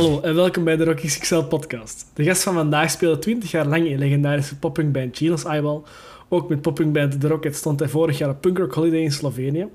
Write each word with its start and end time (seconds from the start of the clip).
Hallo 0.00 0.20
en 0.20 0.34
welkom 0.34 0.64
bij 0.64 0.76
de 0.76 0.84
Rocky 0.84 1.06
XXL 1.06 1.42
podcast. 1.42 2.06
De 2.14 2.24
gast 2.24 2.42
van 2.42 2.54
vandaag 2.54 2.90
speelde 2.90 3.18
20 3.18 3.50
jaar 3.50 3.66
lang 3.66 3.86
in 3.86 3.98
legendarische 3.98 4.58
poppunkband 4.58 5.16
Gino's 5.16 5.44
Eyeball. 5.44 5.82
Ook 6.32 6.48
met 6.48 6.60
poppunkband 6.62 7.20
The 7.20 7.28
Rocket 7.28 7.56
stond 7.56 7.80
hij 7.80 7.88
vorig 7.88 8.18
jaar 8.18 8.28
op 8.28 8.40
Punk 8.40 8.58
Rock 8.58 8.74
Holiday 8.74 9.00
in 9.00 9.12
Slovenië. 9.12 9.66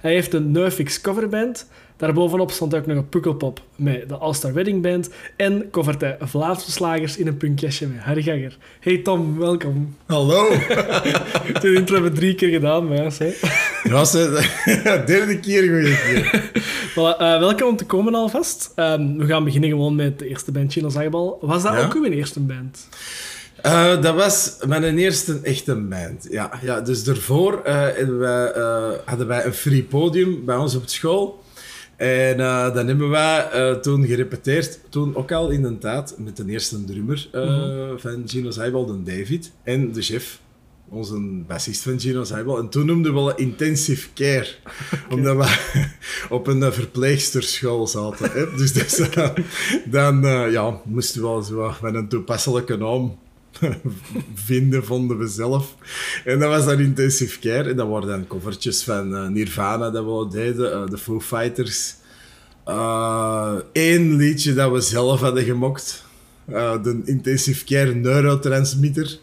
Hij 0.00 0.12
heeft 0.12 0.34
een 0.34 0.50
Neufix 0.50 1.00
coverband. 1.00 1.68
Daarbovenop 1.96 2.50
stond 2.50 2.72
hij 2.72 2.80
ook 2.80 2.86
nog 2.86 2.96
een 2.96 3.08
Pukkelpop 3.08 3.60
met 3.76 4.08
de 4.08 4.16
All-Star 4.16 4.52
Wedding 4.52 4.82
Band. 4.82 5.10
En 5.36 5.68
covert 5.70 6.00
hij 6.00 6.16
Vlaamse 6.20 6.70
slagers 6.70 7.16
in 7.16 7.26
een 7.26 7.36
punkjasje 7.36 7.86
met 7.86 7.98
Harry 8.02 8.22
Ganger. 8.22 8.56
Hey 8.80 8.98
Tom, 8.98 9.38
welkom. 9.38 9.96
Hallo. 10.06 10.48
De 11.60 11.72
intro 11.74 11.94
hebben 11.94 12.12
we 12.12 12.18
drie 12.18 12.34
keer 12.34 12.48
gedaan, 12.48 12.88
maar 12.88 12.96
ja, 13.02 13.10
zeg. 13.10 13.40
Dat 13.82 13.92
was 13.92 14.12
de 14.12 14.50
derde 15.06 15.40
keer 15.40 15.62
goeie 15.68 15.96
keer. 16.04 16.42
Voilà, 16.94 17.18
eh, 17.18 17.38
welkom 17.38 17.68
om 17.68 17.76
te 17.76 17.86
komen 17.86 18.14
alvast. 18.14 18.72
Ehm, 18.74 19.16
we 19.16 19.26
gaan 19.26 19.44
beginnen 19.44 19.70
gewoon 19.70 19.94
met 19.94 20.18
de 20.18 20.28
eerste 20.28 20.52
band, 20.52 20.72
Chino's 20.72 20.94
Eyeball. 20.94 21.32
Was 21.40 21.62
dat 21.62 21.72
Ja? 21.72 21.84
ook 21.84 21.94
uw 21.94 22.04
eerste 22.04 22.40
band? 22.40 22.88
Eh, 23.64 24.02
dat 24.02 24.14
was 24.14 24.56
mijn 24.66 24.98
eerste 24.98 25.40
echte 25.42 25.74
band. 25.74 26.26
Ja, 26.30 26.58
ja, 26.62 26.80
dus 26.80 27.04
daarvoor 27.04 27.62
eh, 27.62 27.82
hadden, 27.82 28.18
wij, 28.18 28.52
eh, 28.52 28.92
hadden 29.04 29.26
wij 29.26 29.44
een 29.44 29.54
free 29.54 29.82
podium 29.82 30.44
bij 30.44 30.56
ons 30.56 30.74
op 30.74 30.88
school. 30.88 31.42
En 31.96 32.40
eh, 32.40 32.74
dan 32.74 32.86
hebben 32.86 33.08
wij 33.08 33.50
eh, 33.50 33.74
toen 33.74 34.06
gerepeteerd, 34.06 34.80
toen 34.88 35.16
ook 35.16 35.32
al 35.32 35.50
inderdaad, 35.50 36.14
met 36.18 36.36
de 36.36 36.44
eerste 36.46 36.84
drummer 36.84 37.28
eh, 37.32 37.90
van 37.96 38.22
Gino's 38.26 38.58
Eyeball, 38.58 38.86
de 38.86 39.02
David, 39.02 39.52
en 39.62 39.92
de 39.92 40.02
chef, 40.02 40.40
onze 40.88 41.42
bassist 41.46 41.82
van 41.82 42.00
Gino's 42.00 42.30
Eyeball. 42.30 42.58
En 42.58 42.68
toen 42.68 42.86
noemden 42.86 43.14
we 43.14 43.20
wel 43.20 43.36
intensive 43.36 44.08
care, 44.14 44.48
omdat 45.14 45.36
we 45.36 45.56
op 46.36 46.46
een 46.46 46.62
eh, 46.62 46.72
verpleegsterschool 46.72 47.86
zaten. 47.86 48.30
Hè? 48.30 48.56
Dus, 48.56 48.72
dus 48.72 48.98
eh, 48.98 49.28
dan 49.84 50.26
eh, 50.26 50.52
ja, 50.52 50.80
moesten 50.84 51.20
we 51.20 51.26
wel 51.26 51.42
zo 51.42 51.74
met 51.82 51.94
een 51.94 52.08
toepasselijke 52.08 52.76
naam 52.76 53.18
vinden, 54.34 54.84
vonden 54.84 55.18
we 55.18 55.26
zelf. 55.26 55.74
En 56.24 56.38
dat 56.38 56.48
was 56.48 56.64
dan 56.64 56.78
intensive 56.78 57.38
care. 57.38 57.70
En 57.70 57.76
dat 57.76 57.88
waren 57.88 58.08
dan 58.08 58.26
covertjes 58.26 58.82
van 58.82 59.16
eh, 59.16 59.28
Nirvana 59.28 59.90
dat 59.90 60.04
we 60.04 60.28
deden, 60.30 60.72
eh, 60.72 60.86
de 60.86 60.98
Foo 60.98 61.20
Fighters. 61.20 61.94
Eén 63.72 64.16
liedje 64.16 64.54
dat 64.54 64.72
we 64.72 64.80
zelf 64.80 65.20
hadden 65.20 65.44
gemokt. 65.44 66.04
Eh, 66.46 66.82
de 66.82 67.02
intensive 67.04 67.64
care 67.64 67.94
neurotransmitter. 67.94 69.18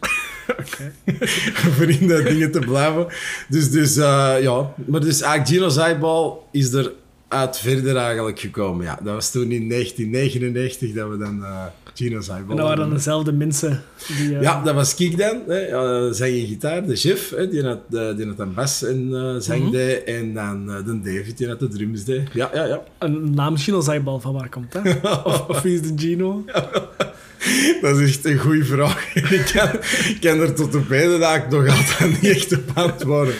voor 1.74 1.90
in 1.90 2.08
dat 2.08 2.26
dingen 2.26 2.50
te 2.50 2.58
blijven. 2.58 3.06
Dus, 3.48 3.70
dus 3.70 3.96
eh, 3.96 4.34
ja. 4.40 4.74
Maar 4.86 5.00
dus 5.00 5.20
eigenlijk 5.20 5.48
Gino's 5.48 5.76
Eyeball 5.76 6.32
is 6.52 6.72
er 6.72 6.92
uit 7.32 7.58
verder 7.58 7.96
eigenlijk 7.96 8.38
gekomen. 8.40 8.84
Ja, 8.84 8.98
dat 9.04 9.14
was 9.14 9.30
toen 9.30 9.50
in 9.50 9.68
1999 9.68 10.92
dat 10.92 11.08
we 11.10 11.16
dan 11.16 11.44
eh 11.44 11.64
Gino's 11.94 12.28
Eyeball 12.28 12.50
En 12.50 12.56
dat 12.56 12.66
waren 12.66 12.84
dan 12.84 12.94
dezelfde 12.94 13.32
mensen 13.32 13.82
die... 14.16 14.36
eh, 14.36 14.42
Ja, 14.42 14.62
dat 14.62 14.74
was 14.74 14.94
Kik 14.94 15.18
dan. 15.18 15.40
Hè. 15.48 16.14
Zang 16.14 16.30
en 16.32 16.46
gitaar, 16.46 16.86
de 16.86 16.96
chef, 16.96 17.30
hè, 17.30 17.48
die, 17.48 17.64
had, 17.64 17.78
eh, 17.92 18.16
die 18.16 18.26
had 18.26 18.36
dan 18.36 18.54
bas 18.54 18.82
en 18.84 19.08
eh 19.12 19.34
zang 19.38 19.62
Mhm. 19.62 19.70
deed. 19.70 20.04
En 20.04 20.34
dan 20.34 20.66
de 20.66 21.00
David, 21.02 21.38
die 21.38 21.48
had 21.48 21.60
de 21.60 21.68
drums 21.68 22.04
deed. 22.04 22.28
Ja, 22.32 22.50
ja, 22.54 22.64
ja. 22.64 22.82
Een 22.98 23.34
naam 23.34 23.56
Chino's 23.56 23.88
Eyeball, 23.88 24.18
van 24.20 24.32
waar 24.32 24.48
komt 24.48 24.72
dat? 24.72 24.84
of, 25.24 25.48
of 25.48 25.62
wie 25.62 25.74
is 25.74 25.82
de 25.82 25.92
Gino? 25.96 26.44
Dat 27.82 27.98
is 27.98 28.08
echt 28.16 28.24
een 28.24 28.38
goede 28.38 28.64
vraag. 28.64 29.14
ik, 29.14 29.50
kan, 29.54 29.68
ik 30.08 30.16
kan 30.20 30.40
er 30.40 30.54
tot 30.54 30.74
op 30.74 30.88
heden 30.88 31.22
eigenlijk 31.22 31.66
nog 31.66 31.76
altijd 31.78 32.22
niet 32.22 32.30
echt 32.30 32.52
op 32.52 32.70
antwoorden. 32.74 33.34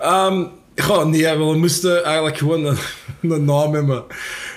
Ehm 0.00 0.44
goh, 0.76 1.04
nee, 1.04 1.36
we 1.36 1.56
moesten 1.56 2.04
eigenlijk 2.04 2.36
gewoon 2.36 2.64
een, 2.64 2.76
een 3.30 3.44
naam 3.44 3.74
hebben. 3.74 4.04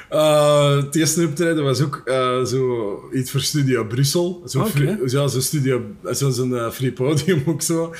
Eh, 0.09 0.75
het 0.75 0.95
eerste 0.95 1.25
optreden 1.25 1.63
was 1.63 1.81
ook 1.81 2.01
eh, 2.05 2.43
zo 2.43 2.99
iets 3.13 3.31
voor 3.31 3.41
Studio 3.41 3.83
Brussel. 3.85 4.41
Zo 4.45 4.59
Oké. 4.59 4.69
free- 4.69 4.97
ja, 5.05 5.27
zo'n 5.27 5.41
studio, 5.41 5.81
zo'n 6.03 6.57
eh, 6.57 6.69
free 6.69 6.91
podium 6.91 7.43
ook 7.45 7.61
zo. 7.61 7.93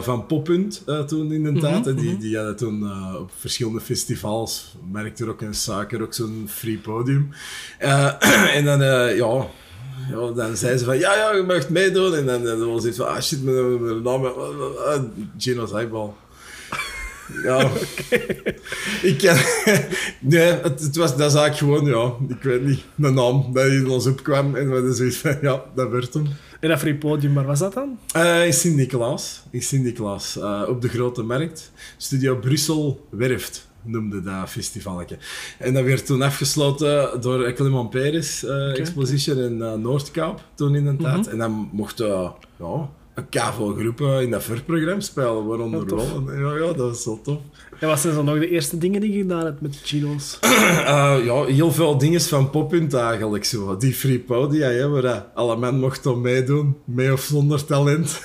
van 0.00 0.26
Poppunt 0.26 0.82
toen 1.06 1.32
inderdaad. 1.32 1.80
Mhm, 1.80 1.88
En 1.88 1.96
die, 1.96 2.10
mhm. 2.10 2.20
die 2.20 2.36
hadden 2.36 2.56
toen 2.56 2.90
op 3.18 3.30
verschillende 3.38 3.80
festivals, 3.80 4.76
merkte 4.92 5.28
ook 5.28 5.42
en 5.42 5.54
Suiker, 5.54 6.02
ook 6.02 6.14
zo'n 6.14 6.48
free 6.50 6.78
podium. 6.78 7.30
En 8.56 8.64
dan, 8.64 8.80
ja, 9.16 9.46
ja, 10.10 10.32
dan 10.34 10.56
zei 10.56 10.76
ze 10.78 10.84
van, 10.84 10.98
ja, 10.98 11.14
ja, 11.14 11.34
je 11.34 11.42
mag 11.42 11.68
meedoen. 11.68 12.14
En 12.14 12.26
dan, 12.26 12.44
dan 12.44 12.72
was 12.72 12.84
het 12.84 12.96
van, 12.96 13.08
ah 13.08 13.20
shit, 13.20 13.42
mijn, 13.44 13.82
mijn 13.84 14.02
naam, 14.02 14.24
uh, 14.24 14.30
uh, 15.36 16.08
Ja, 17.42 17.70
ik 19.10 19.18
ken... 19.18 19.36
nee, 20.20 20.52
het, 20.52 20.80
het 20.80 20.96
was, 20.96 21.16
dat 21.16 21.30
is 21.30 21.38
eigenlijk 21.38 21.56
gewoon, 21.56 21.84
ja, 21.86 22.34
ik 22.36 22.42
weet 22.42 22.64
niet, 22.64 22.84
een 22.98 23.14
naam 23.14 23.52
dat 23.52 23.66
in 23.66 23.88
ons 23.88 24.06
opkwam. 24.06 24.54
En 24.54 24.84
we 24.84 24.94
zoiets 24.94 25.16
van, 25.16 25.36
ja, 25.42 25.64
dat 25.74 25.90
werd 25.90 26.14
hem. 26.14 26.26
En 26.60 26.68
dat 26.68 26.78
free 26.78 26.94
podium, 26.94 27.34
waar 27.34 27.46
was 27.46 27.58
dat 27.58 27.72
dan? 27.72 27.98
Eh, 28.12 28.46
in 28.46 28.52
Sint-Niklaas. 28.52 29.42
In 29.50 29.62
Sint-Niklaas. 29.62 30.38
eh, 30.38 30.62
op 30.68 30.82
de 30.82 30.88
Grote 30.88 31.22
Markt. 31.22 31.72
Studio 31.96 32.36
Brussel 32.36 33.06
Werft 33.10 33.68
noemde 33.82 34.22
dat 34.22 34.50
festivalletje. 34.50 35.18
En 35.58 35.74
dat 35.74 35.84
werd 35.84 36.06
toen 36.06 36.22
afgesloten 36.22 37.20
door 37.20 37.52
Clement 37.52 37.90
Peres 37.90 38.44
eh, 38.44 38.78
Exposition 38.78 39.38
in 39.38 39.80
Noordkaap, 39.80 40.44
toen 40.54 40.74
inderdaad. 40.74 41.20
Mhm. 41.20 41.28
En 41.28 41.38
dan 41.38 41.68
mochten 41.72 42.08
uh, 42.08 42.30
ja, 42.58 42.88
een 43.16 43.28
kavel 43.28 43.74
groepen 43.74 44.22
in 44.22 44.30
dat 44.30 44.42
voorprogramma 44.42 45.00
spelen, 45.00 45.46
waaronder 45.46 45.98
Ja, 45.98 46.32
Ja, 46.38 46.56
ja, 46.56 46.66
dat 46.66 46.76
was 46.76 47.02
zo 47.02 47.20
tof. 47.22 47.38
En 47.80 47.88
wat 47.88 48.00
zijn 48.00 48.14
zo 48.14 48.22
nog 48.22 48.38
de 48.38 48.48
eerste 48.48 48.78
dingen 48.78 49.00
die 49.00 49.12
je 49.12 49.18
gedaan 49.18 49.44
hebt 49.44 49.60
met 49.60 49.80
Chino's? 49.82 50.38
Eh, 50.86 51.24
ja, 51.24 51.44
heel 51.44 51.72
veel 51.72 51.98
dingen 51.98 52.20
van 52.20 52.50
Poppunt 52.50 52.94
eigenlijk 52.94 53.44
zo. 53.44 53.76
Die 53.76 53.94
free 53.94 54.18
podia, 54.18 54.68
hè, 54.68 54.88
waar 54.88 55.02
dat 55.02 55.24
alle 55.34 55.56
men 55.56 55.78
mocht 55.78 56.06
om 56.06 56.20
meedoen, 56.20 56.76
mee 56.84 57.12
of 57.12 57.20
zonder 57.20 57.64
talent. 57.64 58.20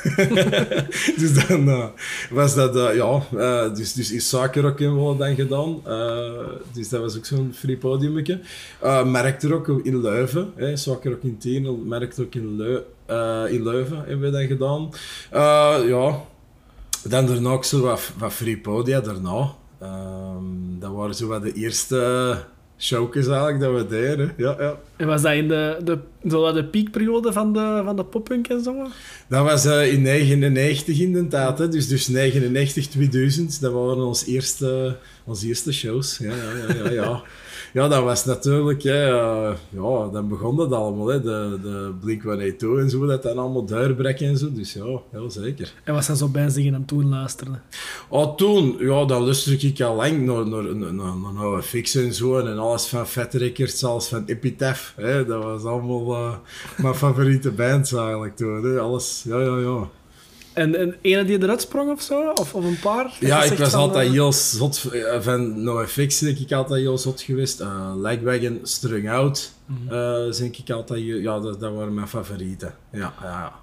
dus 1.19 1.47
dan 1.47 1.69
eh, 1.69 1.85
was 2.29 2.55
dat, 2.55 2.75
eh, 2.75 2.95
ja, 2.95 3.21
eh, 3.37 3.75
dus, 3.75 3.93
dus 3.93 4.11
in 4.11 4.21
Suiker 4.21 4.65
ook 4.65 4.79
in 4.79 5.17
dan 5.17 5.35
gedaan. 5.35 5.81
Eh, 5.85 6.47
dus 6.73 6.89
dat 6.89 7.01
was 7.01 7.17
ook 7.17 7.25
zo'n 7.25 7.53
free 7.55 7.77
podiumetje. 7.77 8.39
Uh, 8.83 9.05
merkte 9.05 9.53
ook 9.53 9.67
in 9.83 10.01
Leuven, 10.01 10.51
hè, 10.55 10.73
ook 10.87 11.03
in 11.03 11.37
Tienel, 11.37 11.75
merkte 11.85 12.21
ook 12.21 12.35
in, 12.35 12.55
Leu 12.55 12.75
eh, 12.75 12.81
in 13.49 13.63
Leuven 13.63 13.97
hebben 13.97 14.31
we 14.31 14.37
dat 14.37 14.47
gedaan. 14.47 14.89
Eh, 15.31 15.87
ja, 15.87 16.19
dan 17.03 17.25
daarna 17.25 17.49
ook 17.49 17.65
zo 17.65 17.81
wat, 17.81 18.11
wat 18.17 18.33
free 18.33 18.57
podia 18.57 18.99
daarna. 18.99 19.49
Ehm, 19.79 20.79
dat 20.79 20.91
waren 20.91 21.15
zo 21.15 21.27
wat 21.27 21.41
de 21.41 21.53
eerste 21.53 22.37
showjes 22.81 23.27
eigenlijk 23.27 23.59
dat 23.59 23.73
we 23.73 23.87
deden. 23.87 24.33
Ja, 24.37 24.55
ja. 24.59 24.75
En 24.95 25.07
was 25.07 25.21
dat 25.21 25.33
in 25.33 25.47
de, 25.47 25.77
de, 25.83 25.97
zo 26.29 26.51
de 26.51 26.65
piekperiode 26.65 27.33
van 27.33 27.53
de, 27.53 27.81
van 27.85 27.95
de 27.95 28.03
poppunk 28.03 28.47
en 28.47 28.63
zo? 28.63 28.75
Dat 29.27 29.43
was 29.43 29.65
eh, 29.65 29.93
in 29.93 30.01
99 30.01 30.99
inderdaad, 30.99 31.59
hè. 31.59 31.67
Dus, 31.67 31.87
dus 31.87 32.07
99, 32.07 32.87
2000, 32.87 33.61
dat 33.61 33.73
waren 33.73 34.03
onze 34.03 34.25
eerste, 34.25 34.97
onze 35.23 35.47
eerste 35.47 35.73
shows. 35.73 36.17
Ja, 36.17 36.35
ja, 36.35 36.67
ja, 36.67 36.83
ja, 36.83 36.89
ja. 36.91 37.21
Ja, 37.73 37.87
dat 37.87 38.03
was 38.03 38.25
natuurlijk, 38.25 38.83
hè, 38.83 39.05
eh, 39.05 39.55
ja, 39.69 40.07
dan 40.07 40.27
begon 40.27 40.55
dat 40.55 40.71
allemaal, 40.71 41.07
hè, 41.07 41.21
de, 41.21 41.59
de 41.61 41.93
Blink-182 41.99 42.79
en 42.79 42.89
zo, 42.89 43.05
dat 43.05 43.23
dan 43.23 43.37
allemaal 43.37 43.65
doorbrekken 43.65 44.27
en 44.27 44.37
zo. 44.37 44.51
Dus 44.51 44.73
ja, 44.73 45.01
heel 45.11 45.31
zeker. 45.31 45.73
En 45.83 45.93
wat 45.93 46.05
zijn 46.05 46.17
zo 46.17 46.31
die 46.31 46.63
je 46.63 46.71
dan 46.71 46.85
toen 46.85 47.09
luisterde? 47.09 47.59
Oh, 48.09 48.35
toen, 48.35 48.75
ja, 48.79 49.05
dat 49.05 49.21
luisterde 49.21 49.67
ik 49.67 49.81
al 49.81 49.95
lang 49.95 50.25
naar, 50.25 50.47
naar, 50.47 50.93
naar, 50.93 51.33
naar, 51.33 51.61
Fix 51.61 51.95
en 51.95 52.13
zo. 52.13 52.37
En 52.39 52.57
alles 52.57 52.85
van 52.85 53.07
Fat 53.07 53.33
Records, 53.33 53.83
alles 53.83 54.07
van 54.07 54.23
Epitaph. 54.25 54.93
Hè. 54.95 55.25
Dat 55.25 55.43
was 55.43 55.63
allemaal 55.63 56.13
eh, 56.13 56.33
mijn 56.77 56.95
favoriete 56.95 57.51
bands 57.51 57.93
eigenlijk 57.93 58.35
toen. 58.35 58.63
Hè. 58.63 58.79
Alles, 58.79 59.23
ja, 59.27 59.39
ja, 59.39 59.57
ja. 59.57 59.89
En, 60.53 60.75
en 60.75 60.95
ene 61.01 61.25
die 61.25 61.41
eruit 61.41 61.61
sprong 61.61 61.91
of 61.91 62.01
zo? 62.01 62.29
Of, 62.29 62.53
of 62.53 62.65
een 62.65 62.79
paar? 62.79 63.17
Ja, 63.19 63.43
ik 63.43 63.57
was 63.57 63.73
altijd 63.73 64.07
eh, 64.07 64.11
heel 64.11 64.31
zot 64.31 64.83
eh, 64.83 65.21
van 65.21 65.63
NoFX, 65.63 66.19
denk 66.19 66.37
ik 66.37 66.51
altijd 66.51 66.81
heel 66.81 66.97
zot 66.97 67.21
geweest. 67.21 67.61
Uh, 67.61 67.93
Lagwagon, 67.95 68.59
Strung 68.63 69.09
Out, 69.09 69.51
eh, 69.89 70.31
denk 70.37 70.57
ik 70.57 70.69
altijd, 70.69 71.03
ja, 71.03 71.39
dat, 71.39 71.59
dat 71.59 71.73
waren 71.73 71.93
mijn 71.93 72.07
favorieten. 72.07 72.73
Ja, 72.91 73.13
ja. 73.21 73.60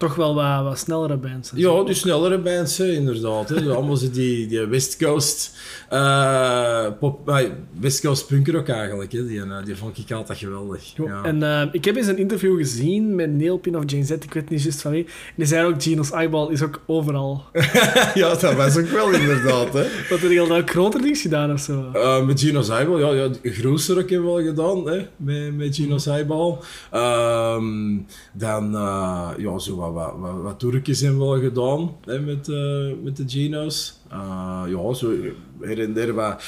Toch 0.00 0.14
wel 0.14 0.34
wat, 0.34 0.62
wat 0.62 0.78
snellere 0.78 1.16
bands. 1.16 1.52
Ja, 1.54 1.82
de 1.82 1.94
snellere 1.94 2.38
bands, 2.38 2.78
hè, 2.78 2.92
inderdaad. 2.92 3.48
Hè. 3.48 3.74
Allemaal 3.74 3.98
die, 4.12 4.46
die 4.46 4.66
West 4.66 4.96
Coast, 4.98 5.58
eh, 5.88 6.86
pop, 6.98 7.28
eh, 7.28 7.48
West 7.80 8.00
Coast 8.00 8.26
punker 8.26 8.56
ook 8.56 8.68
eigenlijk. 8.68 9.12
Hè. 9.12 9.26
Die, 9.26 9.40
eh, 9.42 9.64
die 9.64 9.76
vond 9.76 9.98
ik 9.98 10.12
altijd 10.12 10.38
geweldig. 10.38 10.92
Jo, 10.96 11.06
Ja. 11.06 11.22
En 11.22 11.68
ik 11.72 11.84
heb 11.84 11.96
eens 11.96 12.06
een 12.06 12.18
interview 12.18 12.56
gezien 12.58 13.14
met 13.14 13.30
Neil 13.30 13.58
Pin 13.58 13.76
of 13.76 13.82
Jane 13.86 14.04
Z, 14.04 14.10
ik 14.10 14.32
weet 14.32 14.50
niet 14.50 14.62
juist 14.62 14.80
van 14.82 14.90
wie. 14.90 15.04
En 15.04 15.34
die 15.36 15.46
zei 15.46 15.66
ook, 15.66 15.82
Gino's 15.82 16.10
Eyeball 16.10 16.50
is 16.50 16.62
ook 16.62 16.80
overal. 16.86 17.44
ja, 18.14 18.34
dat 18.34 18.54
was 18.54 18.76
ook 18.76 18.88
wel 18.88 19.10
inderdaad. 19.10 19.72
Hè. 19.72 19.86
Wat 20.10 20.22
er 20.22 20.30
heel 20.30 20.56
ook 20.56 20.70
groter 20.70 21.00
dingen 21.00 21.16
gedaan 21.16 21.52
of 21.52 21.60
zo. 21.60 21.90
Met 22.26 22.40
Gino's 22.40 22.68
Eyeball, 22.68 23.00
ja, 23.00 23.24
ja 23.24 23.30
Groeser 23.42 23.98
ook 23.98 24.10
hebben 24.10 24.34
we 24.34 24.42
wel 24.42 24.54
gedaan, 24.54 24.88
hè, 24.88 25.06
met, 25.16 25.56
met 25.56 25.74
Gino's 25.74 26.06
Eyeball. 26.06 26.56
Ehm, 26.90 27.96
dan, 28.32 28.70
ja, 29.36 29.58
zo 29.58 29.76
wat, 29.76 29.89
wat, 29.92 30.14
wat, 30.18 30.42
wat 30.42 30.62
hebben 30.62 31.18
we 31.18 31.24
wel 31.24 31.40
gedaan, 31.40 31.96
hè, 32.04 32.20
met, 32.20 32.48
eh, 32.48 33.02
met 33.02 33.16
de 33.16 33.24
Gino's. 33.26 34.00
Eh, 34.10 34.62
ja, 34.66 34.92
zo 34.92 35.12
her 35.60 35.80
en 35.80 35.92
der 35.92 36.14
wat, 36.14 36.42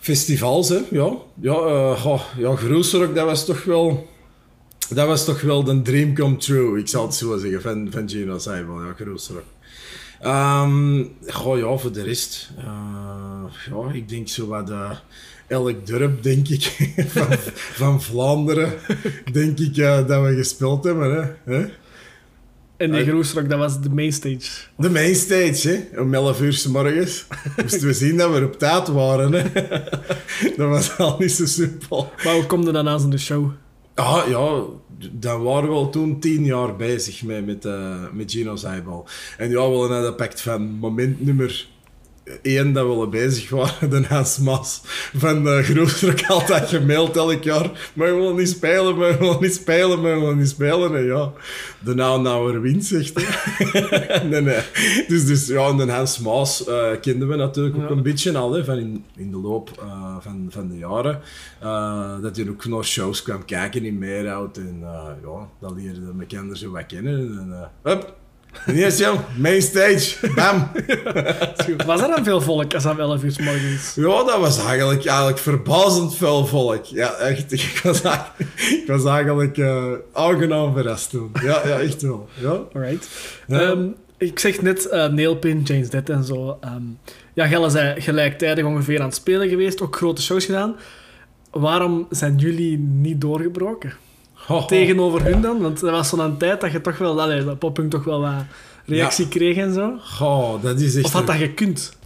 Festivals, 0.00 0.68
hè. 0.68 0.78
Ja, 0.90 1.16
ja, 1.40 1.94
goh, 1.94 2.20
ja 2.36 2.56
Groesrock, 2.56 3.14
dat 3.14 3.24
was 3.24 3.44
toch 3.44 3.64
wel... 3.64 4.06
Dat 4.88 5.06
was 5.06 5.24
toch 5.24 5.40
wel 5.40 5.64
de 5.64 5.82
dream 5.82 6.14
come 6.14 6.36
true, 6.36 6.78
ik 6.78 6.88
zal 6.88 7.02
het 7.02 7.14
zo 7.14 7.38
zeggen, 7.38 7.62
van, 7.62 7.88
van 7.90 8.08
Gino 8.08 8.38
Seibel, 8.38 8.84
ja, 8.84 8.92
Groesrock. 8.92 9.44
Ehm 10.20 11.04
goh, 11.26 11.58
ja, 11.58 11.76
voor 11.76 11.92
de 11.92 12.02
rest... 12.02 12.50
eh, 12.58 13.44
ja, 13.70 13.92
ik 13.92 14.08
denk 14.08 14.28
zo 14.28 14.46
wat... 14.46 14.70
eh, 14.70 14.90
elk 15.48 15.86
dorp, 15.86 16.22
denk 16.22 16.48
ik, 16.48 16.62
van, 17.14 17.26
van 17.52 18.02
Vlaanderen, 18.02 18.72
denk 19.32 19.58
ik 19.58 19.76
dat 19.76 20.06
we 20.22 20.34
gespeeld 20.36 20.84
hebben. 20.84 21.38
Hè? 21.44 21.54
Hè? 21.54 21.66
En 22.78 22.90
die. 22.92 23.04
Groesrock, 23.04 23.48
dat 23.48 23.58
was 23.58 23.80
de 23.80 23.90
mainstage. 23.90 24.40
De 24.76 24.90
mainstage, 24.90 25.86
hè? 25.92 26.00
om 26.00 26.14
11 26.14 26.40
uur 26.40 26.52
's 26.52 26.66
morgens. 26.66 27.26
Moesten 27.62 27.86
we 27.86 27.92
zien 27.92 28.16
dat 28.16 28.32
we 28.32 28.44
op 28.44 28.58
tijd 28.58 28.88
waren. 28.88 29.32
Hè? 29.32 29.42
dat 30.56 30.68
was 30.68 30.98
al 30.98 31.16
niet 31.18 31.32
zo 31.32 31.46
simpel. 31.46 32.12
Maar 32.24 32.34
hoe 32.34 32.46
kom 32.46 32.64
je 32.64 32.72
dan 32.72 32.88
aan 32.88 33.00
zo'n 33.00 33.18
show? 33.18 33.50
Ah, 33.94 34.28
ja, 34.28 34.62
dan 35.12 35.42
waren 35.42 35.68
we 35.68 35.74
al 35.74 35.90
toen 35.90 36.20
tien 36.20 36.44
jaar 36.44 36.76
bezig 36.76 37.22
met, 37.22 37.46
met, 37.46 37.64
eh, 37.64 37.94
met 38.12 38.30
Gino's 38.32 38.64
Eyeball. 38.64 39.02
En 39.36 39.50
ja, 39.50 39.70
we 39.70 39.76
hadden 39.76 40.02
dat 40.02 40.16
pact 40.16 40.40
van 40.40 40.62
moment 40.62 41.20
nummer 41.24 41.66
één 42.42 42.72
dat 42.72 42.86
we 42.86 42.92
al 42.92 43.08
bezig 43.08 43.50
waren, 43.50 43.90
de 44.02 44.04
Hans 44.08 44.38
Mas 44.38 44.80
van 45.16 45.44
de 45.44 45.62
Groesrock 45.62 46.22
altijd 46.26 46.68
gemaild 46.68 47.16
elk 47.16 47.42
jaar. 47.42 47.90
Maar 47.92 48.08
we 48.08 48.14
willen 48.14 48.36
niet 48.36 48.48
spelen, 48.48 48.96
maar 48.96 49.10
we 49.10 49.18
willen 49.18 49.40
niet 49.40 49.54
spelen, 49.54 50.00
maar 50.00 50.14
we 50.14 50.20
willen 50.20 50.38
niet 50.38 50.48
spelen. 50.48 50.96
En 50.96 51.04
ja, 51.04 51.32
de 51.84 51.94
nou 51.94 52.22
nou 52.22 52.58
wint, 52.60 52.84
zegt 52.84 53.12
hij. 53.14 54.22
nee, 54.30 54.40
nee. 54.40 54.60
Dus, 55.08 55.26
dus 55.26 55.46
ja, 55.46 55.68
en 55.68 55.76
de 55.76 55.92
Hans 55.92 56.18
Maas 56.18 56.64
eh, 56.66 56.90
kenden 57.00 57.28
we 57.28 57.36
natuurlijk 57.36 57.76
ook 57.76 57.82
Ja. 57.88 57.90
een 57.96 58.02
beetje 58.02 58.38
al, 58.38 58.52
hè, 58.52 58.64
van 58.64 58.78
in, 58.78 59.04
in 59.16 59.30
de 59.30 59.36
loop 59.36 59.70
eh, 59.80 60.16
van, 60.20 60.46
van 60.50 60.68
de 60.68 60.76
jaren. 60.78 61.20
Eh, 61.60 62.20
dat 62.22 62.36
hij 62.36 62.48
ook 62.48 62.64
naar 62.66 62.84
shows 62.84 63.22
kwam 63.22 63.44
kijken 63.44 63.84
in 63.84 63.98
Meerhout. 63.98 64.56
En 64.56 64.78
eh, 64.82 65.08
ja, 65.22 65.48
dat 65.60 65.72
leerde 65.76 66.06
de 66.06 66.12
bekenden 66.12 66.56
zo 66.56 66.70
wat 66.70 66.86
kennen. 66.86 67.18
En 67.38 67.70
hup, 67.82 68.14
is 68.76 68.98
jou, 68.98 69.18
main 69.36 69.62
stage, 69.62 70.32
bam. 70.34 70.70
Was 71.86 72.00
er 72.00 72.08
dan 72.08 72.24
veel 72.24 72.40
volk 72.40 72.74
als 72.74 72.82
dat 72.82 72.98
11 72.98 73.22
uur 73.22 73.32
's 73.32 73.38
morgens? 73.38 73.94
Ja, 73.94 74.24
dat 74.24 74.38
was 74.38 74.64
eigenlijk, 74.64 75.06
eigenlijk 75.06 75.38
verbazend 75.38 76.16
veel 76.16 76.46
volk. 76.46 76.84
Ja, 76.84 77.12
echt. 77.14 77.52
Ik 77.52 77.80
was 77.82 78.02
eigenlijk, 78.02 78.50
ik 78.70 78.84
was 78.86 79.04
eigenlijk 79.04 79.58
eh, 79.58 79.92
aangenaam 80.12 80.72
verrast 80.74 81.10
toen. 81.10 81.30
Ja, 81.42 81.62
ja, 81.66 81.78
echt 81.78 82.02
wel. 82.02 82.28
Ja. 82.40 82.60
Alright. 82.72 83.08
Ja. 83.46 83.60
Ehm, 83.60 83.86
ik 84.18 84.38
zeg 84.38 84.62
net 84.62 84.88
eh 84.88 85.06
Nailpin, 85.08 85.62
James 85.62 85.90
Dead 85.90 86.08
en 86.08 86.24
zo. 86.24 86.58
Ehm, 86.60 86.82
ja, 87.34 87.46
Gelle 87.46 87.70
zijn 87.70 88.02
gelijktijdig 88.02 88.64
ongeveer 88.64 89.00
aan 89.00 89.06
het 89.06 89.14
spelen 89.14 89.48
geweest, 89.48 89.80
ook 89.80 89.96
grote 89.96 90.22
shows 90.22 90.44
gedaan. 90.44 90.76
Waarom 91.50 92.06
zijn 92.10 92.36
jullie 92.36 92.78
niet 92.78 93.20
doorgebroken? 93.20 93.92
Tegenover 94.66 95.24
hun 95.24 95.40
dan? 95.40 95.60
Want 95.60 95.82
er 95.82 95.90
was 95.90 96.08
zo'n 96.08 96.38
tijd 96.38 96.60
dat 96.60 96.72
je 96.72 96.80
toch 96.80 96.98
wel, 96.98 97.20
allee, 97.20 97.44
dat 97.44 97.58
Poppunk 97.58 97.90
toch 97.90 98.04
wel 98.04 98.20
wat 98.20 98.44
reactie 98.86 99.28
kreeg 99.28 99.56
en 99.56 99.74
zo. 99.74 99.96
Goh, 100.00 100.62
dat 100.62 100.80
is 100.80 100.96
echt... 100.96 101.04
Of 101.04 101.12
had 101.12 101.26
dat 101.26 101.36
gekund? 101.36 101.96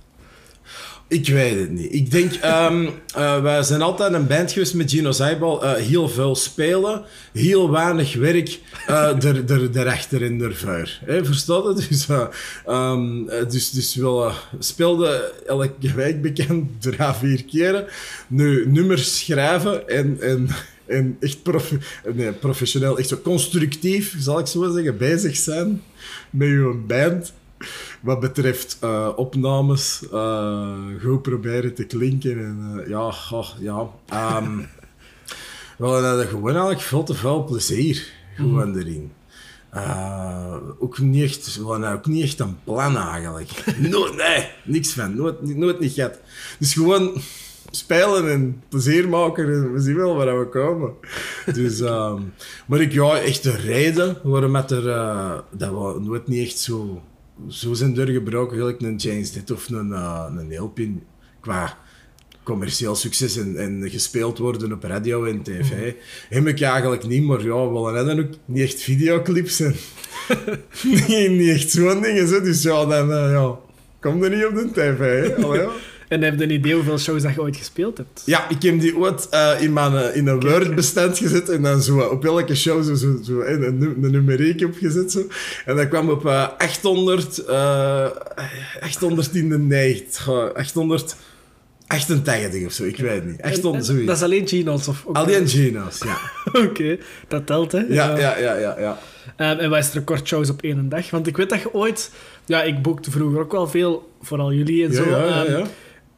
Ik 1.12 1.28
weet 1.28 1.58
het 1.58 1.70
niet. 1.70 1.92
Ik 1.92 2.10
denk, 2.10 2.32
eh, 2.34 3.42
wij 3.42 3.62
zijn 3.62 3.82
altijd 3.82 4.12
een 4.12 4.26
band 4.26 4.52
geweest 4.52 4.74
met 4.74 4.90
Gino 4.90 5.10
Zijbal. 5.10 5.64
eh, 5.64 5.72
heel 5.72 6.08
veel 6.08 6.34
spelen, 6.34 7.04
heel 7.32 7.70
weinig 7.70 8.14
werk 8.14 8.60
eh 8.86 9.24
er, 9.24 9.50
er, 9.50 9.76
erachter 9.76 10.22
in 10.22 10.38
de 10.38 10.52
vuur. 10.52 11.00
Verstaat 11.06 11.64
het? 11.64 11.88
Dus, 11.88 12.08
eh, 12.08 13.48
dus, 13.48 13.70
dus 13.70 13.94
we 13.94 14.30
speelden 14.58 15.20
elke 15.46 15.94
week 15.94 16.22
bekend 16.22 16.82
drie, 16.82 17.12
vier 17.18 17.44
keren. 17.44 17.86
Nu, 18.28 18.66
nummers 18.70 19.18
schrijven 19.18 19.88
en... 19.88 20.20
en 20.20 20.48
en 20.92 21.16
echt 21.20 21.42
prof, 21.42 21.72
nee, 22.14 22.32
professioneel, 22.32 22.98
echt 22.98 23.08
zo 23.08 23.16
constructief, 23.16 24.16
zal 24.18 24.38
ik 24.38 24.46
zo 24.46 24.72
zeggen, 24.72 24.96
bezig 24.96 25.36
zijn 25.36 25.82
met 26.30 26.48
je 26.48 26.82
band. 26.86 27.32
Wat 28.00 28.20
betreft 28.20 28.76
eh, 28.80 29.08
opnames, 29.16 30.02
eh, 30.12 30.76
goed 31.02 31.22
proberen 31.22 31.74
te 31.74 31.84
klinken. 31.84 32.38
En, 32.38 32.80
eh, 32.82 32.88
ja, 32.88 33.12
ja. 33.58 33.88
ehm 34.08 34.58
we 35.78 35.86
hadden 35.86 36.26
gewoon 36.26 36.50
eigenlijk 36.50 36.80
veel 36.80 37.04
te 37.04 37.14
veel 37.14 37.44
plezier 37.44 38.12
gewoon 38.36 38.76
erin. 38.76 39.12
Eh, 39.70 40.56
ook, 40.78 40.98
niet 40.98 41.22
echt, 41.24 41.60
ook 41.64 42.06
niet 42.06 42.22
echt 42.22 42.40
een 42.40 42.56
plan 42.64 42.96
eigenlijk. 42.96 43.50
Nooit, 43.90 44.16
nee, 44.16 44.48
niks 44.64 44.92
van. 44.92 45.16
Nooit, 45.16 45.56
nooit 45.56 45.80
niet 45.80 45.92
gehad. 45.92 46.18
Dus 46.58 46.72
gewoon 46.72 47.20
spelen 47.76 48.30
en 48.30 48.62
plezier 48.68 49.08
maken 49.08 49.52
en 49.52 49.72
we 49.72 49.80
zien 49.80 49.96
wel 49.96 50.16
waar 50.16 50.38
we 50.38 50.48
komen. 50.48 50.92
Dus, 51.54 51.80
ehm, 51.90 52.20
maar 52.66 52.80
ik, 52.80 52.92
ja, 52.92 53.18
echt 53.18 53.42
de 53.42 53.56
reden 53.56 54.18
waarom 54.22 54.56
het 54.56 54.70
er, 54.70 54.88
eh, 54.88 55.38
dat 55.50 55.70
we 55.70 56.00
nooit 56.00 56.28
niet 56.28 56.46
echt 56.46 56.58
zo, 56.58 57.02
zo 57.48 57.74
zijn 57.74 57.94
doorgebroken, 57.94 58.56
gelijk 58.56 58.80
een 58.80 58.96
James 58.96 59.32
Dit 59.32 59.50
of 59.50 59.68
een, 59.68 59.88
uh, 59.88 60.26
een 60.36 61.02
qua 61.40 61.78
commercieel 62.42 62.94
succes 62.94 63.36
en, 63.36 63.56
en 63.56 63.90
gespeeld 63.90 64.38
worden 64.38 64.72
op 64.72 64.82
radio 64.82 65.24
en 65.24 65.42
tv, 65.42 65.92
heb 66.28 66.46
ik 66.46 66.60
eigenlijk 66.60 67.06
niet, 67.06 67.22
maar 67.22 67.44
ja, 67.44 67.70
we 67.70 67.78
hadden 67.78 68.18
ook 68.18 68.30
niet 68.44 68.62
echt 68.62 68.80
videoclips 68.82 69.60
en 69.60 69.74
niet, 71.08 71.30
niet 71.30 71.48
echt 71.48 71.70
zo'n 71.70 72.00
dingen, 72.00 72.44
dus 72.44 72.62
ja, 72.62 72.84
dan 72.84 73.12
eh, 73.12 73.30
ja, 73.30 73.58
kom 74.00 74.22
er 74.22 74.30
niet 74.30 74.46
op 74.46 74.54
de 74.54 74.70
tv, 74.72 74.98
hè. 74.98 75.44
Allee, 75.44 75.60
ja. 75.60 75.70
En 76.12 76.22
heb 76.22 76.38
je 76.38 76.44
een 76.44 76.50
idee 76.50 76.74
hoeveel 76.74 76.98
shows 76.98 77.22
dat 77.22 77.34
je 77.34 77.40
ooit 77.40 77.56
gespeeld 77.56 77.96
hebt? 77.98 78.22
Ja, 78.24 78.48
ik 78.48 78.62
heb 78.62 78.80
die 78.80 78.96
ooit 78.96 79.28
eh, 79.28 79.50
in, 79.60 79.72
mijn, 79.72 79.96
eh, 79.96 80.16
in 80.16 80.26
een 80.26 80.40
Word-bestand 80.40 81.18
gezet 81.18 81.48
en 81.48 81.62
dan 81.62 81.82
zo 81.82 81.98
op 81.98 82.24
elke 82.24 82.54
show 82.54 82.84
zo, 82.84 82.94
zo, 82.94 83.18
zo 83.24 83.40
een, 83.40 83.62
een, 83.62 83.78
nu- 83.78 83.96
een 84.02 84.10
numeriek 84.10 84.64
opgezet. 84.64 85.12
Zo. 85.12 85.22
En 85.66 85.76
dat 85.76 85.88
kwam 85.88 86.10
op 86.10 86.26
eh 86.26 86.48
800, 86.58 87.38
eh 87.44 88.06
890, 88.80 90.22
goh, 90.22 90.54
888 90.54 92.66
of 92.66 92.72
zo, 92.72 92.84
ik 92.84 92.96
weet 92.96 93.24
niet. 93.24 93.42
800, 93.42 93.74
en 93.74 93.84
zoiets. 93.84 94.06
Dat 94.06 94.16
is 94.16 94.22
alleen 94.22 94.48
Gino's? 94.48 94.88
Of 94.88 95.02
ook- 95.06 95.16
Alleen 95.16 95.48
Gino's, 95.48 95.98
ja. 96.04 96.18
Oké, 96.64 96.98
dat 97.28 97.46
telt, 97.46 97.72
hè? 97.72 97.78
Ja, 97.88 98.18
ja, 98.18 98.38
ja, 98.38 98.56
ja. 98.56 98.76
ja. 98.78 98.98
Ehm, 99.36 99.58
en 99.58 99.70
wat 99.70 99.78
is 99.78 99.92
recordshows 99.92 100.50
op 100.50 100.62
één 100.62 100.88
dag? 100.88 101.10
Want 101.10 101.26
ik 101.26 101.36
weet 101.36 101.50
dat 101.50 101.60
je 101.60 101.74
ooit... 101.74 102.10
Ja, 102.46 102.62
ik 102.62 102.82
boekte 102.82 103.10
vroeger 103.10 103.40
ook 103.40 103.52
wel 103.52 103.68
veel, 103.68 104.10
vooral 104.22 104.52
jullie 104.52 104.84
en 104.86 104.94
zo. 104.94 105.08
ja, 105.08 105.24
ja, 105.26 105.44
Ehm, 105.44 105.58
ja. 105.58 105.66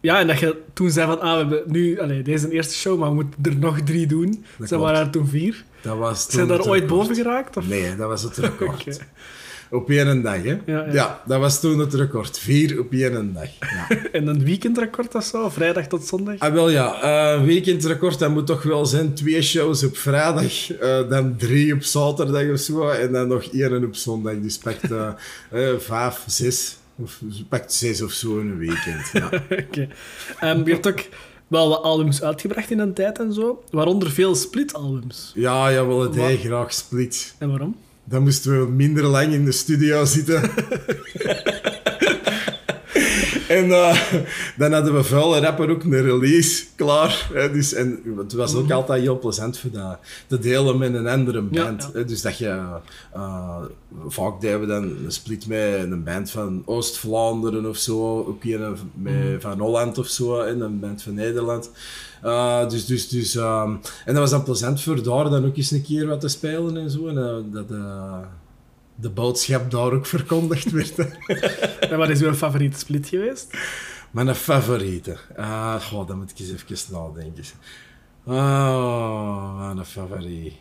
Ja, 0.04 0.20
en 0.20 0.26
dat 0.26 0.38
je 0.38 0.56
toen 0.72 0.90
zei 0.90 1.06
van, 1.06 1.20
ah, 1.20 1.32
we 1.32 1.38
hebben 1.38 1.62
nu... 1.66 2.00
Allee, 2.00 2.22
deze 2.22 2.36
is 2.36 2.42
een 2.42 2.50
eerste 2.50 2.74
show, 2.74 2.98
maar 2.98 3.08
we 3.08 3.14
moeten 3.14 3.34
er 3.42 3.56
nog 3.56 3.80
drie 3.80 4.06
doen. 4.06 4.44
Dat 4.58 4.68
Ze 4.68 4.78
waren 4.78 5.00
er 5.00 5.10
toen 5.10 5.26
vier. 5.28 5.64
Dat 5.82 5.98
was 5.98 6.22
toen 6.24 6.32
Zijn 6.32 6.48
daar 6.48 6.58
ooit 6.58 6.82
record. 6.82 6.86
boven 6.86 7.14
geraakt? 7.14 7.56
Of? 7.56 7.68
Nee, 7.68 7.96
dat 7.96 8.08
was 8.08 8.22
het 8.22 8.36
record. 8.46 9.00
Op 9.70 9.90
één 9.90 10.22
dag, 10.22 10.42
hè? 10.42 10.58
Ja, 10.66 10.86
ja. 10.92 11.22
dat 11.26 11.40
was 11.40 11.60
toen 11.60 11.78
het 11.78 11.94
record. 11.94 12.38
Vier 12.38 12.80
op 12.80 12.92
één 12.92 13.32
dag. 13.34 13.48
Ja. 13.60 13.96
En 14.12 14.26
een 14.26 14.44
weekendrecord 14.44 15.14
of 15.14 15.24
zo? 15.24 15.48
Vrijdag 15.48 15.86
tot 15.86 16.06
zondag? 16.06 16.38
Ah, 16.38 16.52
wel 16.52 16.70
ja, 16.70 17.02
eh 17.02 17.44
weekendrecord, 17.44 18.18
dat 18.18 18.30
moet 18.30 18.46
toch 18.46 18.62
wel 18.62 18.86
zijn. 18.86 19.14
Twee 19.14 19.42
shows 19.42 19.84
op 19.84 19.96
vrijdag, 19.96 20.72
eh, 20.72 21.08
dan 21.08 21.36
drie 21.36 21.74
op 21.74 21.82
zaterdag 21.82 22.50
of 22.50 22.58
zo, 22.58 22.88
en 22.88 23.12
dan 23.12 23.28
nog 23.28 23.44
één 23.44 23.84
op 23.84 23.94
zondag. 23.94 24.34
Dus 24.42 24.58
pakt 24.58 24.90
eh, 24.90 25.08
eh, 25.50 25.78
vijf, 25.78 26.22
zes, 26.26 26.76
of 26.96 27.20
pakt 27.48 27.72
zes 27.72 28.02
of 28.02 28.12
zo 28.12 28.38
in 28.38 28.50
een 28.50 28.58
weekend. 28.58 29.10
Ja. 29.12 29.26
Oké. 29.66 29.88
Ehm, 30.40 30.64
je 30.66 30.72
hebt 30.72 30.86
ook 30.88 31.08
wel 31.46 31.68
wat 31.68 31.82
albums 31.82 32.22
uitgebracht 32.22 32.70
in 32.70 32.78
een 32.78 32.94
tijd 32.94 33.18
en 33.18 33.32
zo. 33.32 33.64
Waaronder 33.70 34.10
veel 34.10 34.34
split-albums. 34.34 35.32
ja, 35.34 35.68
ja, 35.68 35.86
wel 35.86 36.00
het 36.02 36.14
hij 36.14 36.36
graag 36.36 36.72
split. 36.72 37.34
En 37.38 37.48
waarom? 37.48 37.76
Dan 38.04 38.22
moesten 38.22 38.60
we 38.60 38.70
minder 38.70 39.04
lang 39.04 39.32
in 39.32 39.44
de 39.44 39.52
studio 39.52 40.04
zitten. 40.04 40.42
en 43.48 43.70
eh, 43.70 44.02
dan 44.56 44.72
hadden 44.72 44.94
we 44.94 45.04
vuile 45.04 45.40
rapper 45.40 45.70
ook 45.70 45.84
een 45.84 46.02
release 46.02 46.64
klaar. 46.76 47.30
Hè, 47.32 47.52
dus, 47.52 47.72
en 47.74 48.00
het 48.16 48.32
was 48.32 48.54
ook 48.54 48.70
altijd 48.70 49.02
heel 49.02 49.18
plezant 49.18 49.58
voor 49.58 49.70
dat 49.70 49.98
te 50.26 50.38
delen 50.38 50.78
met 50.78 50.94
een 50.94 51.08
andere 51.08 51.42
band. 51.42 51.82
ja. 51.82 51.90
Hè, 51.92 52.04
dus 52.04 52.22
dat 52.22 52.38
je... 52.38 52.62
eh, 53.12 53.62
vaak 54.08 54.40
deden 54.40 54.60
we 54.60 54.66
dan 54.66 54.82
een 54.82 55.12
split 55.12 55.46
met 55.46 55.80
een 55.80 56.04
band 56.04 56.30
van 56.30 56.62
Oost-Vlaanderen 56.64 57.66
of 57.66 57.76
zo. 57.76 58.24
Ook 58.28 58.44
een 58.44 58.76
met, 58.94 59.14
van 59.38 59.60
Holland 59.60 59.98
of 59.98 60.06
zo. 60.06 60.40
En 60.40 60.60
een 60.60 60.80
band 60.80 61.02
van 61.02 61.14
Nederland. 61.14 61.70
Eh, 62.22 62.68
dus, 62.68 62.86
dus, 62.86 63.08
dus, 63.08 63.36
ehm, 63.36 63.70
en 64.04 64.14
dat 64.14 64.16
was 64.16 64.30
dan 64.30 64.42
plezant 64.42 64.82
voor 64.82 65.02
daar 65.02 65.30
dan 65.30 65.46
ook 65.46 65.56
eens 65.56 65.70
een 65.70 65.82
keer 65.82 66.06
wat 66.06 66.20
te 66.20 66.28
spelen 66.28 66.76
en 66.76 66.90
zo. 66.90 67.06
En 67.08 67.50
dat 67.52 67.68
de 68.94 69.10
boodschap 69.10 69.70
daar 69.70 69.92
ook 69.92 70.06
verkondigd 70.06 70.70
werd. 70.70 70.94
En 71.90 71.98
wat 71.98 72.08
is 72.08 72.22
uw 72.22 72.34
favoriete 72.34 72.78
split 72.78 73.08
geweest? 73.08 73.56
Mijn 74.10 74.34
favoriete. 74.34 75.16
Ah, 75.36 75.80
goh, 75.80 76.06
dan 76.06 76.18
moet 76.18 76.30
ik 76.30 76.38
eens 76.38 76.52
even 76.52 76.94
nadenken. 76.94 77.44
Oh, 78.24 79.72
mijn 79.72 79.86
favoriet. 79.86 80.54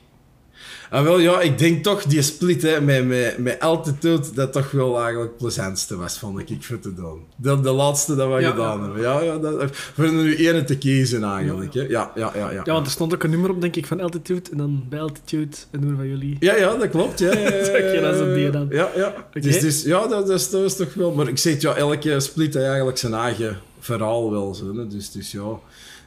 Ah, 0.90 1.04
wel, 1.04 1.20
ja, 1.20 1.42
ik 1.42 1.58
denk 1.58 1.84
toch 1.84 2.04
die 2.04 2.22
split 2.22 2.62
hè, 2.62 2.82
met, 2.82 3.08
met, 3.08 3.38
met 3.38 3.60
Altitude, 3.60 4.34
dat 4.34 4.54
toch 4.54 4.72
wel 4.72 5.00
eigenlijk 5.00 5.30
het 5.30 5.38
plezantste 5.38 5.96
was, 5.96 6.20
vond 6.20 6.50
ik, 6.50 6.64
voor 6.64 6.80
te 6.80 6.94
doen. 6.94 7.22
De, 7.36 7.60
de 7.60 7.72
laatste 7.72 8.16
dat 8.16 8.34
we 8.34 8.42
Ja, 8.42 8.50
gedaan 8.50 8.78
ja. 8.78 8.84
hebben. 8.84 9.02
Ja, 9.02 9.22
ja, 9.22 9.38
dat, 9.38 9.70
voor 9.72 10.04
er 10.04 10.14
nu 10.14 10.36
één 10.36 10.66
te 10.66 10.78
kiezen 10.78 11.24
eigenlijk. 11.24 11.74
Hè. 11.74 11.82
Ja, 11.82 12.12
ja, 12.16 12.32
ja, 12.36 12.52
ja. 12.52 12.62
Ja, 12.64 12.74
want 12.74 12.86
er 12.86 12.92
stond 12.92 13.14
ook 13.14 13.24
een 13.24 13.30
nummer 13.30 13.50
op, 13.50 13.62
denk 13.62 13.76
ik, 13.76 13.86
van 13.86 14.02
Altitude. 14.02 14.50
En 14.52 14.58
dan 14.58 14.84
bij 14.90 15.02
Altitude 15.02 15.58
een 15.72 15.80
nummer 15.80 15.98
van 15.98 16.08
jullie. 16.08 16.38
Ja, 16.40 16.56
ja, 16.56 16.76
dat 16.76 16.90
klopt. 16.90 17.20
Ja, 17.20 17.30
Oké, 17.30 18.00
dat 18.02 18.14
is 18.14 18.20
een 18.20 18.34
die 18.34 18.50
dan. 18.50 18.68
Ja, 18.70 18.90
ja. 18.96 19.28
Dus, 19.32 19.60
dus, 19.60 19.84
ja 19.84 20.08
dat, 20.08 20.28
dat, 20.28 20.40
is, 20.40 20.50
dat 20.50 20.64
is 20.64 20.76
toch 20.76 20.94
wel... 20.94 21.12
Maar 21.12 21.28
ik 21.28 21.38
zeg 21.38 21.62
ja, 21.62 21.76
elke 21.76 22.20
split 22.20 22.54
heeft 22.54 22.66
eigenlijk 22.66 22.98
zijn 22.98 23.14
eigen 23.14 23.58
verhaal 23.80 24.32
wel. 24.32 24.54
Zo, 24.54 24.76
hè. 24.76 24.88
Dus, 24.88 25.12
dus 25.12 25.32
ja... 25.32 25.60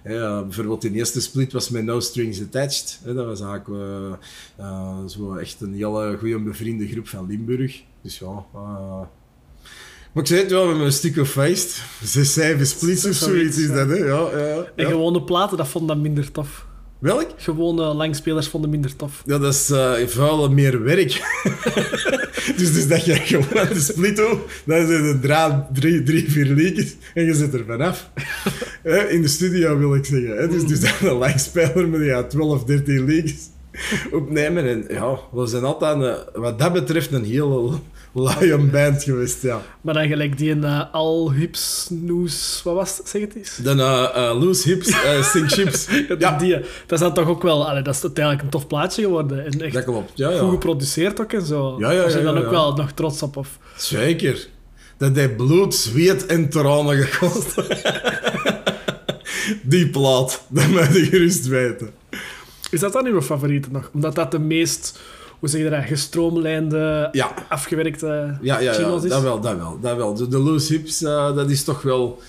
Ja, 0.08 0.42
bijvoorbeeld 0.42 0.80
die 0.80 0.92
eerste 0.92 1.20
split 1.20 1.52
was 1.52 1.68
met 1.68 1.84
No 1.84 2.00
Strings 2.00 2.40
Attached. 2.40 3.00
Hè. 3.04 3.14
Dat 3.14 3.26
was 3.26 3.40
eigenlijk 3.40 3.68
eh, 3.68 4.12
eh, 4.66 5.06
zo 5.06 5.34
echt 5.34 5.60
een 5.60 5.74
hele 5.74 6.16
goede 6.18 6.38
bevriende 6.38 6.88
groep 6.88 7.08
van 7.08 7.26
Limburg. 7.26 7.82
Dus 8.02 8.18
ja... 8.18 8.44
eh, 8.54 9.00
maar 10.12 10.24
ik 10.24 10.26
zei 10.26 10.40
het 10.40 10.50
wel, 10.50 10.62
we 10.62 10.68
hebben 10.68 10.86
een 10.86 10.92
stuk 10.92 11.16
of 11.16 11.28
feest. 11.28 11.82
Zes, 12.02 12.32
zeven 12.32 12.66
splits 12.66 13.06
of 13.06 13.14
zoiets 13.14 13.58
is 13.58 13.72
dat, 13.72 13.88
hè. 13.88 13.94
Ja, 13.94 14.38
ja, 14.38 14.66
En 14.76 14.86
gewone 14.86 15.22
platen, 15.22 15.56
dat 15.56 15.68
vond 15.68 15.88
dat 15.88 15.96
minder 15.96 16.32
tof. 16.32 16.66
Welk? 17.06 17.26
Gewone 17.36 17.82
langspelers 17.94 18.48
vonden 18.48 18.70
minder 18.70 18.96
tof. 18.96 19.22
Ja, 19.26 19.38
dat 19.38 19.54
is 19.54 19.70
eh 19.70 19.92
vuil 20.06 20.50
meer 20.50 20.82
werk. 20.82 21.12
dus, 22.58 22.72
dus 22.72 22.88
dat 22.88 23.04
je 23.04 23.14
gewoon 23.14 23.68
de 23.68 23.80
split 23.80 24.16
doet, 24.16 24.38
dan 24.64 24.86
zijn 24.86 25.04
er 25.04 25.20
dra- 25.20 25.68
drie, 25.72 26.02
drie, 26.02 26.30
vier 26.30 26.46
liedjes 26.46 26.96
en 27.14 27.24
je 27.24 27.34
zit 27.34 27.54
er 27.54 27.64
vanaf. 27.66 28.10
Hè, 28.82 28.98
In 29.14 29.22
de 29.22 29.28
studio 29.28 29.78
wil 29.78 29.94
ik 29.94 30.04
zeggen. 30.04 30.36
Hè? 30.36 30.48
Dus, 30.48 30.64
dus 30.66 30.80
dan 30.80 30.90
een 31.10 31.16
langspeler 31.18 31.88
met 31.88 32.04
ja, 32.04 32.22
12, 32.22 32.64
13 32.64 33.04
liedjes 33.04 33.48
opnemen. 34.12 34.68
En 34.68 34.84
ja, 34.88 35.18
we 35.32 35.46
zijn 35.46 35.64
altijd, 35.64 36.00
een- 36.00 36.40
wat 36.42 36.58
dat 36.58 36.72
betreft, 36.72 37.12
een 37.12 37.24
hele 37.24 37.72
lion 38.16 38.70
band 38.70 39.02
geweest. 39.02 39.42
Ja. 39.42 39.62
Maar 39.80 39.94
dan 39.94 40.06
gelijk 40.06 40.38
die 40.38 40.50
een 40.50 40.64
eh, 40.64 40.82
Al 40.92 41.32
Hips 41.32 41.86
Noes... 41.90 42.60
Wat 42.64 42.74
was 42.74 42.98
het? 42.98 43.08
Zeg 43.08 43.20
het 43.20 43.34
eens. 43.34 43.56
Dan 43.56 43.80
eh, 43.80 44.08
eh, 44.14 44.40
Loose 44.40 44.68
Hips, 44.68 44.88
eh 44.88 45.22
Sing 45.22 45.50
Chips. 45.50 45.86
Ja, 46.08 46.16
Ja, 46.18 46.38
die, 46.38 46.52
dat 46.58 46.64
is 46.92 46.98
dan 46.98 47.14
toch 47.14 47.28
ook 47.28 47.42
wel... 47.42 47.68
Allee, 47.68 47.82
dat 47.82 47.94
is 47.94 48.02
uiteindelijk 48.02 48.44
een 48.44 48.50
tof 48.50 48.66
plaatje 48.66 49.02
geworden. 49.02 49.44
En 49.44 49.60
echt 49.60 49.74
dat 49.74 49.84
klopt. 49.84 50.12
Ja, 50.14 50.38
goed 50.38 50.50
geproduceerd 50.50 51.20
ook 51.20 51.32
en 51.32 51.46
zo. 51.46 51.76
Ja, 51.78 51.90
ja, 51.90 52.00
Daar 52.00 52.10
zijn 52.10 52.24
ja, 52.24 52.32
dan 52.32 52.38
ook 52.38 52.44
ja. 52.44 52.50
wel 52.50 52.74
nog 52.74 52.92
trots 52.92 53.22
op. 53.22 53.36
Of... 53.36 53.58
Zeker. 53.76 54.48
Dat 54.96 55.16
heeft 55.16 55.36
bloed, 55.36 55.74
zweet 55.74 56.26
en 56.26 56.48
tranen 56.48 56.96
gekost. 56.96 57.54
Die 59.62 59.88
plaat, 59.88 60.44
dat 60.48 60.66
moet 60.66 60.94
je 60.94 61.04
gerust 61.04 61.46
weten. 61.46 61.90
Is 62.70 62.80
dat 62.80 62.92
dan 62.92 63.06
uw 63.06 63.22
favoriete 63.22 63.68
nog? 63.70 63.90
Omdat 63.92 64.14
dat 64.14 64.30
de 64.30 64.38
meest... 64.38 64.98
Hoe 65.38 65.48
zeg 65.48 65.60
je 65.62 65.70
dat? 65.70 65.84
Gestroomlijnde, 65.84 67.08
Ja, 67.12 67.34
afgewerkte 67.48 68.38
ja, 68.40 68.58
ja, 68.58 68.72
ja 68.72 68.94
is? 69.02 69.08
dat 69.08 69.22
wel, 69.22 69.40
dat 69.40 69.56
wel. 69.56 69.78
Dat 69.80 69.96
wel. 69.96 70.14
De, 70.14 70.28
de 70.28 70.38
loose 70.38 70.72
hips, 70.72 71.02
eh, 71.02 71.34
dat 71.34 71.50
is 71.50 71.64
toch 71.64 71.82
wel... 71.82 72.20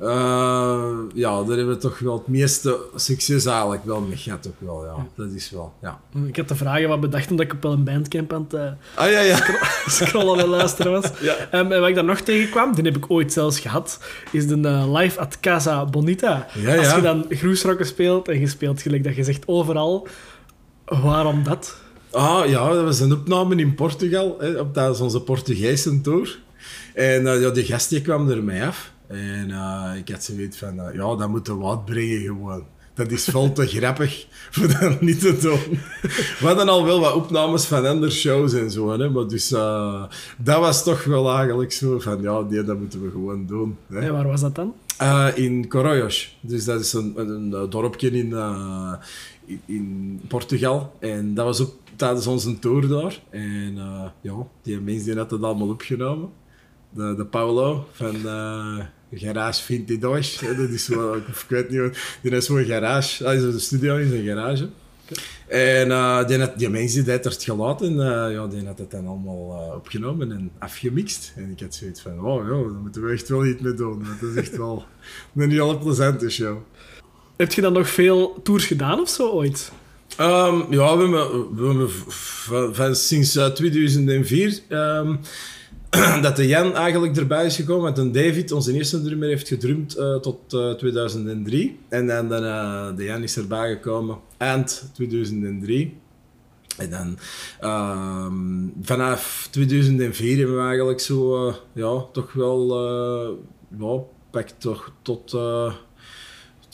eh, 0.00 0.88
ja, 1.14 1.30
daar 1.42 1.56
hebben 1.56 1.68
we 1.74 1.76
toch 1.76 1.98
wel 1.98 2.14
het 2.14 2.28
meeste 2.28 2.78
succes 2.94 3.46
eigenlijk 3.46 3.84
wel 3.84 4.00
mee 4.00 4.16
gehad 4.16 4.46
ook 4.48 4.54
wel, 4.68 4.84
ja. 4.84 5.06
Dat 5.24 5.30
is 5.34 5.50
wel, 5.50 5.72
ja. 5.82 6.00
Ik 6.26 6.36
had 6.36 6.48
de 6.48 6.54
vragen 6.54 6.88
wat 6.88 7.00
bedacht 7.00 7.30
omdat 7.30 7.46
ik 7.46 7.52
op 7.52 7.62
wel 7.62 7.72
een 7.72 7.84
bandcamp 7.84 8.32
aan 8.32 8.46
het 8.48 8.54
eh, 8.54 9.04
Ah, 9.04 9.10
ja, 9.10 9.20
ja. 9.20 9.38
scrollen 9.86 10.38
en 10.38 10.48
luisteren 10.48 10.92
was. 10.92 11.10
Ehm, 11.50 11.72
en 11.72 11.80
wat 11.80 11.88
ik 11.88 11.94
daar 11.94 12.04
nog 12.04 12.20
tegenkwam, 12.20 12.74
die 12.74 12.84
heb 12.84 12.96
ik 12.96 13.04
ooit 13.10 13.32
zelfs 13.32 13.60
gehad, 13.60 14.00
is 14.32 14.46
de 14.46 14.56
live 14.92 15.20
at 15.20 15.40
Casa 15.40 15.84
Bonita. 15.84 16.46
Als 16.78 16.94
je 16.94 17.00
dan 17.02 17.26
groesrokken 17.28 17.86
speelt 17.86 18.28
en 18.28 18.40
je 18.40 18.46
speelt 18.46 18.82
gelijk 18.82 19.04
dat 19.04 19.16
je 19.16 19.24
zegt 19.24 19.42
overal, 19.46 20.06
waarom 20.84 21.42
dat? 21.42 21.84
Ah, 22.10 22.48
ja, 22.48 22.72
dat 22.72 22.84
was 22.84 23.00
een 23.00 23.12
opname 23.12 23.56
in 23.56 23.74
Portugal, 23.74 24.36
hè, 24.38 24.58
op 24.58 24.72
tijdens 24.74 25.00
onze 25.00 25.20
Portugese 25.20 26.00
tour. 26.00 26.38
En 26.94 27.26
eh, 27.26 27.40
ja, 27.40 27.50
die 27.50 27.64
gast 27.64 27.88
die 27.88 28.02
kwam 28.02 28.28
er 28.28 28.44
mij 28.44 28.66
af. 28.66 28.92
En 29.06 29.50
eh, 29.50 29.92
ik 29.96 30.08
had 30.08 30.24
zoiets 30.24 30.58
van, 30.58 30.80
eh, 30.80 30.94
ja, 30.94 31.16
dat 31.16 31.28
moeten 31.28 31.56
we 31.58 31.64
wat 31.64 31.84
brengen 31.84 32.20
gewoon. 32.20 32.64
Dat 32.94 33.10
is 33.10 33.24
veel 33.24 33.52
te 33.52 33.66
grappig 33.76 34.26
voor 34.50 34.80
dat 34.80 35.00
niet 35.00 35.20
te 35.20 35.36
doen. 35.40 35.78
We 36.38 36.46
hadden 36.46 36.68
al 36.68 36.84
wel 36.84 37.00
wat 37.00 37.14
opnames 37.14 37.64
van 37.64 37.86
andere 37.86 38.12
shows 38.12 38.52
en 38.52 38.70
zo, 38.70 38.98
hè, 38.98 39.10
maar 39.10 39.28
dus 39.28 39.48
dat 39.48 40.58
was 40.60 40.84
toch 40.84 41.04
wel 41.04 41.36
eigenlijk 41.36 41.72
zo 41.72 41.98
van, 41.98 42.22
ja, 42.22 42.42
die, 42.42 42.64
dat 42.64 42.78
moeten 42.78 43.02
we 43.02 43.10
gewoon 43.10 43.46
doen. 43.46 43.76
Hè. 43.88 43.98
En 43.98 44.12
waar 44.12 44.28
was 44.28 44.40
dat 44.40 44.54
dan? 44.54 44.74
In 45.34 45.68
Coroios. 45.68 46.36
Dus 46.40 46.64
dat 46.64 46.80
is 46.80 46.92
een, 46.92 47.12
een, 47.16 47.52
een 47.52 47.70
dorpje 47.70 48.10
in, 48.10 48.34
in, 49.66 50.20
Portugal. 50.28 50.92
En 50.98 51.34
dat 51.34 51.44
was 51.44 51.60
ook 51.60 51.74
tijdens 51.96 52.26
onze 52.26 52.58
tour 52.58 52.88
daar. 52.88 53.20
En 53.30 53.74
eh, 53.76 54.04
ja, 54.20 54.46
die 54.62 54.80
mensen 54.80 55.12
die 55.12 55.22
het 55.22 55.32
allemaal 55.32 55.68
opgenomen. 55.68 56.28
De, 56.90 57.14
de 57.16 57.26
Paulo 57.26 57.86
van 57.92 58.26
eh 58.26 58.84
Garage 59.12 59.62
22. 59.62 60.40
hè, 60.40 60.56
Dat 60.56 60.68
is 60.68 60.84
zo, 60.84 61.14
ik 61.14 61.44
weet 61.48 61.70
niet 61.70 61.80
wat. 61.80 61.96
Die 62.22 62.30
is 62.30 62.46
zo'n 62.46 62.64
garage. 62.64 63.22
Dat 63.22 63.32
is 63.32 63.40
de 63.40 63.58
studio 63.58 63.96
in 63.96 64.08
zijn 64.08 64.24
garage. 64.24 64.68
En 65.48 65.90
eh, 65.90 66.26
die, 66.26 66.38
had, 66.38 66.58
die 66.58 66.68
mensen 66.68 67.04
die 67.04 67.12
het 67.12 67.42
gelaten, 67.42 67.94
ja, 68.30 68.46
die 68.46 68.66
had 68.66 68.78
het 68.78 68.90
dan 68.90 69.06
allemaal 69.06 69.72
opgenomen 69.76 70.32
en 70.32 70.50
afgemixt. 70.58 71.32
En 71.36 71.50
ik 71.50 71.60
had 71.60 71.74
zoiets 71.74 72.00
van, 72.00 72.20
oh 72.20 72.42
ja, 72.44 72.50
daar 72.50 72.80
moeten 72.82 73.04
we 73.04 73.12
echt 73.12 73.28
wel 73.28 73.46
iets 73.46 73.60
mee 73.60 73.74
doen. 73.74 74.06
Dat 74.20 74.30
is 74.30 74.36
echt 74.36 74.56
wel 74.56 74.84
een 75.34 75.50
hele 75.50 75.78
plezante 75.78 76.30
show. 76.30 76.58
Heb 77.36 77.52
je 77.52 77.60
dan 77.60 77.72
nog 77.72 77.88
veel 77.88 78.40
tours 78.42 78.64
gedaan 78.64 79.00
of 79.00 79.08
zo 79.08 79.30
ooit? 79.30 79.72
Ehm, 80.16 80.62
ja, 80.70 80.96
we 80.96 81.02
hebben, 81.02 81.56
we 81.56 81.66
hebben 81.66 82.74
van, 82.74 82.94
sinds 82.94 83.36
eh, 83.36 83.46
2004 83.46 84.60
ehm, 84.68 85.14
dat 86.22 86.36
de 86.36 86.46
Jan 86.46 86.74
eigenlijk 86.74 87.16
erbij 87.16 87.44
is 87.44 87.56
gekomen. 87.56 87.82
Want 87.82 87.98
een 87.98 88.12
David, 88.12 88.52
onze 88.52 88.72
eerste 88.72 89.02
drummer, 89.02 89.28
heeft 89.28 89.48
gedrumd 89.48 89.96
eh, 89.96 90.16
tot 90.16 90.52
eh, 90.52 90.70
2003. 90.70 91.78
En 91.88 92.06
dan, 92.06 92.32
eh, 92.32 92.96
de 92.96 93.04
Jan 93.04 93.22
is 93.22 93.36
erbij 93.36 93.72
gekomen 93.72 94.18
eind 94.36 94.90
2003. 94.94 95.96
En 96.76 96.90
dan 96.90 97.18
ehm, 97.60 98.68
vanaf 98.82 99.48
2004 99.50 100.38
hebben 100.38 100.56
we 100.56 100.62
eigenlijk 100.62 101.00
zo, 101.00 101.46
ja, 101.72 102.04
toch 102.12 102.32
wel, 102.32 103.38
pak 104.30 104.48
toch 104.48 104.92
tot... 105.02 105.36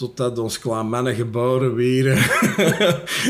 Totdat 0.03 0.39
ons 0.39 0.63
mannen 0.63 1.15
geboren 1.15 1.75
werden, 1.75 2.19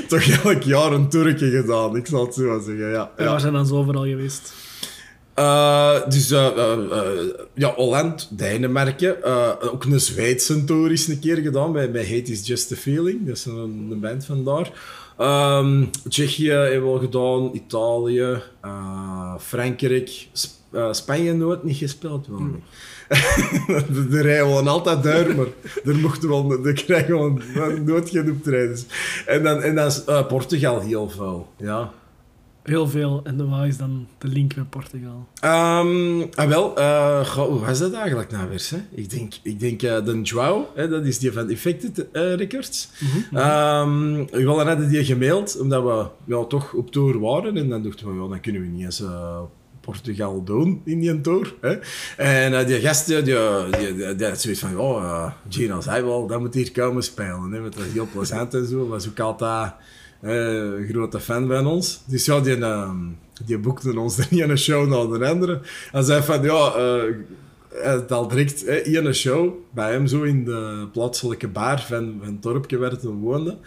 toch 0.09 0.23
elk 0.45 0.63
jaar 0.63 0.93
een 0.93 1.09
toertje 1.09 1.51
gedaan, 1.51 1.97
ik 1.97 2.07
zal 2.07 2.25
het 2.25 2.35
zo 2.35 2.61
zeggen. 2.67 2.91
Ja, 2.91 3.11
En 3.17 3.25
ja. 3.25 3.31
waar 3.31 3.41
zijn 3.41 3.53
dan 3.53 3.67
zo 3.67 3.75
overal 3.77 4.05
geweest? 4.05 4.53
Eh, 5.35 6.09
dus 6.09 6.31
eh, 6.31 6.49
ja, 7.55 7.73
Holland, 7.75 8.29
Denemarken, 8.39 9.17
ook 9.73 9.85
een 9.85 10.01
Zweedse 10.01 10.65
tour 10.65 10.93
is 10.93 11.09
een 11.09 11.19
keer 11.21 11.37
gedaan 11.37 11.73
bij, 11.73 11.91
bij 11.91 12.03
Hate 12.03 12.33
is 12.33 12.47
Just 12.47 12.73
a 12.73 12.77
Feeling, 12.77 13.27
dat 13.27 13.37
is 13.37 13.45
een, 13.45 13.89
een 13.91 14.01
band 14.01 14.25
van 14.25 14.45
daar. 14.45 14.71
Ehm, 15.19 15.85
Tsjechië 16.09 16.51
hebben 16.51 16.83
we 16.89 16.95
al 16.95 16.99
gedaan, 16.99 17.51
Italië, 17.53 18.43
Frankrijk, 19.39 20.29
Sp- 20.33 20.61
Spanje 20.91 21.33
nooit 21.33 21.65
niet 21.65 21.77
gespeeld. 21.77 22.27
Wel 22.27 22.39
niet. 22.41 22.63
De, 23.67 24.07
de 24.11 24.21
rijden 24.21 24.47
gewoon 24.47 24.69
altijd 24.69 25.03
door, 25.03 25.37
maar 25.37 25.47
er 25.85 25.97
mochten 25.97 26.29
wel, 26.29 26.67
er 26.67 26.73
krijgen 26.73 27.07
gewoon 27.07 27.43
nooit 27.85 28.11
geen 28.11 28.31
optredens. 28.31 28.87
En 29.27 29.43
dan, 29.43 29.63
en 29.63 29.75
dan 29.75 29.87
is, 29.87 30.05
eh, 30.05 30.27
Portugal 30.27 30.81
heel 30.81 31.11
veel, 31.11 31.49
ja. 31.57 31.93
Heel 32.63 32.89
veel. 32.89 33.21
En 33.25 33.51
wat 33.51 33.67
is 33.67 33.77
dan 33.77 34.07
de 34.19 34.29
link 34.29 34.57
met 34.57 34.71
Portugal? 34.71 35.27
Ehm, 35.41 36.21
ah, 36.35 36.49
wel, 36.49 36.77
eh, 36.77 37.27
goh, 37.27 37.49
hoe 37.49 37.61
was 37.61 37.79
dat 37.79 37.93
eigenlijk 37.93 38.31
nou 38.31 38.49
weer? 38.49 38.69
Hè? 38.71 39.01
Ik 39.01 39.11
denk, 39.11 39.35
ik 39.43 39.61
denk 39.61 39.83
eh, 39.83 40.05
de 40.05 40.21
Joao, 40.21 40.69
hè, 40.75 40.89
dat 40.89 41.05
is 41.05 41.19
die 41.19 41.33
van 41.33 41.51
Infected 41.51 42.11
eh, 42.11 42.35
Records. 42.35 42.89
Ehm, 43.33 44.25
we 44.31 44.45
hadden 44.45 44.89
die 44.89 45.05
gemaild, 45.05 45.61
omdat 45.61 45.83
we 45.83 46.35
ja, 46.35 46.45
toch 46.45 46.73
op 46.73 46.91
tour 46.91 47.21
waren. 47.21 47.57
En 47.57 47.69
dan 47.69 47.83
dachten 47.83 48.23
we, 48.23 48.29
dan 48.29 48.41
kunnen 48.41 48.63
we 48.63 48.67
niet 48.67 48.85
eens 48.85 49.03
Portugal 49.83 50.45
doen 50.45 50.81
in 50.85 51.01
die 51.01 51.21
tour. 51.21 51.55
Hè? 51.61 51.77
En 52.17 52.59
eh, 52.59 52.67
die 52.67 52.81
gast, 52.81 53.07
die, 53.07 53.23
die, 53.23 53.37
die, 53.79 54.15
die, 54.15 54.35
zoiets 54.35 54.61
van, 54.61 54.79
oh, 54.79 55.03
uh, 55.03 55.33
Gino 55.49 55.81
zei 55.81 56.03
wel, 56.03 56.27
dat 56.27 56.41
moet 56.41 56.55
hier 56.55 56.73
komen 56.73 57.03
spelen. 57.03 57.53
Hè? 57.53 57.61
Want 57.61 57.73
dat 57.75 57.83
was 57.83 57.93
heel 57.93 58.09
plezant 58.13 58.55
en 58.55 58.67
zo. 58.67 58.89
was 58.89 59.09
ook 59.09 59.21
altijd 59.21 59.73
eh, 60.21 60.35
een 60.35 60.87
grote 60.89 61.21
fan 61.21 61.49
van 61.49 61.67
ons. 61.67 62.03
Dus 62.07 62.25
ja, 62.25 62.41
die, 62.41 62.57
ehm, 62.57 62.97
die 63.45 63.59
boekte 63.59 63.99
ons 63.99 64.17
de 64.17 64.27
ene 64.31 64.57
show 64.57 64.89
na 64.89 65.19
de 65.19 65.27
andere. 65.27 65.61
En 65.93 66.05
zei 66.05 66.23
van, 66.23 66.43
ja... 66.43 66.73
eh, 66.75 67.15
hij 67.73 67.93
had 67.93 68.13
al 68.13 68.29
direct 68.29 68.67
hè, 68.67 68.75
één 68.75 69.15
show 69.15 69.55
bij 69.75 69.93
hem 69.93 70.07
zo 70.07 70.23
in 70.23 70.45
de 70.45 70.89
plaatselijke 70.93 71.49
bar 71.49 71.81
van, 71.81 72.17
van 72.19 72.33
het 72.33 72.43
dorpje 72.43 72.79
waar 72.79 73.01
woonde. 73.01 73.59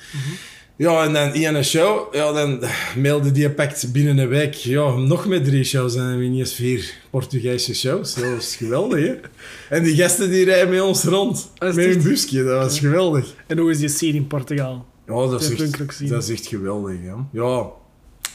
Ja, 0.77 1.03
en 1.05 1.13
dan 1.13 1.31
één 1.33 1.63
show, 1.63 2.13
ja, 2.15 2.31
dan 2.31 2.59
mailde 2.97 3.31
die 3.31 3.49
pakt 3.49 3.91
binnen 3.91 4.17
een 4.17 4.27
week, 4.27 4.53
ja, 4.53 4.95
nog 4.95 5.25
met 5.27 5.45
drie 5.45 5.63
shows 5.63 5.95
en 5.95 6.01
dan 6.11 6.19
ineens 6.21 6.53
vier 6.53 6.93
Portugese 7.09 7.75
shows. 7.75 8.13
Dat 8.13 8.29
was 8.35 8.55
geweldig, 8.55 8.99
hè. 9.07 9.15
En 9.69 9.83
die 9.83 9.95
gasten 9.95 10.29
die 10.29 10.45
rijden 10.45 10.69
met 10.69 10.81
ons 10.81 11.03
rond, 11.03 11.51
met 11.59 11.77
een 11.77 11.83
echt- 11.83 12.03
busje, 12.03 12.43
dat 12.43 12.63
was 12.63 12.79
geweldig. 12.79 13.33
En 13.47 13.57
hoe 13.57 13.71
is 13.71 13.77
die 13.79 13.87
scene 13.89 14.13
in 14.13 14.27
Portugal? 14.27 14.85
Ja, 15.07 15.13
dat 15.13 15.41
is 15.41 15.49
echt, 15.49 16.09
dat 16.09 16.23
is 16.23 16.29
echt 16.29 16.47
geweldig, 16.47 16.95
hè. 17.01 17.39
Ja, 17.41 17.69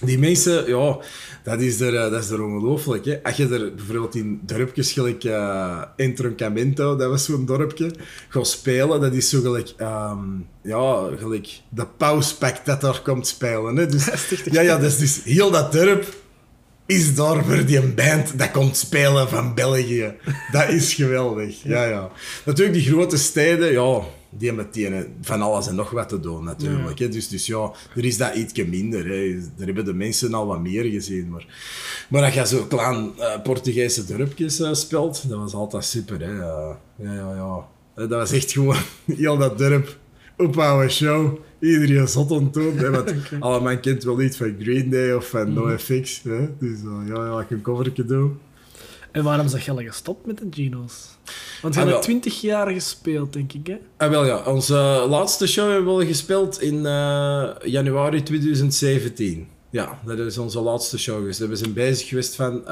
die 0.00 0.18
mensen, 0.18 0.68
ja, 0.68 0.98
dat 1.42 1.60
is 1.60 1.80
er, 1.80 1.94
eh, 1.94 2.10
dat 2.10 2.24
is 2.24 2.30
er 2.30 2.42
ongelooflijk. 2.42 3.04
Hè? 3.04 3.22
Als 3.22 3.36
je 3.36 3.48
er 3.48 3.74
bijvoorbeeld 3.74 4.14
in 4.14 4.40
dorpjes 4.42 4.92
gelijk 4.92 5.24
uh, 5.24 5.82
Entroncamento, 5.96 6.96
dat 6.96 7.10
was 7.10 7.24
zo'n 7.24 7.46
dorpje, 7.46 7.90
gaat 8.28 8.46
spelen, 8.46 9.00
dat 9.00 9.12
is 9.12 9.28
zo 9.28 9.40
gelijk, 9.40 9.72
ehm, 9.76 10.18
ja, 10.62 11.08
gelijk 11.18 11.48
de 11.68 11.86
pauspack 11.86 12.64
dat 12.64 12.80
daar 12.80 13.00
komt 13.02 13.26
spelen. 13.26 13.76
Hè? 13.76 13.86
Dus, 13.86 14.08
ja, 14.50 14.60
ja, 14.60 14.78
dus, 14.78 14.98
dus 14.98 15.20
heel 15.24 15.50
dat 15.50 15.72
dorp 15.72 16.14
is 16.86 17.14
daar 17.14 17.44
voor 17.44 17.64
die 17.64 17.80
band 17.80 18.38
dat 18.38 18.50
komt 18.50 18.76
spelen 18.76 19.28
van 19.28 19.54
België. 19.54 20.14
Dat 20.52 20.68
is 20.68 20.94
geweldig. 20.94 21.62
Ja, 21.62 21.84
ja. 21.84 22.10
Natuurlijk, 22.44 22.76
die 22.76 22.92
grote 22.92 23.16
steden, 23.16 23.72
ja, 23.72 24.02
die 24.30 24.48
hebben 24.48 24.66
meteen 24.66 25.14
van 25.20 25.42
alles 25.42 25.66
en 25.66 25.74
nog 25.74 25.90
wat 25.90 26.08
te 26.08 26.20
doen, 26.20 26.44
natuurlijk. 26.44 26.98
Ja. 26.98 27.08
Dus, 27.08 27.28
dus 27.28 27.46
ja, 27.46 27.72
er 27.94 28.04
is 28.04 28.16
dat 28.16 28.34
ietsje 28.34 28.66
minder. 28.66 29.06
Hè. 29.08 29.38
Daar 29.56 29.66
hebben 29.66 29.84
de 29.84 29.94
mensen 29.94 30.34
al 30.34 30.46
wat 30.46 30.60
meer 30.60 30.84
gezien. 30.84 31.28
Maar, 31.28 31.46
maar 32.08 32.24
als 32.24 32.34
je 32.34 32.46
zo 32.46 32.64
klein 32.64 33.10
uh, 33.18 33.42
Portugese 33.42 34.04
dorpjes 34.04 34.60
uh, 34.60 34.72
speelt, 34.72 35.28
dat 35.28 35.38
was 35.38 35.54
altijd 35.54 35.84
super. 35.84 36.20
Hè. 36.20 36.32
Uh, 36.32 36.74
ja, 36.96 37.14
ja, 37.14 37.34
ja. 37.34 37.66
Dat 37.94 38.10
was 38.10 38.32
echt 38.32 38.52
gewoon 38.52 38.76
heel 39.16 39.38
dat 39.38 39.58
dorp 39.58 39.98
opbouwen 40.36 40.90
show. 40.90 41.38
Iedereen 41.60 42.08
zot 42.08 42.32
aan 42.32 42.48
doen. 42.52 42.76
Hè, 42.76 42.90
want 42.90 43.10
okay. 43.26 43.38
allemaal 43.38 43.78
kent 43.78 44.04
wel 44.04 44.20
iets 44.20 44.36
van 44.36 44.56
Green 44.58 44.90
Day 44.90 45.12
of 45.12 45.28
van 45.28 45.48
mm. 45.48 45.54
NoFX. 45.54 46.22
Hè. 46.22 46.48
Dus 46.58 46.78
ja, 47.06 47.24
ja, 47.24 47.40
ik 47.40 47.50
een 47.50 47.62
coverje 47.62 48.04
doen. 48.04 48.38
En 49.10 49.24
waarom 49.24 49.46
is 49.46 49.64
je 49.64 49.70
al 49.70 49.76
gestopt 49.76 50.26
met 50.26 50.38
de 50.38 50.46
Geno's? 50.50 51.18
Want 51.62 51.76
ah, 51.76 51.82
hebben 51.82 52.00
20 52.00 52.40
jaar 52.40 52.70
gespeeld, 52.70 53.32
denk 53.32 53.52
ik, 53.52 53.66
hè? 53.66 53.76
Ah, 53.96 54.10
wel 54.10 54.26
ja. 54.26 54.42
Onze 54.44 55.06
laatste 55.08 55.46
show 55.46 55.70
hebben 55.70 55.96
we 55.96 56.06
gespeeld 56.06 56.60
in 56.60 56.74
uh, 56.74 57.48
januari 57.64 58.22
2017. 58.22 59.48
Ja, 59.70 60.00
dat 60.04 60.18
is 60.18 60.38
onze 60.38 60.60
laatste 60.60 60.98
show 60.98 61.16
geweest. 61.16 61.38
We 61.38 61.56
zijn 61.56 61.72
bezig 61.72 62.08
geweest 62.08 62.34
van 62.34 62.54
uh, 62.54 62.66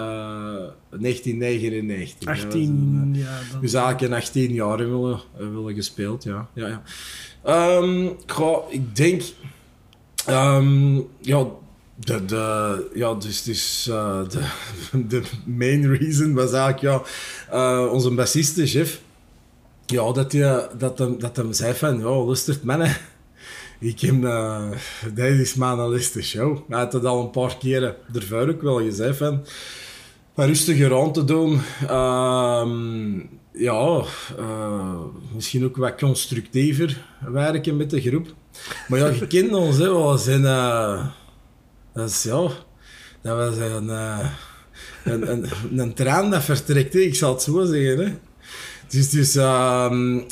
1999. 0.91 2.29
18 2.29 3.11
jaar. 3.15 3.49
Dan. 3.53 3.61
Dus 3.61 3.73
eigenlijk 3.73 4.13
in 4.13 4.19
18 4.19 4.53
jaar 4.53 4.79
hebben 4.79 5.03
we, 5.03 5.19
willen 5.37 5.75
gespeeld, 5.75 6.25
ja. 6.25 6.49
ja, 6.55 6.67
ja. 6.67 6.83
Um, 7.79 8.17
goh, 8.27 8.73
ik 8.73 8.97
denk... 8.97 9.23
Um, 10.29 11.09
ja, 11.21 11.47
de, 12.05 12.25
de, 12.25 12.91
ja, 12.95 13.15
dus, 13.15 13.43
dus 13.43 13.83
de, 14.29 14.41
de 15.09 15.23
main 15.45 15.97
reason 15.97 16.35
was 16.35 16.53
eigenlijk, 16.53 16.81
ja, 16.81 17.03
uh, 17.53 17.93
onze 17.93 18.11
bassiste, 18.11 18.65
Jeff, 18.65 19.01
ja, 19.87 20.13
dat, 20.13 20.33
hij, 20.33 20.69
dat, 20.79 20.99
hem, 20.99 21.19
dat 21.19 21.37
hem 21.37 21.53
zei 21.53 21.75
van, 21.75 21.99
ja, 21.99 22.25
lustert 22.25 22.63
mannen, 22.63 22.97
ik 23.79 24.01
heb, 24.01 24.15
uh, 24.15 24.71
deze 25.15 25.41
is 25.41 25.55
mijn 25.55 25.77
laatste 25.77 26.23
show. 26.23 26.59
Hij 26.69 26.79
had 26.79 26.93
het 26.93 27.05
al 27.05 27.21
een 27.21 27.31
paar 27.31 27.57
keren 27.57 27.97
ervoor 28.15 28.49
ook 28.49 28.63
wel 28.63 28.81
gezegd 28.81 29.17
van, 29.17 29.45
rustiger 30.35 31.01
aan 31.01 31.13
te 31.13 31.25
doen. 31.25 31.61
Uh, 31.83 32.67
ja, 33.53 34.05
misschien 35.35 35.65
ook 35.65 35.77
wat 35.77 35.99
constructiever 35.99 37.05
werken 37.33 37.77
met 37.77 37.91
de 37.91 38.01
groep. 38.01 38.35
Maar 38.89 38.99
ja, 38.99 39.07
je 39.07 39.27
kent 39.27 39.53
ons, 39.53 39.77
hè, 39.77 40.11
we 40.11 40.19
zijn... 40.19 40.45
Dat 41.99 42.11
is, 42.11 42.23
ja, 42.23 42.51
dat 43.23 43.37
was 43.37 43.57
een, 43.57 43.85
uh, 43.85 44.31
een, 45.05 45.31
een, 45.31 45.47
een, 45.79 45.95
traan 45.95 46.31
dat 46.31 46.45
vertrekt, 46.45 46.95
ik 46.95 47.15
zal 47.15 47.33
het 47.33 47.43
zo 47.43 47.65
zeggen. 47.65 47.99
Hè. 47.99 48.13
Dus, 48.89 49.11
dus 49.11 49.37
uh, 49.37 50.23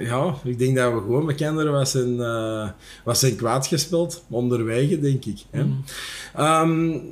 ja, 0.00 0.34
ik 0.44 0.58
denk 0.58 0.76
dat 0.76 0.92
we 0.92 0.98
gewoon 0.98 1.26
bekender 1.26 1.70
was 1.70 1.90
zijn, 1.90 2.14
uh, 2.14 2.68
was 3.04 3.20
zijn 3.20 3.36
kwaad 3.36 3.66
gespeeld, 3.66 4.24
onderwege, 4.30 5.00
denk 5.00 5.24
ik. 5.24 5.44
Hè. 5.50 5.64
Mm. 5.64 5.84
Um, 6.38 7.02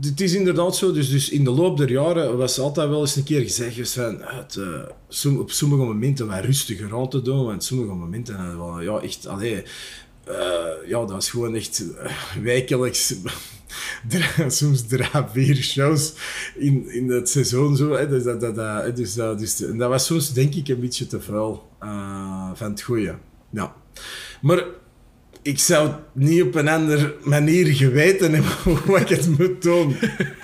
het 0.00 0.20
is 0.20 0.34
inderdaad 0.34 0.76
zo, 0.76 0.92
dus, 0.92 1.10
dus 1.10 1.30
in 1.30 1.44
de 1.44 1.50
loop 1.50 1.76
der 1.76 1.90
jaren 1.90 2.36
was 2.36 2.58
altijd 2.58 2.88
wel 2.88 3.00
eens 3.00 3.16
een 3.16 3.24
keer 3.24 3.40
gezegd 3.40 3.92
van 3.92 4.18
het, 4.20 4.56
uh, 5.24 5.38
op 5.38 5.50
sommige 5.50 5.82
momenten 5.82 6.26
wat 6.26 6.44
rustiger 6.44 6.94
aan 6.94 7.08
te 7.08 7.22
doen, 7.22 7.44
want 7.44 7.64
sommige 7.64 7.94
momenten 7.94 8.58
wel, 8.58 8.80
ja, 8.80 8.98
echt, 8.98 9.26
allee, 9.26 9.62
ja, 10.86 10.98
dat 10.98 11.10
was 11.10 11.30
gewoon 11.30 11.54
echt 11.54 11.80
uh, 11.80 12.42
wekelijks. 12.42 13.14
soms 14.48 14.86
drie, 14.86 15.06
vier 15.32 15.56
shows 15.56 16.12
in, 16.54 16.90
in 16.90 17.10
het 17.10 17.28
seizoen. 17.28 17.76
Zo, 17.76 17.92
hè. 17.92 18.08
Dus, 18.08 18.22
dat, 18.22 18.40
dat, 18.40 18.54
dat, 18.54 18.96
dus, 18.96 19.16
uh, 19.16 19.38
dus, 19.38 19.62
en 19.62 19.78
dat 19.78 19.88
was 19.88 20.06
soms 20.06 20.32
denk 20.32 20.54
ik 20.54 20.68
een 20.68 20.80
beetje 20.80 21.06
te 21.06 21.20
vuil 21.20 21.68
van 22.54 22.70
het 22.70 22.82
goede. 22.82 23.14
Ja. 23.50 23.74
Maar 24.40 24.64
ik 25.42 25.58
zou 25.58 25.88
het 25.88 25.98
niet 26.12 26.42
op 26.42 26.54
een 26.54 26.68
andere 26.68 27.16
manier 27.24 27.66
geweten 27.66 28.32
hebben 28.32 28.52
hoe 28.84 29.00
ik 29.00 29.08
het 29.08 29.38
moet 29.38 29.62
doen. 29.62 29.96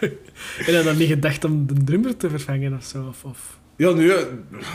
en 0.66 0.74
je 0.74 0.82
dan 0.84 0.96
niet 0.96 1.08
gedacht 1.08 1.44
om 1.44 1.66
de 1.66 1.84
drummer 1.84 2.16
te 2.16 2.30
vervangen 2.30 2.76
of 2.76 2.84
zo? 2.84 3.06
Of, 3.08 3.24
of? 3.24 3.58
Ja, 3.76 3.90
nee, 3.90 4.16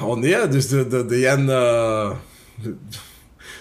oh 0.01 0.17
nee, 0.17 0.47
dus 0.47 0.67
de, 0.67 0.87
de, 0.87 1.05
de 1.05 1.19
Jan 1.19 1.49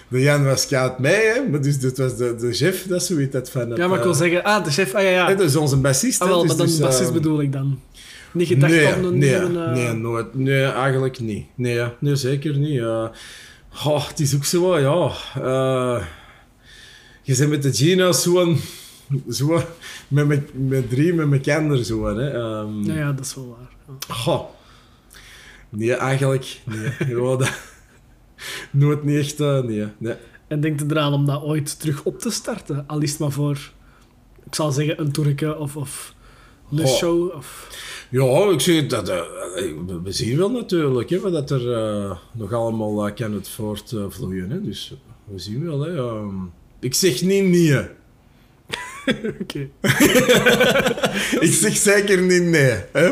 de 0.07 0.21
Jan 0.21 0.45
was 0.45 0.67
koud 0.67 0.99
mee, 0.99 1.25
hè? 1.25 1.49
maar 1.49 1.61
dus 1.61 1.79
dit 1.79 1.97
was 1.97 2.17
de, 2.17 2.35
de 2.35 2.53
chef, 2.53 2.87
dat 2.87 3.01
is 3.01 3.07
zoiets 3.07 3.31
dat 3.31 3.49
van... 3.49 3.75
ja, 3.75 3.87
maar 3.87 3.97
ik 3.97 4.03
wil 4.03 4.13
zeggen, 4.13 4.43
ah, 4.43 4.63
de 4.63 4.71
chef, 4.71 4.93
ah 4.93 5.03
ja, 5.03 5.09
ja. 5.09 5.27
dat 5.27 5.39
is 5.39 5.55
onze 5.55 5.77
bassist. 5.77 6.21
Ah, 6.21 6.27
wel, 6.27 6.39
dus, 6.39 6.47
maar 6.47 6.57
dan 6.57 6.65
dus, 6.65 6.79
bassist 6.79 7.09
uh, 7.09 7.15
bedoel 7.15 7.41
ik 7.41 7.51
dan. 7.51 7.79
Niet 8.31 8.47
gedacht 8.47 8.71
nee, 8.71 8.95
om 8.95 9.03
een... 9.03 9.17
Nee, 9.17 9.35
een, 9.35 9.55
uh... 9.55 9.71
nee, 9.71 9.93
nooit. 9.93 10.35
Nee, 10.35 10.63
eigenlijk 10.63 11.19
niet. 11.19 11.45
Nee, 11.55 11.83
nee 11.99 12.15
zeker 12.15 12.57
niet. 12.57 12.79
Uh, 12.79 13.07
oh, 13.85 14.07
het 14.07 14.19
is 14.19 14.35
ook 14.35 14.45
zo, 14.45 14.79
ja... 14.79 15.11
Uh, 15.43 16.03
je 17.21 17.35
bent 17.37 17.49
met 17.49 17.63
de 17.63 17.73
Gino's 17.73 18.21
zo'n... 18.21 18.59
Zo, 19.29 19.63
met, 20.07 20.27
met, 20.27 20.67
met 20.67 20.89
drie, 20.89 21.13
met 21.13 21.27
mijn 21.27 21.41
kinderen 21.41 21.85
zo, 21.85 22.05
hè. 22.05 22.35
Um, 22.35 22.83
ja, 22.83 22.93
ja, 22.93 23.11
dat 23.11 23.25
is 23.25 23.35
wel 23.35 23.57
waar. 23.59 23.97
Ja. 24.07 24.31
Oh. 24.31 24.43
Nee, 25.69 25.93
eigenlijk... 25.93 26.59
Nee, 26.65 26.91
ja, 27.07 27.35
dat... 27.35 27.51
Nooit 28.71 29.03
niet 29.03 29.19
echt... 29.19 29.39
Uh, 29.39 29.61
nee, 29.61 29.87
nee. 29.97 30.15
En 30.47 30.61
denkt 30.61 30.81
er 30.81 30.91
eraan 30.91 31.13
om 31.13 31.25
dat 31.25 31.41
ooit 31.43 31.79
terug 31.79 32.03
op 32.03 32.19
te 32.19 32.31
starten? 32.31 32.83
Al 32.87 33.01
is 33.01 33.09
het 33.09 33.19
maar 33.19 33.31
voor, 33.31 33.71
ik 34.45 34.55
zal 34.55 34.71
zeggen, 34.71 34.99
een 34.99 35.11
toerke 35.11 35.57
of, 35.57 35.75
of 35.75 36.15
een 36.71 36.79
Oh. 36.79 36.87
show? 36.87 37.35
Of... 37.35 37.69
Ja, 38.09 38.49
ik 38.51 38.59
zeg 38.59 38.87
dat, 38.87 39.09
uh, 39.09 39.21
we 40.03 40.11
zien 40.11 40.37
wel 40.37 40.51
natuurlijk 40.51 41.09
hè, 41.09 41.31
dat 41.31 41.51
er 41.51 41.61
uh, 41.61 42.17
nog 42.31 42.53
allemaal 42.53 43.13
kan 43.13 43.33
het 43.33 43.49
voortvloeien. 43.49 44.49
Hè. 44.49 44.61
Dus 44.61 44.93
we 45.23 45.39
zien 45.39 45.65
wel. 45.65 45.81
Hè. 45.81 45.89
Um, 45.89 46.51
ik 46.79 46.93
zeg 46.93 47.21
niet 47.21 47.43
nee. 47.43 47.79
Oké. 49.41 49.69
ik 51.45 51.53
zeg 51.53 51.77
zeker 51.77 52.21
niet 52.21 52.43
nee. 52.43 52.83
Hè. 52.91 53.11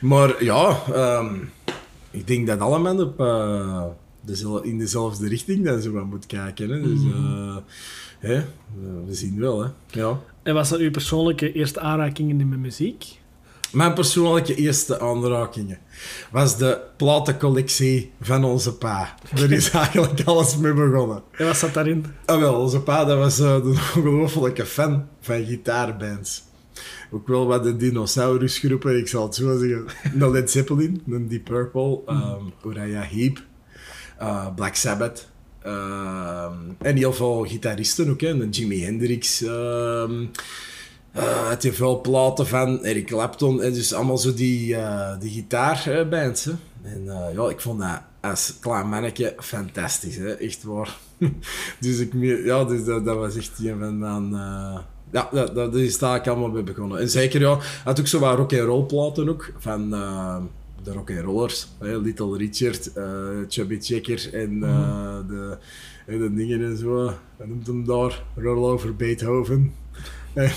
Maar 0.00 0.44
ja, 0.44 0.82
um, 1.18 1.50
ik 2.10 2.26
denk 2.26 2.46
dat 2.46 2.60
allemaal 2.60 3.00
op, 3.00 3.20
dezelfde, 4.26 4.68
in 4.68 4.78
dezelfde 4.78 5.28
richting 5.28 5.64
dan 5.64 5.80
zo 5.80 5.92
wat 5.92 6.04
moet 6.04 6.26
kijken. 6.26 6.68
Hè. 6.70 6.80
Dus 6.82 7.00
Mhm. 7.00 7.58
hè, 8.18 8.42
we 9.06 9.14
zien 9.14 9.40
wel. 9.40 9.62
Hè. 9.62 9.68
Ja. 9.90 10.20
En 10.42 10.54
was 10.54 10.68
dat 10.68 10.78
uw 10.78 10.90
persoonlijke 10.90 11.52
eerste 11.52 11.80
aanrakingen 11.80 12.48
met 12.48 12.58
muziek? 12.58 13.22
Mijn 13.72 13.94
persoonlijke 13.94 14.54
eerste 14.54 15.00
aanrakingen 15.00 15.78
was 16.30 16.56
de 16.58 16.80
platencollectie 16.96 18.10
van 18.20 18.44
onze 18.44 18.74
pa. 18.76 19.14
Daar 19.34 19.50
is 19.50 19.70
eigenlijk 19.80 20.20
alles 20.24 20.56
mee 20.56 20.72
begonnen. 20.72 21.22
En 21.30 21.46
wat 21.46 21.56
zat 21.56 21.74
daarin? 21.74 22.04
Ah, 22.24 22.38
wel, 22.40 22.54
onze 22.60 22.80
pa 22.80 23.04
dat 23.04 23.18
was 23.18 23.40
uh, 23.40 23.52
een 23.54 23.66
ongelofelijke 23.96 24.66
fan 24.66 25.06
van 25.20 25.44
gitaarbands. 25.44 26.42
Ook 27.10 27.28
wel 27.28 27.46
wat 27.46 27.62
de 27.64 27.76
dinosaurusgroepen, 27.76 28.98
ik 28.98 29.08
zal 29.08 29.22
het 29.24 29.34
zo 29.34 29.58
zeggen. 29.58 29.84
Een 30.20 30.30
Led 30.30 30.50
Zeppelin, 30.50 31.02
een 31.08 31.28
Deep 31.28 31.44
Purple, 31.44 32.00
um, 32.08 32.52
Uriah 32.70 33.02
Heep, 33.02 33.42
uh, 34.20 34.46
Black 34.54 34.74
Sabbath. 34.74 35.28
Um, 35.66 36.76
en 36.78 36.96
heel 36.96 37.12
veel 37.12 37.44
gitaristen 37.44 38.10
ook, 38.10 38.20
hè. 38.20 38.30
Jimi 38.50 38.84
Hendrix. 38.84 39.42
Uh, 39.42 40.10
had 41.48 41.62
je 41.62 41.72
veel 41.72 42.00
platen 42.00 42.46
van 42.46 42.84
Eric 42.84 43.06
Clapton. 43.06 43.62
En 43.62 43.72
dus 43.72 43.92
allemaal 43.92 44.18
zo 44.18 44.34
die, 44.34 44.76
die 45.18 45.30
gitaarbands. 45.30 46.44
Hè. 46.44 46.52
En 46.82 47.04
ja, 47.34 47.48
ik 47.48 47.60
vond 47.60 47.80
dat 47.80 48.00
als 48.20 48.54
klein 48.60 48.88
mannetje 48.88 49.34
fantastisch. 49.38 50.16
Hè. 50.16 50.32
Echt 50.32 50.62
waar. 50.62 50.96
dus 51.80 51.98
ik, 51.98 52.12
ja, 52.44 52.64
dus 52.64 52.84
dat, 52.84 53.04
was 53.04 53.36
echt 53.36 53.58
een 53.58 53.78
van 53.78 53.98
mijn... 53.98 54.30
ja, 55.10 55.28
dat, 55.32 55.54
dat 55.54 55.74
is 55.74 55.98
daar 55.98 56.16
ik 56.16 56.26
allemaal 56.26 56.50
mee 56.50 56.62
begonnen. 56.62 56.98
En 56.98 57.10
zeker, 57.10 57.40
ja, 57.40 57.58
had 57.84 58.00
ook 58.00 58.06
zo 58.06 58.18
wat 58.18 58.36
rock 58.36 58.52
and 58.52 58.62
roll 58.62 58.84
platen 58.84 59.28
ook. 59.28 59.52
Van 59.58 59.94
de 60.84 60.92
rock 60.92 61.10
and 61.10 61.20
rollers. 61.20 61.68
Hè. 61.78 61.98
Little 61.98 62.36
Richard, 62.36 62.90
Chubby 63.48 63.78
Checker 63.80 64.34
en 64.34 64.58
Mhm. 64.58 65.26
de, 65.26 65.58
de 66.06 66.34
dingen 66.34 66.64
en 66.64 66.76
zo. 66.76 67.04
Wat 67.36 67.46
noemt 67.46 67.66
hem 67.66 67.84
daar? 67.86 68.22
Roll 68.36 68.70
over 68.70 68.96
Beethoven. 68.96 69.74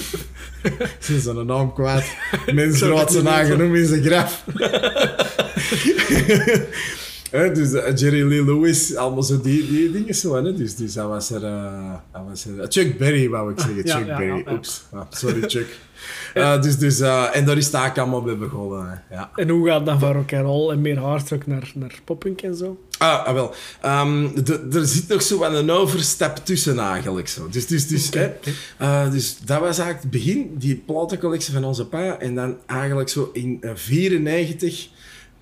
Ze 1.00 1.16
is 1.16 1.24
zijn 1.24 1.46
naam 1.46 1.74
kwijt. 1.74 2.16
Mensen 2.54 2.90
niet 2.90 3.00
weten. 3.00 3.24
nagenoemd 3.24 3.76
in 3.76 3.86
zijn 3.86 4.04
graf. 4.04 4.46
Hè, 7.32 7.52
dus 7.52 7.74
eh, 7.74 7.96
Jerry 7.96 8.28
Lee 8.28 8.46
Lewis, 8.46 8.96
allemaal 8.96 9.24
zo 9.24 9.42
die, 9.42 9.68
die 9.68 9.92
dingen 9.92 10.16
zo. 10.16 10.36
Hè, 10.36 10.54
dus, 10.54 10.76
dus 10.76 10.94
dat 10.94 11.08
was 11.08 11.30
er... 11.32 11.44
eh, 11.44 11.94
dat 12.14 12.22
was 12.30 12.46
er 12.46 12.66
Chuck 12.70 12.98
Berry, 12.98 13.30
wou 13.30 13.52
ik 13.52 13.60
zeggen. 13.60 13.88
Chuck 13.98 14.08
ja, 14.08 14.18
Berry. 14.18 14.46
Oeps. 14.52 14.84
Ah, 14.92 15.02
sorry, 15.10 15.50
Chuck. 15.50 15.68
Eh, 16.34 16.62
dus, 16.62 16.78
dus, 16.78 17.00
eh, 17.00 17.36
en 17.36 17.46
daar 17.46 17.58
is 17.58 17.64
eigenlijk 17.72 17.98
allemaal 17.98 18.22
bij 18.22 18.38
begonnen. 18.38 18.90
Hè. 19.10 19.16
Ja. 19.16 19.32
En 19.36 19.50
hoe 19.50 19.68
gaat 19.68 19.86
dan 19.86 20.00
van 20.00 20.12
rock 20.14 20.34
and 20.34 20.46
roll 20.46 20.72
en 20.72 20.82
meer 20.82 20.98
hardrock 21.00 21.48
naar, 21.48 21.72
naar 21.76 22.00
poppunk 22.04 22.42
en 22.42 22.56
zo? 22.56 22.78
Ah, 22.98 23.26
ah, 23.26 23.34
wel. 23.34 23.54
Ehm, 23.82 24.28
de- 24.44 24.68
er 24.72 24.86
zit 24.86 25.08
nog 25.08 25.22
zo 25.22 25.44
een 25.44 25.72
overstap 25.72 26.38
tussen 26.46 26.80
eigenlijk. 26.80 27.28
Zo. 27.28 27.48
Dus, 27.52 27.68
dus, 27.68 27.88
dus, 27.88 28.10
hè, 28.10 28.32
eh, 28.78 29.12
dus 29.12 29.38
dat 29.46 29.60
was 29.60 29.78
eigenlijk 29.80 30.02
het 30.02 30.10
begin, 30.12 30.56
die 30.58 30.76
platencollectie 30.86 31.54
van 31.54 31.64
onze 31.64 31.86
pa. 31.88 32.20
En 32.20 32.36
dan 32.36 32.58
eigenlijk 32.66 33.10
zo 33.10 33.30
in 33.34 33.58
1994, 33.62 34.88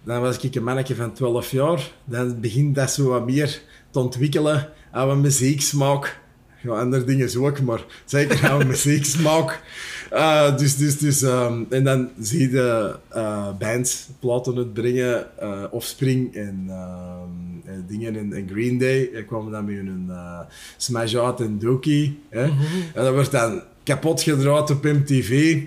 dan 0.06 0.22
was 0.22 0.40
ik 0.40 0.56
een 0.56 0.64
mannetje 0.64 0.96
van 0.96 1.14
12 1.14 1.52
jaar. 1.52 1.92
Dan 2.06 2.40
begint 2.40 2.76
dat 2.76 2.92
zo 2.92 3.10
wat 3.10 3.26
meer 3.26 3.62
te 3.90 4.00
ontwikkelen 4.00 4.70
aan 4.92 5.08
mijn 5.08 5.22
muzieksmaak. 5.22 6.20
Ja, 6.62 6.72
andere 6.72 7.04
dingen 7.04 7.30
zo 7.30 7.48
ook, 7.48 7.62
maar 7.62 7.86
zeker 8.06 8.50
aan 8.50 8.58
mijn 8.58 8.70
muzieksmaak. 8.70 9.62
Eh, 10.10 10.58
dus, 10.58 10.78
dus, 10.78 10.98
dus, 10.98 11.22
ehm, 11.22 11.64
en 11.70 11.84
dan 11.84 12.10
zie 12.20 12.52
je 12.52 12.96
eh, 13.10 13.48
bands 13.60 14.08
platen 14.20 14.58
uitbrengen, 14.58 15.40
eh 15.40 15.64
Offspring 15.72 16.36
en 16.36 16.66
ehm, 16.70 17.70
eh, 17.72 17.74
dingen 17.88 18.16
en, 18.16 18.34
en 18.34 18.50
Green 18.50 18.78
Day. 18.78 19.02
Ik 19.02 19.28
kwam 19.28 19.52
dan 19.52 19.66
met 19.66 19.78
een 19.78 20.06
uh, 20.10 20.40
Smash 20.78 21.16
Out 21.16 21.42
en 21.42 21.60
Dookie. 21.60 22.20
Hè? 22.30 22.44
En 22.44 23.04
dat 23.04 23.14
wordt 23.14 23.32
dan 23.32 23.62
kapot 23.84 24.22
gedraaid 24.22 24.70
op 24.70 24.84
MTV. 24.84 25.62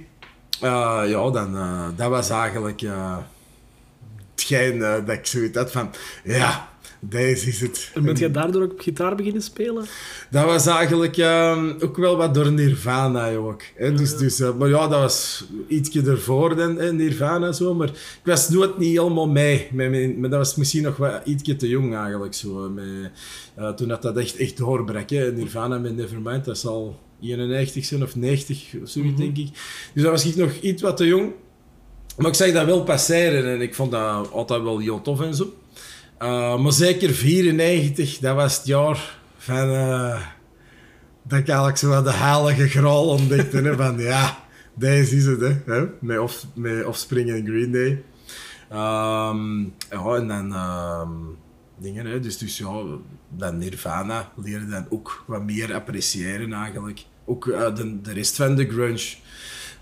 Ja, 0.61 1.31
dan, 1.31 1.57
dat 1.96 2.11
was 2.11 2.31
eigenlijk 2.31 2.83
eh, 4.57 5.07
dat 5.07 5.11
ik 5.17 5.27
zoiets 5.27 5.57
had 5.57 5.71
van, 5.71 5.91
ja, 6.25 6.69
deze 7.01 7.49
is 7.49 7.61
het. 7.61 7.91
En 7.95 8.03
bent 8.05 8.19
jij 8.19 8.31
daardoor 8.31 8.63
ook 8.63 8.73
op 8.73 8.81
gitaar 8.81 9.15
beginnen 9.15 9.43
spelen? 9.43 9.85
Dat 10.31 10.45
was 10.45 10.67
eigenlijk 10.67 11.17
ehm, 11.17 11.73
ook 11.81 11.97
wel 11.97 12.17
wat 12.17 12.35
door 12.35 12.53
Nirvana 12.53 13.35
ook. 13.37 13.63
Hè? 13.75 13.93
Dus, 13.93 14.17
dus, 14.17 14.41
eh, 14.41 14.55
maar 14.55 14.69
ja, 14.69 14.89
dat 14.89 15.01
was 15.01 15.45
ietsje 15.69 16.03
ervoor 16.03 16.57
dan 16.57 16.97
Nirvana 16.97 17.53
zo. 17.53 17.75
Maar 17.75 17.89
ik 17.89 18.21
was 18.25 18.49
nooit 18.49 18.79
niet 18.79 18.99
helemaal 18.99 19.29
mee. 19.29 19.69
Met 19.73 20.19
maar 20.19 20.31
dat 20.31 20.39
was 20.39 20.55
misschien 20.55 20.83
nog 20.83 20.97
wat 20.97 21.21
ietsje 21.25 21.57
te 21.57 21.69
jong 21.69 21.97
eigenlijk. 21.97 22.35
Zo, 22.35 22.65
eh, 22.65 22.71
met, 22.73 23.77
toen 23.77 23.89
dat, 23.89 24.03
dat 24.03 24.17
echt, 24.17 24.37
echt 24.37 24.57
doorbrak. 24.57 25.11
Hè? 25.11 25.33
Nirvana 25.33 25.79
met 25.79 25.97
Nevermind, 25.97 26.45
dat 26.45 26.59
zal 26.59 27.01
91 27.21 27.85
zijn 27.85 28.03
of 28.03 28.17
90 28.17 28.75
of 28.83 28.89
zoiets 28.89 29.21
denk 29.21 29.37
ik. 29.37 29.49
Dus 29.95 30.03
dat 30.03 30.13
was 30.13 30.27
ik 30.27 30.37
nog 30.37 30.53
iets 30.61 30.83
wat 30.83 30.97
te 30.97 31.07
jong. 31.07 31.33
Maar 32.18 32.26
ik 32.26 32.35
zag 32.35 32.52
dat 32.52 32.66
wel 32.66 32.83
passeren 32.83 33.44
en 33.44 33.61
ik 33.61 33.74
vond 33.74 33.90
dat 33.90 34.33
altijd 34.33 34.62
wel 34.62 34.78
heel 34.78 35.02
tof 35.02 35.20
en 35.20 35.35
zo. 35.35 35.54
Uh, 36.22 36.59
maar 36.59 36.72
zeker 36.72 37.11
94, 37.11 38.18
dat 38.18 38.35
was 38.35 38.57
het 38.57 38.66
jaar 38.66 39.18
van... 39.37 39.70
eh, 39.70 40.20
dat 41.22 41.38
ik 41.38 41.48
eigenlijk 41.48 41.78
zo 41.78 42.02
de 42.02 42.12
heilige 42.12 42.68
graal 42.68 43.09
ontdekte. 43.09 43.74
van 43.76 43.98
ja, 43.98 44.38
deze 44.74 45.16
is 45.16 45.24
het. 45.24 45.40
Hè, 45.64 45.87
met, 46.00 46.18
off, 46.18 46.46
met 46.54 46.85
Offspring 46.85 47.31
en 47.31 47.46
Green 47.46 47.72
Day. 47.72 48.02
Ehm, 48.70 49.64
en 49.88 50.28
dan... 50.28 50.54
ehm, 50.54 51.11
dingen, 51.76 52.07
hè, 52.07 52.20
dus, 52.20 52.38
dus 52.38 52.59
ja, 52.59 52.83
dan 53.28 53.59
Nirvana 53.59 54.33
leerde 54.37 54.66
dan 54.66 54.87
ook 54.88 55.24
wat 55.26 55.42
meer 55.42 55.74
appreciëren 55.74 56.52
eigenlijk. 56.52 57.04
Ook 57.24 57.46
eh, 57.48 57.74
de, 57.74 58.00
de 58.00 58.12
rest 58.12 58.37
van 58.37 58.54
de 58.54 58.68
grunge. 58.68 59.14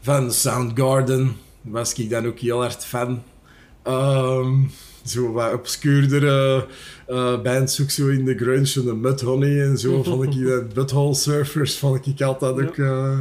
Van 0.01 0.33
Soundgarden 0.33 1.37
was 1.69 1.95
ik 1.95 2.11
dan 2.11 2.27
ook 2.27 2.39
heel 2.39 2.61
hard 2.61 2.85
fan. 2.85 3.23
Ehm, 3.83 4.63
zo 5.05 5.33
wat 5.33 5.53
obscuurdere 5.53 6.67
eh 7.07 7.43
bands, 7.43 7.83
ook 7.83 7.91
zo 7.91 8.09
in 8.09 8.25
de 8.25 8.37
grunge, 8.37 8.73
en 8.75 8.85
de 8.85 8.95
Mudhoney 8.95 9.63
en 9.63 9.79
zo, 9.79 10.03
vond 10.03 10.25
ik 10.25 10.47
dat 10.47 10.75
Butthole 10.75 11.15
Surfers 11.15 11.79
vond 11.79 12.07
ik 12.07 12.23
altijd 12.23 12.67
ook 12.67 12.77
eh, 12.77 13.19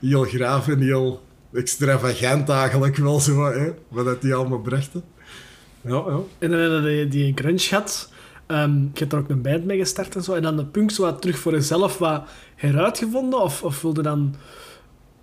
heel 0.00 0.24
graaf 0.24 0.68
en 0.68 0.80
heel 0.80 1.22
extravagant 1.52 2.48
eigenlijk 2.48 2.96
wel 2.96 3.20
zo, 3.20 3.44
hè, 3.44 3.70
wat 3.88 4.04
dat 4.04 4.22
die 4.22 4.34
allemaal 4.34 4.60
brachten. 4.60 5.02
Ja, 5.80 6.04
ja. 6.06 6.20
En 6.38 6.50
dan 6.50 6.60
je 6.60 6.80
die, 6.82 7.08
die 7.08 7.32
grunge 7.34 7.58
gehad. 7.58 8.10
Ehm, 8.46 8.80
je 8.80 8.98
hebt 8.98 9.12
er 9.12 9.18
ook 9.18 9.28
een 9.28 9.42
band 9.42 9.64
mee 9.64 9.78
gestart 9.78 10.16
en 10.16 10.22
zo. 10.22 10.34
En 10.34 10.42
dan 10.42 10.56
de 10.56 10.64
punk 10.64 10.90
zo 10.90 11.02
wat 11.02 11.20
terug 11.20 11.38
voor 11.38 11.52
jezelf 11.52 11.98
wat 11.98 12.22
heruitgevonden? 12.54 13.40
Of, 13.40 13.62
of 13.62 13.82
wilde 13.82 14.02
dan... 14.02 14.34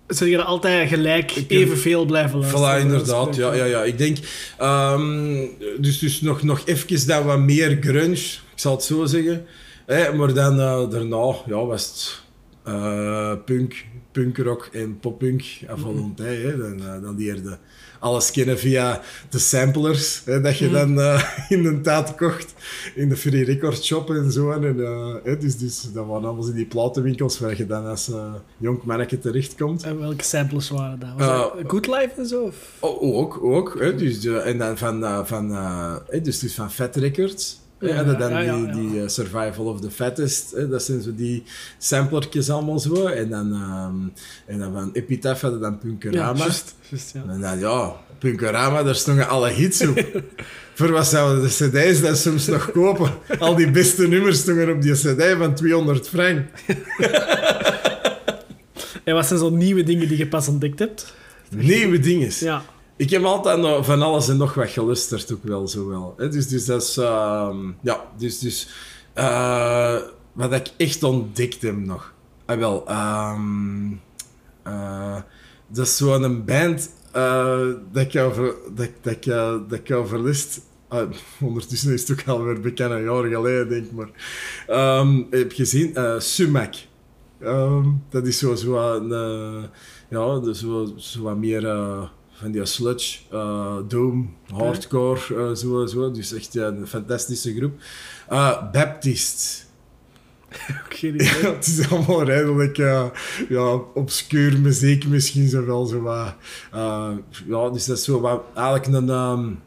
Je 0.08 0.36
dan 0.36 0.46
altijd 0.46 0.88
gelijk 0.88 1.32
Ik 1.32 1.50
evenveel 1.50 2.04
blijven 2.04 2.38
luisteren? 2.38 2.78
Voilà, 2.78 2.80
inderdaad. 2.80 3.36
Ja, 3.36 3.54
ja, 3.54 3.64
ja. 3.64 3.82
Ik 3.84 3.98
denk... 3.98 4.18
ehm, 4.58 5.46
dus 5.78 5.98
dus 5.98 6.20
nog, 6.20 6.42
nog 6.42 6.62
even 6.64 7.06
dan 7.06 7.24
wat 7.24 7.38
meer 7.38 7.78
grunge, 7.80 8.12
ik 8.14 8.40
zal 8.54 8.72
het 8.72 8.84
zo 8.84 9.04
zeggen. 9.04 9.46
Maar 9.86 10.34
dan 10.34 10.60
eh, 10.60 10.90
daarna 10.90 11.34
ja, 11.46 11.64
was 11.64 11.84
het 11.86 12.24
eh, 12.66 13.32
punk, 13.44 13.84
punkrock 14.12 14.68
en 14.72 14.98
poppunk 15.00 15.42
à 15.68 15.76
volonté. 15.76 16.24
Hè. 16.24 16.56
Dan, 16.56 16.80
eh, 16.80 17.02
dan 17.02 17.16
leerde 17.16 17.58
alles 17.98 18.30
kennen 18.30 18.58
via 18.58 19.00
de 19.30 19.38
samplers, 19.38 20.22
hè, 20.24 20.40
dat 20.40 20.58
je 20.58 20.70
dan 20.70 21.00
eh, 21.00 21.22
in 21.48 21.62
de 21.62 21.80
tijd 21.80 22.14
kocht 22.14 22.54
in 22.94 23.08
de 23.08 23.16
free 23.16 23.44
record 23.44 23.84
shop 23.84 24.10
en 24.10 24.32
zo. 24.32 24.50
En, 24.50 24.80
eh, 24.84 25.14
hè, 25.24 25.38
dus, 25.38 25.56
dus 25.56 25.82
dat 25.92 26.06
waren 26.06 26.24
allemaal 26.24 26.48
in 26.48 26.54
die 26.54 26.66
platenwinkels 26.66 27.38
waar 27.38 27.56
je 27.56 27.66
dan 27.66 27.86
als 27.86 28.08
eh, 28.10 28.34
jong 28.56 28.82
manneke 28.82 29.18
terechtkomt. 29.18 29.82
En 29.82 29.98
welke 30.00 30.24
samples 30.24 30.68
waren 30.70 30.98
dat? 30.98 31.08
Was 31.16 31.26
Eh, 31.26 31.38
dat 31.38 31.70
Good 31.70 31.86
Life 31.86 32.10
en 32.16 32.26
zo? 32.26 32.42
Of? 32.42 32.56
Oh, 32.80 33.02
ook, 33.16 33.42
ook. 33.42 33.76
Hè, 33.80 33.94
dus, 33.94 34.24
en 34.24 34.58
dan 34.58 34.78
van, 34.78 35.04
eh, 35.04 35.24
van, 35.24 35.50
eh, 35.52 35.96
hè, 36.08 36.20
dus, 36.20 36.38
dus 36.38 36.54
van 36.54 36.70
Fat 36.70 36.96
Records. 36.96 37.64
Ja, 37.80 38.02
dan 38.02 38.72
die, 38.72 38.72
die 38.72 39.02
eh, 39.02 39.08
Survival 39.08 39.66
of 39.66 39.80
the 39.80 39.90
Fattest. 39.90 40.50
Hè, 40.50 40.68
dat 40.68 40.82
zijn 40.82 41.02
zo 41.02 41.14
die 41.14 41.42
samplertjes 41.78 42.50
allemaal 42.50 42.78
zo. 42.78 43.06
En 43.06 43.30
dan, 43.30 43.52
ehm, 43.52 43.94
en 44.46 44.58
dan 44.58 44.72
van 44.72 44.90
Epitaph 44.92 45.40
hadden 45.40 45.60
dan 45.60 45.78
Punkerama. 45.78 46.46
ja. 47.12 47.22
en 47.28 47.40
dan, 47.40 47.58
ja, 47.58 47.96
Punkerama, 48.18 48.82
daar 48.82 48.94
stonden 48.94 49.28
alle 49.28 49.50
hits 49.50 49.86
op. 49.86 50.04
Voor 50.74 50.90
wat 50.90 51.06
zouden 51.06 51.42
de 51.42 51.48
cd's 51.48 52.00
dan 52.00 52.16
soms 52.16 52.46
nog 52.46 52.70
kopen? 52.70 53.10
Al 53.38 53.54
die 53.54 53.70
beste 53.70 54.08
nummers 54.08 54.38
stonden 54.38 54.74
op 54.74 54.82
die 54.82 54.92
cd 54.92 55.36
van 55.38 55.54
200 55.54 56.08
frank. 56.08 56.46
En 59.04 59.14
wat 59.14 59.26
zijn 59.26 59.38
zo 59.38 59.50
nieuwe 59.50 59.82
dingen 59.82 60.08
die 60.08 60.18
je 60.18 60.26
pas 60.26 60.48
ontdekt 60.48 60.78
hebt? 60.78 61.14
Nieuwe 61.50 61.98
dingen. 61.98 62.30
Ja. 62.40 62.64
Ik 62.96 63.10
heb 63.10 63.22
altijd 63.24 63.84
van 63.86 64.02
alles 64.02 64.28
en 64.28 64.36
nog 64.36 64.54
wat 64.54 64.68
gelusterd 64.68 65.32
ook 65.32 65.42
wel 65.42 65.68
zo 65.68 65.88
wel. 65.88 66.14
Dus, 66.30 66.48
dus 66.48 66.64
dat 66.64 66.82
is... 66.82 66.96
ehm, 66.96 67.70
ja, 67.82 68.04
dus... 68.18 68.38
dus 68.38 68.68
eh, 69.14 69.96
wat 70.32 70.52
ik 70.52 70.70
echt 70.76 71.02
ontdekt 71.02 71.62
heb 71.62 71.76
nog. 71.76 72.14
Ah, 72.46 72.58
wel. 72.58 72.86
ehm, 72.86 73.92
eh, 74.62 75.16
dat 75.68 75.86
is 75.86 75.96
zo'n 75.96 76.44
band 76.44 76.90
eh, 77.12 77.68
dat 77.92 78.14
ik 78.14 78.22
over, 78.22 78.54
dat, 78.74 78.90
dat, 79.02 79.24
dat 79.68 79.78
ik 79.78 79.90
ondertussen 81.40 81.92
is 81.92 82.08
het 82.08 82.20
ook 82.20 82.28
alweer 82.28 82.60
bekend, 82.60 82.90
een 82.90 83.02
jaar 83.02 83.24
geleden 83.24 83.68
denk 83.68 83.84
ik. 83.84 83.92
Maar, 83.92 84.10
Ehm, 84.66 85.22
heb 85.30 85.52
gezien? 85.52 85.96
Sumac. 86.18 86.74
Dat 88.10 88.26
is 88.26 88.38
zo, 88.38 88.54
zo 88.54 88.94
een, 88.94 89.12
eh, 89.12 89.64
ja, 90.10 90.38
dus 90.38 90.60
zo, 90.60 90.92
zo 90.96 91.22
wat 91.22 91.36
meer 91.36 91.62
van 92.36 92.50
die 92.50 92.64
sludge, 92.64 93.18
eh 93.30 93.76
doom, 93.88 94.36
hardcore, 94.52 95.20
eh, 95.36 95.54
zo, 95.54 95.86
zo. 95.86 96.10
Dus 96.10 96.32
echt 96.32 96.52
ja, 96.52 96.66
een 96.66 96.86
fantastische 96.86 97.54
groep. 97.54 97.72
Eh, 98.28 98.70
Baptist. 98.72 99.66
Geen 100.88 101.14
idee. 101.14 101.26
Ja, 101.26 101.52
het 101.54 101.66
is 101.66 101.90
allemaal 101.90 102.22
redelijk 102.22 102.76
ja, 103.48 103.74
obscuur 103.94 104.60
muziek, 104.60 105.06
misschien 105.06 105.48
zo 105.48 105.66
wel 105.66 105.86
zo 105.86 106.00
wat. 106.00 106.34
ja, 107.46 107.68
dus 107.72 107.84
dat 107.84 107.98
is 107.98 108.04
zo 108.04 108.20
wat, 108.20 108.42
eigenlijk 108.54 108.86
een. 108.86 109.58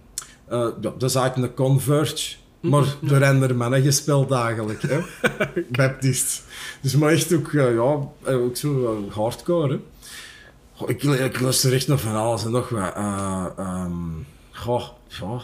ja, 0.50 0.74
dat 0.82 1.04
is 1.04 1.16
eigenlijk 1.16 1.60
een 1.60 1.66
Converge, 1.66 2.36
maar 2.60 2.96
door 3.02 3.26
andere 3.26 3.54
mannen 3.54 3.82
gespeeld 3.82 4.32
eigenlijk. 4.32 4.82
Hè? 4.82 5.00
Baptist. 5.78 6.44
Dus 6.82 6.96
maar 6.96 7.12
echt 7.12 7.34
ook, 7.34 7.52
ja, 7.52 7.80
ook 8.26 8.58
zo 8.58 9.04
hardcore. 9.10 9.74
Hè? 9.74 9.80
Goh, 10.80 10.90
ik, 10.90 11.04
ik 11.04 11.40
luister 11.40 11.74
echt 11.74 11.88
nog 11.88 12.02
van 12.02 12.16
alles 12.16 12.44
en 12.46 12.52
nog 12.52 12.70
wat. 12.70 12.96
Uh, 12.98 13.46
um, 13.58 14.26
goh, 14.52 14.88
ja. 15.08 15.42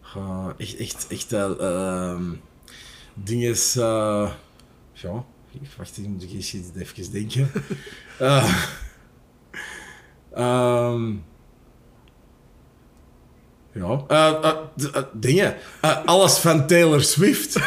Goh, 0.00 0.48
echt, 0.58 0.76
echt, 0.76 1.06
echt. 1.08 1.32
eh, 1.32 1.50
ehm, 1.60 2.22
dingen. 3.14 3.52
eh 3.52 4.30
ja, 4.92 5.24
wacht, 5.76 5.98
ik 5.98 6.06
moet 6.08 6.22
ik 6.22 6.32
eens 6.32 6.52
even 6.52 7.12
denken. 7.12 7.50
Eh, 8.18 8.54
ehm, 10.34 11.10
ja, 13.72 14.04
d- 14.76 14.90
eh, 14.90 15.02
dingen. 15.12 15.56
Alles 16.04 16.38
van 16.38 16.66
Taylor 16.66 17.02
Swift. 17.02 17.58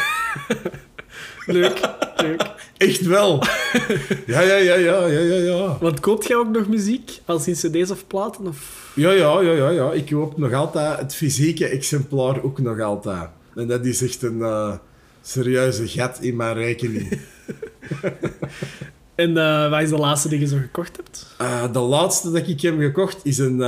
Leuk, 1.46 1.80
leuk. 2.21 2.51
Echt 2.77 3.05
wel. 3.05 3.43
Ja, 4.25 4.41
ja, 4.41 4.55
ja, 4.55 4.75
ja, 4.75 5.05
ja, 5.05 5.19
ja, 5.19 5.36
ja. 5.36 5.77
Want 5.79 5.99
koopt 5.99 6.27
jij 6.27 6.38
ook 6.38 6.49
nog 6.49 6.67
muziek? 6.67 7.19
Als 7.25 7.47
in 7.47 7.53
cd's 7.53 7.91
of 7.91 8.07
platen? 8.07 8.47
Of... 8.47 8.91
Ja, 8.95 9.12
ja, 9.12 9.41
ja, 9.41 9.51
ja, 9.51 9.69
ja. 9.69 9.91
Ik 9.91 10.05
koop 10.05 10.38
nog 10.38 10.53
altijd 10.53 10.99
het 10.99 11.15
fysieke 11.15 11.67
exemplaar 11.67 12.43
ook 12.43 12.60
nog 12.60 12.79
altijd. 12.79 13.29
En 13.55 13.67
dat 13.67 13.86
is 13.86 14.01
echt 14.01 14.23
een 14.23 14.38
uh, 14.38 14.73
serieuze 15.21 15.88
gat 15.88 16.17
in 16.21 16.36
mijn 16.36 16.53
rekening. 16.53 17.19
en 19.15 19.29
uh, 19.29 19.69
wat 19.69 19.81
is 19.81 19.89
de 19.89 19.97
laatste 19.97 20.29
die 20.29 20.39
je 20.39 20.47
zo 20.47 20.57
gekocht 20.57 20.95
hebt? 20.95 21.36
Uh, 21.41 21.73
de 21.73 21.79
laatste 21.79 22.31
dat 22.31 22.47
ik 22.47 22.62
heb 22.62 22.79
gekocht 22.79 23.19
is 23.23 23.38
een 23.38 23.63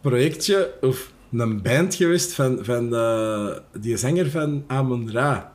projectje 0.00 0.72
of 0.80 1.12
een 1.32 1.62
band 1.62 1.94
geweest 1.94 2.32
van, 2.32 2.58
van 2.62 2.88
die 3.80 3.96
zanger 3.96 4.30
van 4.30 4.64
Amon 4.66 5.10
Ra. 5.10 5.52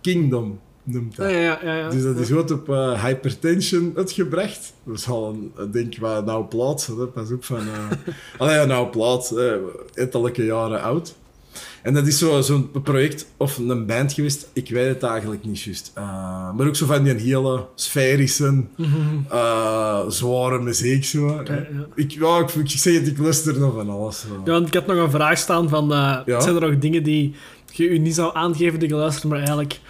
Kingdom 0.00 0.60
noemt 0.92 1.16
dat. 1.16 1.30
Ja, 1.30 1.36
ja, 1.36 1.58
ja, 1.62 1.76
ja. 1.76 1.90
Dus 1.90 2.02
dat 2.02 2.16
is 2.16 2.30
wat 2.30 2.50
op 2.50 2.68
uh, 2.68 3.04
hypertension 3.04 3.92
uitgebracht. 3.96 4.72
Dat 4.84 4.96
is 4.96 5.08
al 5.08 5.28
een, 5.28 5.70
denk 5.70 5.94
ik, 5.94 6.00
wat 6.00 6.26
nou 6.26 6.44
plaats. 6.44 6.90
Pas 7.14 7.30
op 7.30 7.44
van... 7.44 7.60
Uh, 7.60 8.14
allee, 8.38 8.66
nou 8.66 8.88
plaats. 8.88 9.32
Uh, 9.32 10.34
jaren 10.34 10.82
oud. 10.82 11.14
En 11.82 11.94
dat 11.94 12.06
is 12.06 12.18
zo'n 12.18 12.42
zo 12.42 12.70
project 12.82 13.26
of 13.36 13.58
een 13.58 13.86
band 13.86 14.12
geweest. 14.12 14.48
Ik 14.52 14.70
weet 14.70 14.88
het 14.88 15.02
eigenlijk 15.02 15.44
niet 15.44 15.60
juist. 15.60 15.92
Uh, 15.98 16.54
maar 16.54 16.66
ook 16.66 16.76
zo 16.76 16.86
van 16.86 17.02
die 17.02 17.14
hele 17.14 17.66
sferische, 17.74 18.64
uh, 19.32 20.08
zware 20.08 20.60
muziek. 20.60 21.04
Zo. 21.04 21.26
Ja, 21.26 21.52
ja. 21.52 21.86
Ik, 21.94 22.10
ja, 22.10 22.38
ik, 22.38 22.50
ik 22.50 22.70
zeg 22.70 22.94
het, 22.94 23.06
ik 23.06 23.18
luister 23.18 23.58
nog 23.58 23.74
van 23.74 23.90
alles. 23.90 24.20
Zo. 24.20 24.42
Ja, 24.44 24.52
want 24.52 24.66
ik 24.66 24.74
had 24.74 24.86
nog 24.86 24.96
een 24.96 25.10
vraag 25.10 25.38
staan 25.38 25.68
van... 25.68 25.92
Uh, 25.92 26.20
Zijn 26.26 26.54
er 26.54 26.60
nog 26.60 26.78
dingen 26.78 27.02
die 27.02 27.34
je 27.72 27.88
u 27.88 27.98
niet 27.98 28.14
zou 28.14 28.30
aangeven 28.34 28.78
die 28.78 28.88
je 28.88 28.94
luistert, 28.94 29.24
maar 29.24 29.38
eigenlijk 29.38 29.80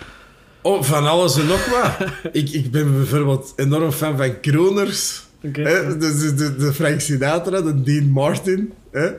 Oh, 0.68 0.82
van 0.82 1.06
alles 1.06 1.38
en 1.38 1.46
nog 1.46 1.66
wat. 1.66 2.08
ik, 2.32 2.50
ik 2.50 2.70
ben 2.70 2.92
bijvoorbeeld 2.92 3.52
enorm 3.56 3.92
fan 3.92 4.16
van 4.16 4.40
Kroners. 4.40 5.22
Okay. 5.42 5.98
Dus 5.98 6.20
de, 6.20 6.34
de, 6.34 6.56
de, 6.56 6.72
Frank 6.72 7.00
Sinatra, 7.00 7.60
de 7.60 7.82
Dean 7.82 8.10
Martin. 8.10 8.72
Hè? 8.90 9.10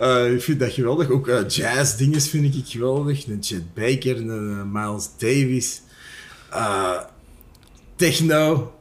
Uh, 0.00 0.34
ik 0.34 0.42
vind 0.42 0.60
dat 0.60 0.72
geweldig. 0.72 1.10
Ook 1.10 1.28
uh, 1.28 1.48
jazz-dingen 1.48 2.20
vind 2.20 2.54
ik 2.54 2.64
geweldig. 2.66 3.26
Een 3.26 3.38
Chet 3.40 3.74
Baker, 3.74 4.16
een 4.16 4.66
uh, 4.72 4.82
Miles 4.82 5.08
Davis. 5.18 5.82
techno. 7.96 8.72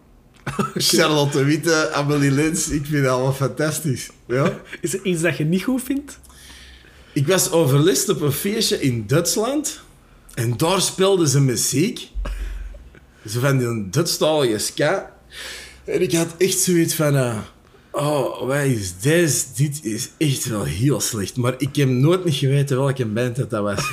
Charlotte 0.76 1.44
Witte, 1.44 1.92
Amelie 1.94 2.32
Lens. 2.32 2.70
Ik 2.70 2.86
vind 2.86 3.04
dat 3.04 3.12
allemaal 3.12 3.34
fantastisch. 3.34 4.10
Ja? 4.28 4.60
Is 4.82 4.94
er 4.94 5.04
iets 5.04 5.22
dat 5.22 5.38
je 5.38 5.46
niet 5.46 5.64
goed 5.64 5.84
vindt? 5.84 6.20
Ik 7.14 7.28
was 7.28 7.52
overlist 7.52 8.10
op 8.10 8.22
een 8.22 8.32
feestje 8.32 8.82
in 8.82 9.04
Duitsland. 9.08 9.86
En 10.38 10.58
daar 10.58 10.82
speelden 10.82 11.28
ze 11.28 11.42
muziek. 11.42 12.10
Ze 13.26 13.40
van 13.40 13.58
die 13.58 13.90
Dutchtalige 13.90 14.58
ska. 14.58 15.18
En 15.84 16.02
ik 16.02 16.14
had 16.14 16.36
echt 16.38 16.60
zoiets 16.60 16.94
van... 16.94 17.16
Uh, 17.16 17.38
oh, 17.92 18.48
wat 18.48 18.64
is 18.64 19.00
deze? 19.00 19.46
Dit 19.56 19.80
is 19.84 20.10
echt 20.18 20.46
wel 20.46 20.64
heel 20.64 21.00
slecht. 21.00 21.36
Maar 21.36 21.56
ik 21.58 21.76
heb 21.76 21.88
nooit 21.90 22.26
niet 22.26 22.36
geweten 22.36 22.78
welke 22.78 23.06
band 23.06 23.36
dat, 23.36 23.50
dat 23.50 23.64
was. 23.64 23.86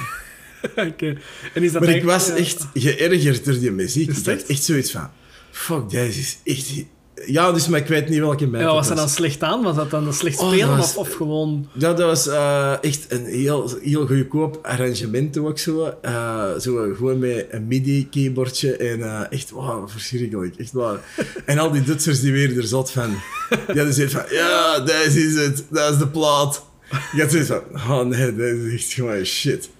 okay. 0.88 1.18
en 1.54 1.62
is 1.62 1.72
dat 1.72 1.82
maar 1.82 1.94
ik 1.94 2.04
was 2.04 2.28
echt 2.28 2.66
geërgerd 2.74 3.44
door 3.44 3.58
die 3.58 3.70
muziek. 3.70 4.08
Ik 4.10 4.24
had 4.24 4.42
echt 4.46 4.62
zoiets 4.62 4.90
van... 4.90 5.10
Fuck, 5.50 5.90
deze 5.90 6.20
is 6.20 6.38
echt 6.44 6.84
ja, 7.26 7.52
dus, 7.52 7.68
maar 7.68 7.80
ik 7.80 7.86
weet 7.86 8.08
niet 8.08 8.18
welke 8.18 8.46
band 8.46 8.62
ja, 8.62 8.72
was 8.72 8.88
dat 8.88 8.96
dan 8.96 9.08
slecht 9.08 9.42
aan? 9.42 9.62
Was 9.62 9.76
dat 9.76 9.90
dan 9.90 10.12
slecht 10.12 10.38
oh, 10.38 10.48
spelen 10.48 10.78
of, 10.78 10.96
of, 10.96 11.14
gewoon... 11.14 11.68
Ja, 11.72 11.92
dat 11.92 12.06
was 12.06 12.26
uh, 12.26 12.72
echt 12.80 13.04
een 13.08 13.24
heel, 13.24 13.70
heel 13.82 14.06
goedkoop 14.06 14.58
arrangement 14.62 15.38
ook 15.38 15.58
zo. 15.58 15.94
Uh, 16.04 16.58
zo 16.58 16.94
gewoon 16.96 17.18
met 17.18 17.46
een 17.50 17.66
MIDI-keyboardje 17.66 18.76
en 18.76 18.98
uh, 18.98 19.20
echt, 19.30 19.50
wow, 19.50 19.88
verschrikkelijk. 19.88 20.56
Echt 20.56 20.72
waar. 20.72 20.98
en 21.46 21.58
al 21.58 21.70
die 21.70 21.82
Duitsers 21.82 22.20
die 22.20 22.32
weer 22.32 22.56
er 22.56 22.66
zat 22.66 22.90
van. 22.90 23.10
Die 23.48 23.76
hadden 23.76 23.94
zoiets 23.94 24.14
van, 24.14 24.24
ja, 24.30 24.80
deze 24.80 25.26
is 25.26 25.34
het. 25.34 25.64
Dat 25.70 25.92
is 25.92 25.98
de 25.98 26.08
plaat. 26.08 26.64
Ik 27.12 27.20
had 27.20 27.30
zoiets 27.30 27.48
van, 27.48 27.62
oh 27.74 28.00
nee, 28.00 28.34
deze 28.34 28.72
is 28.72 28.82
echt 28.82 28.92
gewoon 28.92 29.24
shit. 29.24 29.70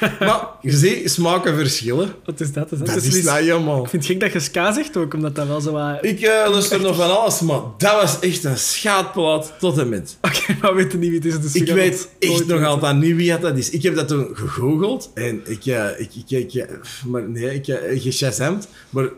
Maar 0.00 0.48
je 0.62 0.70
ziet, 0.70 1.10
smaken 1.10 1.54
verschillen. 1.54 2.14
Wat 2.24 2.40
is 2.40 2.52
dat? 2.52 2.72
Is 2.72 2.78
dat, 2.78 2.86
dat 2.86 2.96
is, 2.96 3.16
is 3.16 3.24
nou 3.24 3.42
helemaal... 3.42 3.82
Ik 3.82 3.88
vind 3.88 4.02
het 4.02 4.12
gek 4.12 4.20
dat 4.20 4.32
je 4.32 4.40
ska 4.40 4.72
zegt 4.72 4.96
ook, 4.96 5.14
omdat 5.14 5.34
dat 5.34 5.46
wel 5.46 5.60
zo 5.60 5.72
wat... 5.72 6.04
Ik 6.04 6.20
uh, 6.20 6.28
luister 6.28 6.80
nog 6.80 6.96
van 6.96 7.16
alles, 7.16 7.40
maar 7.40 7.60
dat 7.78 7.92
was 7.92 8.20
echt 8.20 8.44
een 8.44 8.58
schaatplaat 8.58 9.52
tot 9.58 9.78
en 9.78 9.88
met. 9.88 10.18
Oké, 10.20 10.36
okay, 10.36 10.56
maar 10.62 10.74
weet 10.74 10.94
niet 10.94 11.10
wie 11.10 11.18
het 11.18 11.24
is. 11.24 11.40
Dus 11.40 11.54
ik 11.54 11.72
weet 11.72 12.08
echt 12.18 12.46
nog 12.46 12.64
altijd 12.64 12.96
niet 12.96 13.16
wie 13.16 13.38
dat 13.38 13.56
is. 13.56 13.70
Ik 13.70 13.82
heb 13.82 13.94
dat 13.94 14.08
toen 14.08 14.28
gegoogeld 14.32 15.10
en 15.14 15.40
ik... 15.44 15.66
Uh, 15.66 16.00
ik, 16.00 16.10
ik, 16.26 16.52
ik, 16.54 16.66
maar 17.06 17.28
nee, 17.28 17.54
ik 17.54 17.66
heb 17.66 17.90
uh, 17.90 18.02
geshazamd. 18.02 18.68
Maar 18.90 19.08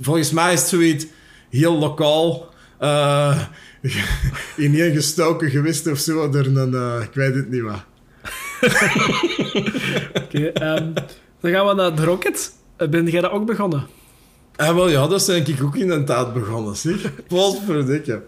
volgens 0.00 0.30
mij 0.30 0.52
is 0.52 0.60
het 0.60 0.68
zoiets 0.68 1.06
heel 1.50 1.78
lokaal... 1.78 2.46
Uh, 2.80 3.42
ineengestoken 4.56 5.50
geweest 5.50 5.86
of 5.86 5.98
zo 5.98 6.30
door 6.30 6.44
een... 6.44 6.72
Uh, 6.72 7.02
ik 7.02 7.14
weet 7.14 7.34
het 7.34 7.50
niet 7.50 7.62
wat. 7.62 7.84
Oké, 10.22 10.52
um, 10.76 10.92
dan 11.40 11.50
gaan 11.50 11.66
we 11.66 11.74
naar 11.74 11.94
de 11.94 12.04
Rocket. 12.04 12.52
Eh, 12.76 12.88
ben 12.88 13.06
jij 13.06 13.20
dat 13.20 13.30
ook 13.30 13.46
begonnen? 13.46 13.86
Ah, 14.56 14.74
wel 14.74 14.88
ja, 14.88 15.06
dat 15.06 15.20
is 15.20 15.26
denk 15.26 15.46
ik 15.46 15.62
ook 15.62 15.76
inderdaad 15.76 16.34
begonnen, 16.34 16.76
zeg. 16.76 17.10
Potverdikke. 17.26 18.22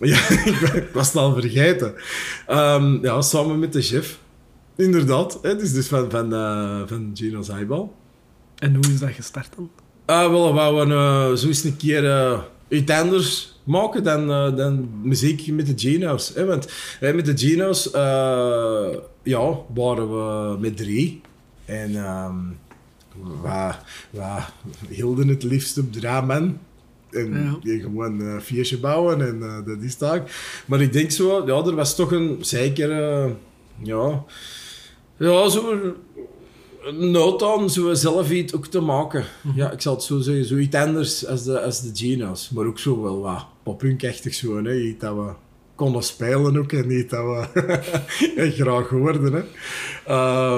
Ja, 0.00 0.28
ik 0.74 0.88
was 0.92 1.06
het 1.06 1.16
al 1.16 1.34
vergeten. 1.34 1.94
Um, 2.50 3.02
ja, 3.02 3.20
samen 3.20 3.58
met 3.58 3.72
de 3.72 3.82
chef. 3.82 4.18
Inderdaad. 4.76 5.38
Het 5.42 5.60
is 5.60 5.72
dus 5.72 5.86
van, 5.86 6.10
van, 6.10 6.34
uh, 6.34 6.80
van 6.86 7.10
Gino's 7.14 7.48
Eyeball. 7.48 7.88
En 8.58 8.74
hoe 8.74 8.92
is 8.92 8.98
dat 8.98 9.10
gestart 9.10 9.48
dan? 9.56 9.70
Ah, 10.06 10.30
wel, 10.30 10.74
we 10.74 10.86
uh, 10.86 11.32
zo 11.32 11.46
eens 11.46 11.64
een 11.64 11.76
keer 11.76 12.04
uh, 12.04 12.38
iets 12.68 12.92
anders 12.92 13.60
maken 13.64 14.02
dan, 14.02 14.26
dan 14.56 14.88
muziek 15.02 15.46
met 15.46 15.66
de 15.66 15.72
Geno's. 15.76 16.32
Hè? 16.34 16.44
Want 16.44 16.72
met 17.00 17.24
de 17.24 17.38
Geno's 17.38 17.90
ja, 19.22 19.56
waren 19.74 20.08
we 20.08 20.58
met 20.58 20.76
drie. 20.76 21.20
En 21.64 21.96
um, 21.96 22.58
we, 23.40 23.74
we 24.10 24.40
hielden 24.88 25.28
het 25.28 25.42
liefst 25.42 25.78
op 25.78 25.92
drie 25.92 26.22
man. 26.22 26.58
En 27.10 27.60
ja. 27.62 27.80
gewoon 27.80 28.20
een 28.20 28.40
feestje 28.40 28.78
bouwen 28.78 29.26
en 29.26 29.64
dat 29.66 29.82
is 29.82 29.98
dat. 29.98 30.30
Maar 30.66 30.80
ik 30.80 30.92
denk 30.92 31.10
zo, 31.10 31.46
ja, 31.46 31.66
er 31.66 31.74
was 31.74 31.96
toch 31.96 32.12
een 32.12 32.36
zeker, 32.40 32.90
ja, 33.82 34.24
ja, 35.16 35.48
zo 35.48 35.94
nood 36.90 37.42
aan 37.42 37.70
zo 37.70 37.94
zelf 37.94 38.30
iets 38.30 38.54
ook 38.54 38.66
te 38.66 38.80
maken. 38.80 39.24
Mhm. 39.40 39.58
Ja, 39.58 39.70
ik 39.70 39.80
zal 39.80 39.94
het 39.94 40.02
zo 40.02 40.18
zeggen, 40.18 40.44
zoiets 40.44 40.76
anders 40.76 41.26
als 41.26 41.44
de, 41.44 41.60
als 41.60 41.82
de 41.82 41.90
Geno's. 41.92 42.50
Maar 42.50 42.66
ook 42.66 42.78
zo 42.78 43.02
wel 43.02 43.20
wat 43.20 43.46
poppunkachtig 43.62 44.34
zo, 44.34 44.64
hè. 44.64 44.74
Iets 44.74 45.00
dat 45.00 45.14
we 45.14 45.32
konden 45.74 46.02
spelen 46.02 46.56
ook 46.56 46.72
en 46.72 46.88
niet 46.88 47.10
dat 47.10 47.24
we 47.52 48.50
graag 48.58 48.88
hoorden. 48.88 49.32
Hè. 49.32 49.42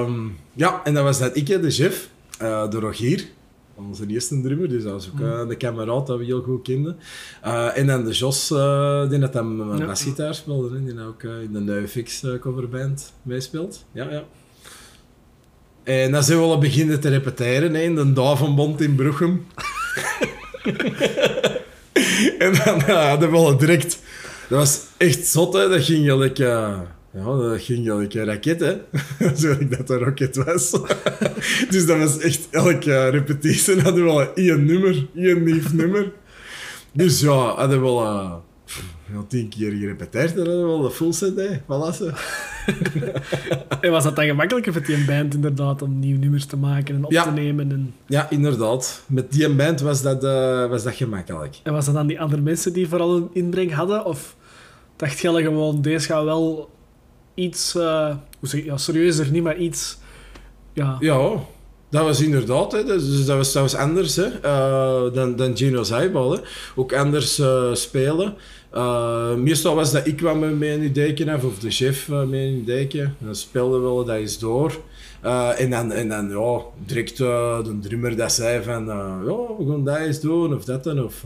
Um, 0.02 0.36
ja, 0.52 0.80
en 0.84 0.94
dat 0.94 1.04
was 1.04 1.18
dat 1.18 1.36
ik, 1.36 1.46
de 1.46 1.70
chef, 1.70 2.08
uh, 2.42 2.70
de 2.70 2.78
Rogier. 2.78 3.24
Onze 3.76 4.06
eerste 4.06 4.40
drummer, 4.40 4.68
dus 4.68 4.82
dat 4.82 4.92
was 4.92 5.10
ook 5.14 5.20
uh, 5.20 5.48
de 5.48 5.56
kameraad 5.56 6.06
dat 6.06 6.18
we 6.18 6.24
heel 6.24 6.42
goed 6.42 6.62
kenden. 6.62 6.96
Uh, 7.44 7.78
en 7.78 7.86
dan 7.86 8.04
de 8.04 8.10
Jos, 8.10 8.48
die 9.08 9.18
dat 9.18 9.32
dan 9.32 9.76
ja. 9.78 9.86
basgitaar 9.86 10.34
speelde, 10.34 10.76
hè, 10.76 10.84
die 10.84 11.00
ook 11.00 11.22
in 11.22 11.52
de 11.52 11.60
Nieuwe 11.60 11.88
Fix 11.88 12.24
coverband 12.40 13.12
meespeelt. 13.22 13.84
Ja, 13.92 14.10
ja. 14.10 14.24
En 15.84 16.12
dan 16.12 16.22
zijn 16.22 16.38
we 16.38 16.44
al 16.44 16.58
beginnen 16.58 17.00
te 17.00 17.08
repeteren 17.08 17.74
hè, 17.74 17.80
in 17.80 17.94
de 17.94 18.12
Davenbond 18.12 18.80
in 18.80 18.94
Bruchem. 18.94 19.46
en 22.38 22.52
dan 22.64 22.80
hadden 22.80 23.30
we 23.30 23.36
al 23.36 23.56
direct... 23.56 23.98
Dat 24.48 24.58
was 24.58 24.80
echt 24.96 25.26
zot. 25.26 25.52
Dat 25.52 25.84
ging 25.84 26.06
gelijk... 26.06 26.38
Uh, 26.38 26.80
ja, 27.12 27.24
dat 27.24 27.60
ging 27.60 27.86
gelijk 27.86 28.14
een 28.14 28.24
raket, 28.24 28.60
hè. 28.60 28.72
Ik 29.60 29.76
dat 29.76 29.90
een 29.90 29.98
rocket 29.98 30.36
was. 30.36 30.70
dus 31.70 31.86
dat 31.86 31.98
was 31.98 32.18
echt... 32.18 32.48
Elke 32.50 33.08
repetitie 33.08 33.80
hadden 33.80 34.04
we 34.04 34.10
al 34.10 34.34
één 34.34 34.64
nummer. 34.64 35.06
één 35.14 35.42
nieuw 35.42 35.62
nummer. 35.72 36.12
Dus 36.92 37.20
ja, 37.20 37.54
hadden 37.54 37.80
we 37.80 37.86
al... 37.86 38.44
Ja, 39.12 39.22
tien 39.28 39.48
keer 39.48 39.72
gerepeteerd, 39.72 40.32
we 40.32 40.44
wel 40.44 40.80
de 40.80 40.90
full 40.90 41.12
set, 41.12 41.36
hè. 41.36 41.58
Voilà, 41.58 42.14
en 43.80 43.90
was 43.90 44.04
dat 44.04 44.16
dan 44.16 44.24
gemakkelijker 44.24 44.72
voor 44.72 44.82
die 44.82 45.04
band 45.04 45.34
inderdaad 45.34 45.82
om 45.82 45.98
nieuwe 45.98 46.18
nummers 46.18 46.46
te 46.46 46.56
maken 46.56 46.94
en 46.94 47.04
op 47.04 47.12
te 47.12 47.30
nemen? 47.34 47.72
En... 47.72 47.94
Ja, 48.06 48.30
inderdaad. 48.30 49.02
Met 49.06 49.32
die 49.32 49.54
band 49.54 49.80
was 49.80 50.02
dat, 50.02 50.24
uh, 50.24 50.66
was 50.66 50.82
dat 50.82 50.94
gemakkelijk. 50.94 51.60
En 51.62 51.72
was 51.72 51.84
dat 51.84 51.94
dan 51.94 52.06
die 52.06 52.20
andere 52.20 52.42
mensen 52.42 52.72
die 52.72 52.88
vooral 52.88 53.16
een 53.16 53.30
inbreng 53.32 53.72
hadden? 53.72 54.04
Of 54.04 54.36
dacht 54.96 55.18
je 55.18 55.42
gewoon, 55.42 55.82
deze 55.82 56.06
gaat 56.06 56.24
wel 56.24 56.70
iets, 57.34 57.74
uh, 57.74 58.16
hoe 58.38 58.48
zeg 58.48 58.60
je, 58.60 58.66
ja, 58.66 58.76
serieuzer 58.76 59.30
niet, 59.30 59.42
maar 59.42 59.56
iets... 59.56 59.98
Ja, 60.72 60.96
ja 61.00 61.40
dat 61.94 62.04
was 62.04 62.20
inderdaad, 62.20 62.72
hè. 62.72 62.84
Dus 62.84 63.26
dat, 63.26 63.36
was, 63.36 63.52
dat 63.52 63.76
anders 63.76 64.16
hè. 64.16 64.26
Uh, 64.44 65.14
dan, 65.14 65.36
dan 65.36 65.56
Gino's 65.56 65.90
Eyeball. 65.90 66.30
Hè. 66.30 66.38
Ook 66.74 66.92
anders 66.92 67.42
spelen. 67.72 68.34
Uh, 68.74 69.34
meestal 69.34 69.74
was 69.74 69.92
dat 69.92 70.06
ik 70.06 70.16
kwam 70.16 70.58
met 70.58 70.68
een 70.68 70.82
idee 70.82 71.30
af, 71.30 71.44
of 71.44 71.58
de 71.58 71.70
chef 71.70 72.08
met 72.08 72.32
een 72.32 72.58
idee. 72.58 72.88
En 73.00 73.16
dan 73.18 73.34
speelden 73.34 73.98
we 73.98 74.04
dat 74.04 74.16
eens 74.16 74.38
door. 74.38 74.80
En 75.56 75.70
dan, 75.70 75.92
en 75.92 76.08
dan 76.08 76.28
ja, 76.28 76.60
direct 76.86 77.16
de 77.16 77.78
drummer 77.80 78.16
dat 78.16 78.32
zei 78.32 78.62
van, 78.62 78.86
ja, 78.86 79.18
we 79.58 79.64
gaan 79.68 79.84
dat 79.84 79.98
eens 79.98 80.20
doen, 80.20 80.54
of 80.54 80.64
dat 80.64 80.84
dan. 80.84 81.04
Of, 81.04 81.24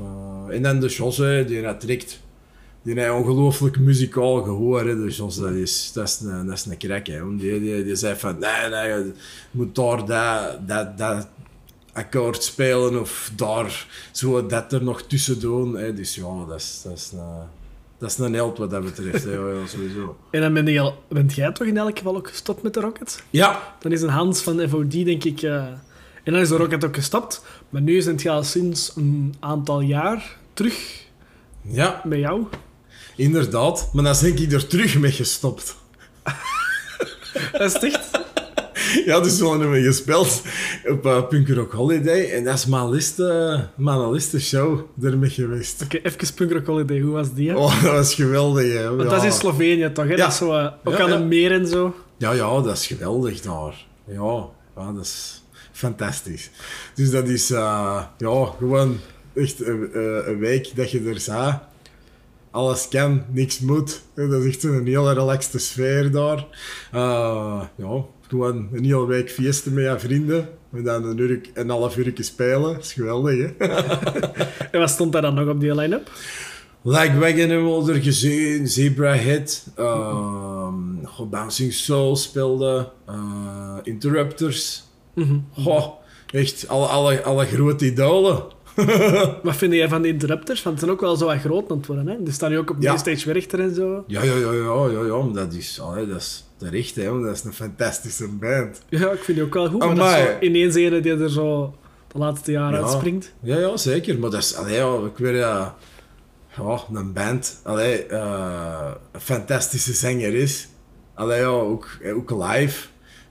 en 0.49 0.63
dan 0.63 0.81
de 0.81 0.87
Josse, 0.87 1.45
die 1.47 1.65
had 1.65 1.81
direct 1.81 2.21
die 2.83 3.01
heeft 3.01 3.13
ongelooflijk 3.13 3.79
muzikaal 3.79 4.43
gehoor. 4.43 4.87
Hè. 4.87 4.97
Dus 4.97 5.17
dat 5.17 5.51
is, 5.51 5.91
dat 5.95 6.09
is 6.09 6.21
een, 6.21 6.47
dat 6.47 6.57
is 6.57 6.65
een 6.65 6.77
krek. 6.77 7.07
Hè. 7.07 7.37
Die, 7.37 7.61
die, 7.61 7.85
die 7.85 7.97
zei 7.97 8.17
van, 8.17 8.39
nee, 8.39 8.71
nee, 8.71 8.89
je 8.89 9.13
moet 9.51 9.75
daar 9.75 10.07
dat, 10.07 10.69
dat, 10.69 10.99
dat 10.99 11.29
akkoord 11.93 12.43
spelen 12.43 13.01
of 13.01 13.33
daar 13.37 13.87
zo 14.13 14.47
dat 14.47 14.73
er 14.73 14.83
nog 14.83 15.03
tussen 15.03 15.41
doen. 15.41 15.77
Hè. 15.77 15.95
Dus 15.95 16.15
ja, 16.15 16.45
dat 16.49 16.59
is, 16.59 16.81
dat 16.85 16.93
is 16.93 17.11
een... 17.13 17.57
Dat 17.99 18.11
is 18.11 18.19
een 18.19 18.35
held 18.35 18.59
wat 18.59 18.71
dat 18.71 18.85
betreft, 18.85 19.25
hè. 19.25 19.31
Ja, 19.61 19.67
sowieso. 19.67 20.17
En 20.31 20.41
dan 20.41 20.55
ben, 20.55 20.67
je 20.67 20.81
al, 20.81 21.03
bent 21.09 21.35
jij 21.35 21.53
toch 21.53 21.67
in 21.67 21.77
elk 21.77 21.99
geval 21.99 22.17
ook 22.17 22.29
gestopt 22.29 22.63
met 22.63 22.75
de 22.75 22.81
Rocket? 22.81 23.23
Ja, 23.31 23.75
Dan 23.79 23.93
is 23.93 24.03
een 24.03 24.09
Hans 24.09 24.41
van 24.43 24.69
FOD, 24.69 24.93
denk 24.93 25.25
ik... 25.25 25.43
eh, 25.43 25.67
en 26.25 26.33
dan 26.33 26.43
is 26.43 26.49
de 26.49 26.57
Rocket 26.57 26.85
ook 26.85 26.95
gestopt. 26.95 27.43
Maar 27.69 27.83
nu 27.83 28.01
zijn 28.01 28.19
je 28.19 28.31
al 28.31 28.43
sinds 28.43 28.93
een 28.97 29.35
aantal 29.41 29.81
jaar 29.81 30.37
terug 30.53 31.05
ja, 31.63 32.01
bij 32.05 32.19
jou. 32.19 32.45
Inderdaad. 33.19 33.91
Maar 33.93 34.05
dan 34.05 34.17
ben 34.21 34.43
ik 34.43 34.53
er 34.53 34.67
terug 34.67 34.99
mee 34.99 35.13
gestopt. 35.13 35.77
Dat 37.53 37.75
is 37.75 37.93
echt... 37.93 38.27
Ja, 39.05 39.21
dus 39.21 39.41
we 39.41 39.49
hebben 39.49 39.83
gespeeld 39.83 40.43
op 40.85 41.07
uh, 41.07 41.27
Punk 41.29 41.49
Rock 41.49 41.73
Holiday. 41.73 42.31
En 42.31 42.45
dat 42.45 42.55
is 42.55 42.67
mijn 42.67 42.91
liste, 42.91 43.69
mijn 43.75 44.21
show 44.21 44.81
ermee 45.03 45.31
geweest. 45.31 45.83
Oké, 45.83 45.97
even 45.97 46.35
Punk 46.35 46.53
Rock 46.53 46.67
Holiday. 46.67 47.01
Hoe 47.01 47.13
was 47.13 47.35
die? 47.35 47.51
hè? 47.51 47.57
Oh, 47.57 47.83
dat 47.83 47.93
was 47.93 48.15
geweldig, 48.15 48.73
hè. 48.73 48.89
Want 48.89 49.03
ja. 49.03 49.09
dat 49.09 49.19
is 49.19 49.33
in 49.33 49.39
Slovenië 49.39 49.93
toch? 49.93 50.05
Hè? 50.05 50.11
Ja. 50.11 50.17
Dat 50.17 50.29
is 50.29 50.37
zo, 50.37 50.57
eh, 50.57 50.73
ook 50.85 50.97
Ja, 50.97 51.05
aan 51.05 51.13
een 51.13 51.29
meer 51.29 51.53
en 51.53 51.67
zo. 51.67 51.95
Ja, 52.17 52.33
ja, 52.33 52.61
dat 52.61 52.77
is 52.77 52.87
geweldig 52.87 53.41
daar. 53.41 53.87
Ja, 54.05 54.47
ja 54.77 54.93
dat 54.93 55.05
is 55.05 55.43
fantastisch. 55.73 56.51
Dus 56.95 57.11
dat 57.11 57.29
is 57.29 57.51
uh, 57.51 58.03
ja, 58.19 58.53
gewoon 58.59 59.01
echt 59.35 59.67
een, 59.67 59.91
eh, 59.93 60.27
een 60.27 60.39
week 60.39 60.77
dat 60.77 60.91
je 60.91 61.01
er 61.01 61.21
staat. 61.21 61.63
Alles 62.59 62.89
kan, 62.89 63.23
niks 63.33 63.61
moet. 63.61 64.03
Dat 64.15 64.33
is 64.33 64.47
echt 64.47 64.63
een 64.63 64.87
hele 64.87 65.13
relaxte 65.13 65.59
sfeer 65.59 66.11
daar. 66.11 66.47
Uh, 66.95 67.63
ja, 67.77 68.05
gewoon 68.29 68.69
een 68.73 68.85
hele 68.85 69.07
week 69.07 69.31
feesten 69.31 69.75
met 69.75 69.85
je 69.85 69.99
vrienden. 69.99 70.49
En 70.73 70.85
dan 70.85 71.05
een, 71.05 71.19
uur, 71.19 71.41
een 71.55 71.71
half 71.71 71.97
uur 71.97 72.13
spelen. 72.15 72.73
Dat 72.73 72.85
is 72.85 72.93
geweldig, 72.93 73.35
hè? 73.37 73.67
En 74.73 74.81
wat 74.81 74.91
stond 74.91 75.13
daar 75.13 75.23
dan 75.23 75.35
nog 75.35 75.49
op 75.49 75.61
die 75.61 75.75
line-up? 75.75 76.11
Lagwagon 76.83 77.49
hebben 77.49 77.85
we 77.85 77.93
er 77.93 78.03
gezien, 78.03 78.69
Zebra 78.69 79.13
Hit, 79.13 79.67
ehm, 79.77 80.75
Bouncing 81.31 81.73
Soul 81.73 82.17
speelde, 82.17 82.91
eh, 83.07 83.77
Interrupters. 83.83 84.85
Mhm. 85.15 85.39
Goh, 85.53 85.87
echt 86.31 86.69
alle, 86.69 86.87
alle, 86.87 87.23
alle 87.23 87.47
grote 87.47 87.87
idolen. 87.87 88.43
Wat 89.43 89.57
vind 89.57 89.73
jij 89.73 89.89
van 89.89 90.03
de 90.03 90.09
Interrupters? 90.09 90.63
Want 90.63 90.75
het 90.77 90.85
zijn 90.85 90.97
ook 90.97 91.01
wel 91.01 91.17
zo 91.17 91.27
wat 91.27 91.39
groot 91.39 91.71
aan 91.71 91.77
het 91.77 91.87
worden. 91.87 92.07
Hè? 92.09 92.23
Die 92.23 92.33
staan 92.33 92.51
nu 92.51 92.59
ook 92.59 92.71
op 92.71 92.77
Ja. 92.81 92.89
Mainstage 92.89 93.33
Werchter 93.33 93.61
en 93.61 93.75
zo. 93.75 94.05
Ja, 94.07 94.23
ja, 94.23 94.35
ja, 94.35 94.53
ja, 94.53 94.89
ja, 94.91 95.05
ja 95.07 95.27
dat 95.33 95.53
is, 95.53 95.81
allee, 95.81 96.07
dat 96.07 96.17
is 96.17 96.45
terecht, 96.57 96.95
hè, 96.97 97.11
want 97.11 97.25
dat 97.25 97.35
is 97.35 97.45
een 97.45 97.53
fantastische 97.53 98.29
band. 98.29 98.81
Ja, 98.89 99.11
ik 99.11 99.23
vind 99.23 99.37
die 99.39 99.47
ook 99.47 99.55
wel 99.55 99.69
goed. 99.69 99.79
Maar 99.79 99.95
dat 99.95 100.09
is 100.09 100.15
zo 100.15 100.37
ineens 100.41 100.75
een 100.75 101.03
die 101.03 101.17
er 101.17 101.31
zo 101.31 101.75
de 102.13 102.19
laatste 102.19 102.53
jaren 102.53 102.79
Ja. 102.79 102.85
uitspringt. 102.85 103.33
Ja, 103.41 103.59
ja, 103.59 103.77
zeker. 103.77 104.19
Maar 104.19 104.31
dat 104.31 104.43
is, 104.43 104.55
allee, 104.55 104.77
ja, 104.77 104.97
ik 105.07 105.17
weet 105.19 105.37
ja, 105.37 105.75
ja, 106.57 106.79
een 106.95 107.13
band, 107.13 107.61
allee, 107.63 108.07
eh, 108.07 108.91
een 109.13 109.21
fantastische 109.21 109.93
zanger 109.93 110.35
is. 110.35 110.69
Allee, 111.15 111.41
ja, 111.41 111.47
ook, 111.47 111.89
ook 112.15 112.31
live. 112.31 112.87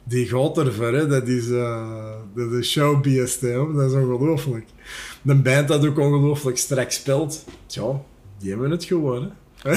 Die 0.08 0.28
gaat 0.28 0.58
ervoor, 0.58 0.94
hè. 0.94 1.08
Dat 1.08 1.28
is 1.28 1.48
uh, 1.48 2.12
dat 2.36 2.52
is 2.52 2.72
hè. 3.42 3.74
Dat 3.74 3.92
is 3.92 3.94
ongelooflijk. 3.94 4.66
Een 5.26 5.42
band 5.42 5.68
dat 5.68 5.86
ook 5.88 6.00
ongelooflijk 6.00 6.58
strak 6.58 6.92
speelt. 6.92 7.46
Tja, 7.66 8.02
die 8.40 8.50
hebben 8.50 8.72
het 8.72 8.84
gewoon, 8.84 9.32
hè. 9.62 9.72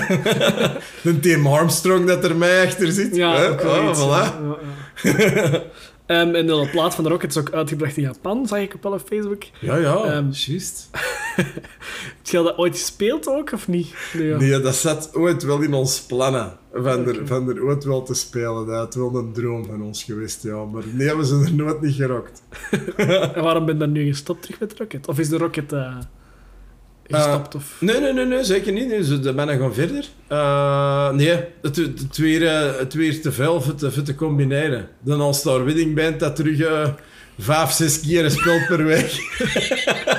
Een 1.10 1.20
Tim 1.20 1.46
Armstrong 1.46 2.06
dat 2.06 2.24
er 2.24 2.36
mij 2.36 2.66
achter 2.66 2.92
zit. 2.92 3.16
Ja, 3.16 3.36
hè. 3.36 3.54
wel 3.56 3.82
Oh, 3.82 3.90
iets, 3.90 4.00
voilà. 4.00 4.04
ja, 4.06 4.58
ja. 5.02 5.62
Ehm, 6.10 6.34
en 6.34 6.46
de 6.46 6.68
plaat 6.70 6.94
van 6.94 7.04
de 7.04 7.10
Rocket 7.10 7.30
is 7.30 7.36
ook 7.36 7.52
uitgebracht 7.52 7.96
in 7.96 8.02
Japan, 8.02 8.46
zag 8.46 8.58
ik 8.58 8.74
op 8.74 8.82
wel 8.82 8.92
op 8.92 9.02
Facebook. 9.06 9.42
Ja, 9.60 9.76
ja, 9.76 10.04
Ehm, 10.04 10.26
juist. 10.30 10.88
Heb 11.36 12.26
je 12.26 12.42
dat 12.42 12.56
ooit 12.56 12.78
gespeeld 12.78 13.28
ook, 13.28 13.52
of 13.52 13.68
niet? 13.68 13.94
Nee, 14.14 14.26
ja. 14.26 14.36
Nee, 14.36 14.60
dat 14.60 14.74
zat 14.74 15.14
ooit 15.14 15.42
wel 15.42 15.60
in 15.60 15.74
ons 15.74 16.00
plannen. 16.00 16.58
Van, 16.72 17.06
er, 17.06 17.26
van 17.26 17.48
er 17.48 17.64
ooit 17.64 17.84
wel 17.84 18.02
te 18.02 18.14
spelen. 18.14 18.66
Dat 18.66 18.76
had 18.76 18.94
wel 18.94 19.14
een 19.16 19.32
droom 19.32 19.64
van 19.64 19.82
ons 19.82 20.04
geweest, 20.04 20.42
ja. 20.42 20.64
Maar 20.64 20.82
nee, 20.92 21.06
hebben 21.06 21.26
ze 21.26 21.42
er 21.44 21.54
nooit 21.54 21.80
niet 21.80 21.94
gerokt. 21.94 22.42
En 23.34 23.42
waarom 23.42 23.64
ben 23.64 23.74
je 23.74 23.80
dan 23.80 23.92
nu 23.92 24.06
gestopt 24.06 24.42
terug 24.42 24.60
met 24.60 24.78
Rocket? 24.78 25.08
Of 25.08 25.18
is 25.18 25.28
de 25.28 25.38
Rocket 25.38 25.72
eh, 25.72 25.96
gestopt? 27.16 27.54
of... 27.54 27.64
Nee, 27.78 28.00
nee, 28.00 28.12
nee, 28.12 28.24
nee 28.24 28.44
zeker 28.44 28.72
niet. 28.72 28.88
Nee, 28.88 29.04
ze 29.04 29.32
ben 29.34 29.48
gewoon 29.48 29.74
verder. 29.74 30.04
Eh, 30.26 31.10
nee, 31.10 31.28
het, 31.62 31.76
het, 31.76 32.16
weer, 32.16 32.46
eh, 32.46 32.78
het 32.78 32.94
weer 32.94 33.20
te 33.20 33.32
veel 33.32 33.60
voor 33.62 33.74
te, 33.74 33.92
voor 33.92 34.02
te 34.02 34.14
combineren. 34.14 34.88
De 35.00 35.14
All-Star 35.14 35.64
Wedding 35.64 35.94
Band 35.94 36.20
dat 36.20 36.36
terug 36.36 36.60
eh, 36.60 36.88
vijf, 37.38 37.70
zes 37.70 38.00
keer 38.00 38.30
speelt 38.30 38.66
per 38.66 38.84
week. 38.84 39.12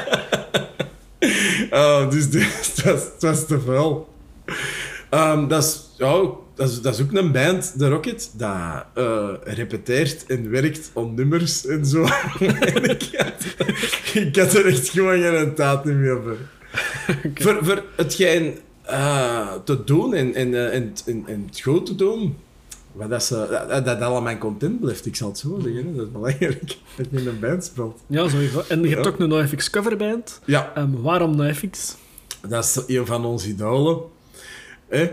Oh, 1.71 2.09
dus 2.09 2.29
dus 2.35 2.75
dat, 2.83 2.95
is- 2.97 3.09
dat 3.19 3.35
is 3.37 3.45
te 3.45 3.59
veel. 3.59 4.09
Dat, 5.47 5.63
is, 5.63 5.79
ja, 5.97 6.21
dat, 6.55 6.69
is, 6.69 6.81
dat 6.81 6.93
is 6.93 7.01
ook 7.01 7.11
een 7.13 7.31
band, 7.31 7.73
The 7.77 7.89
Rocket, 7.89 8.31
dat 8.37 8.85
eh, 8.93 9.29
repeteert 9.43 10.25
en 10.25 10.49
werkt 10.49 10.89
op 10.93 11.15
nummers 11.15 11.65
en 11.65 11.85
zo. 11.85 12.03
en 12.39 12.83
ik, 12.89 13.09
had, 13.17 13.33
ik 14.13 14.35
had 14.35 14.53
er 14.53 14.65
echt 14.65 14.89
gewoon 14.89 15.21
geen 15.21 15.53
tijd 15.53 15.83
meer 15.85 16.19
voor. 16.23 16.37
Voor, 17.43 17.57
voor 17.65 17.83
hetgeen 17.95 18.57
eh, 18.83 19.53
te 19.63 19.83
doen 19.83 20.13
en, 20.13 20.33
en, 20.33 20.53
eh, 20.53 20.73
en, 20.75 20.93
en, 21.05 21.23
en 21.27 21.43
het 21.49 21.59
goed 21.61 21.85
te 21.85 21.95
doen, 21.95 22.37
wat 22.91 23.09
dat, 23.09 23.23
ze, 23.23 23.65
dat, 23.69 23.85
dat 23.85 24.01
allemaal 24.01 24.37
content 24.37 24.79
blijft, 24.79 25.05
ik 25.05 25.15
zal 25.15 25.27
het 25.27 25.37
zo 25.37 25.59
zeggen. 25.63 25.85
hè. 25.85 25.95
Dat 25.95 26.05
is 26.05 26.11
belangrijk, 26.11 26.61
dat 26.97 27.05
je 27.11 27.17
in 27.17 27.27
een 27.27 27.39
band 27.39 27.63
speelt. 27.63 27.99
Ja, 28.07 28.29
sowieso. 28.29 28.63
En 28.67 28.81
je 28.81 28.89
hebt 28.89 29.07
ook 29.07 29.19
een 29.19 29.29
NoFX 29.29 29.69
coverband. 29.69 30.39
Ja, 30.45 30.71
Ehm, 30.75 30.91
waarom 31.01 31.35
NoFX? 31.35 31.95
dat 32.47 32.63
is 32.65 32.95
een 32.97 33.05
van 33.05 33.25
onze 33.25 33.47
idolen. 33.47 33.97
Eh, 34.87 35.07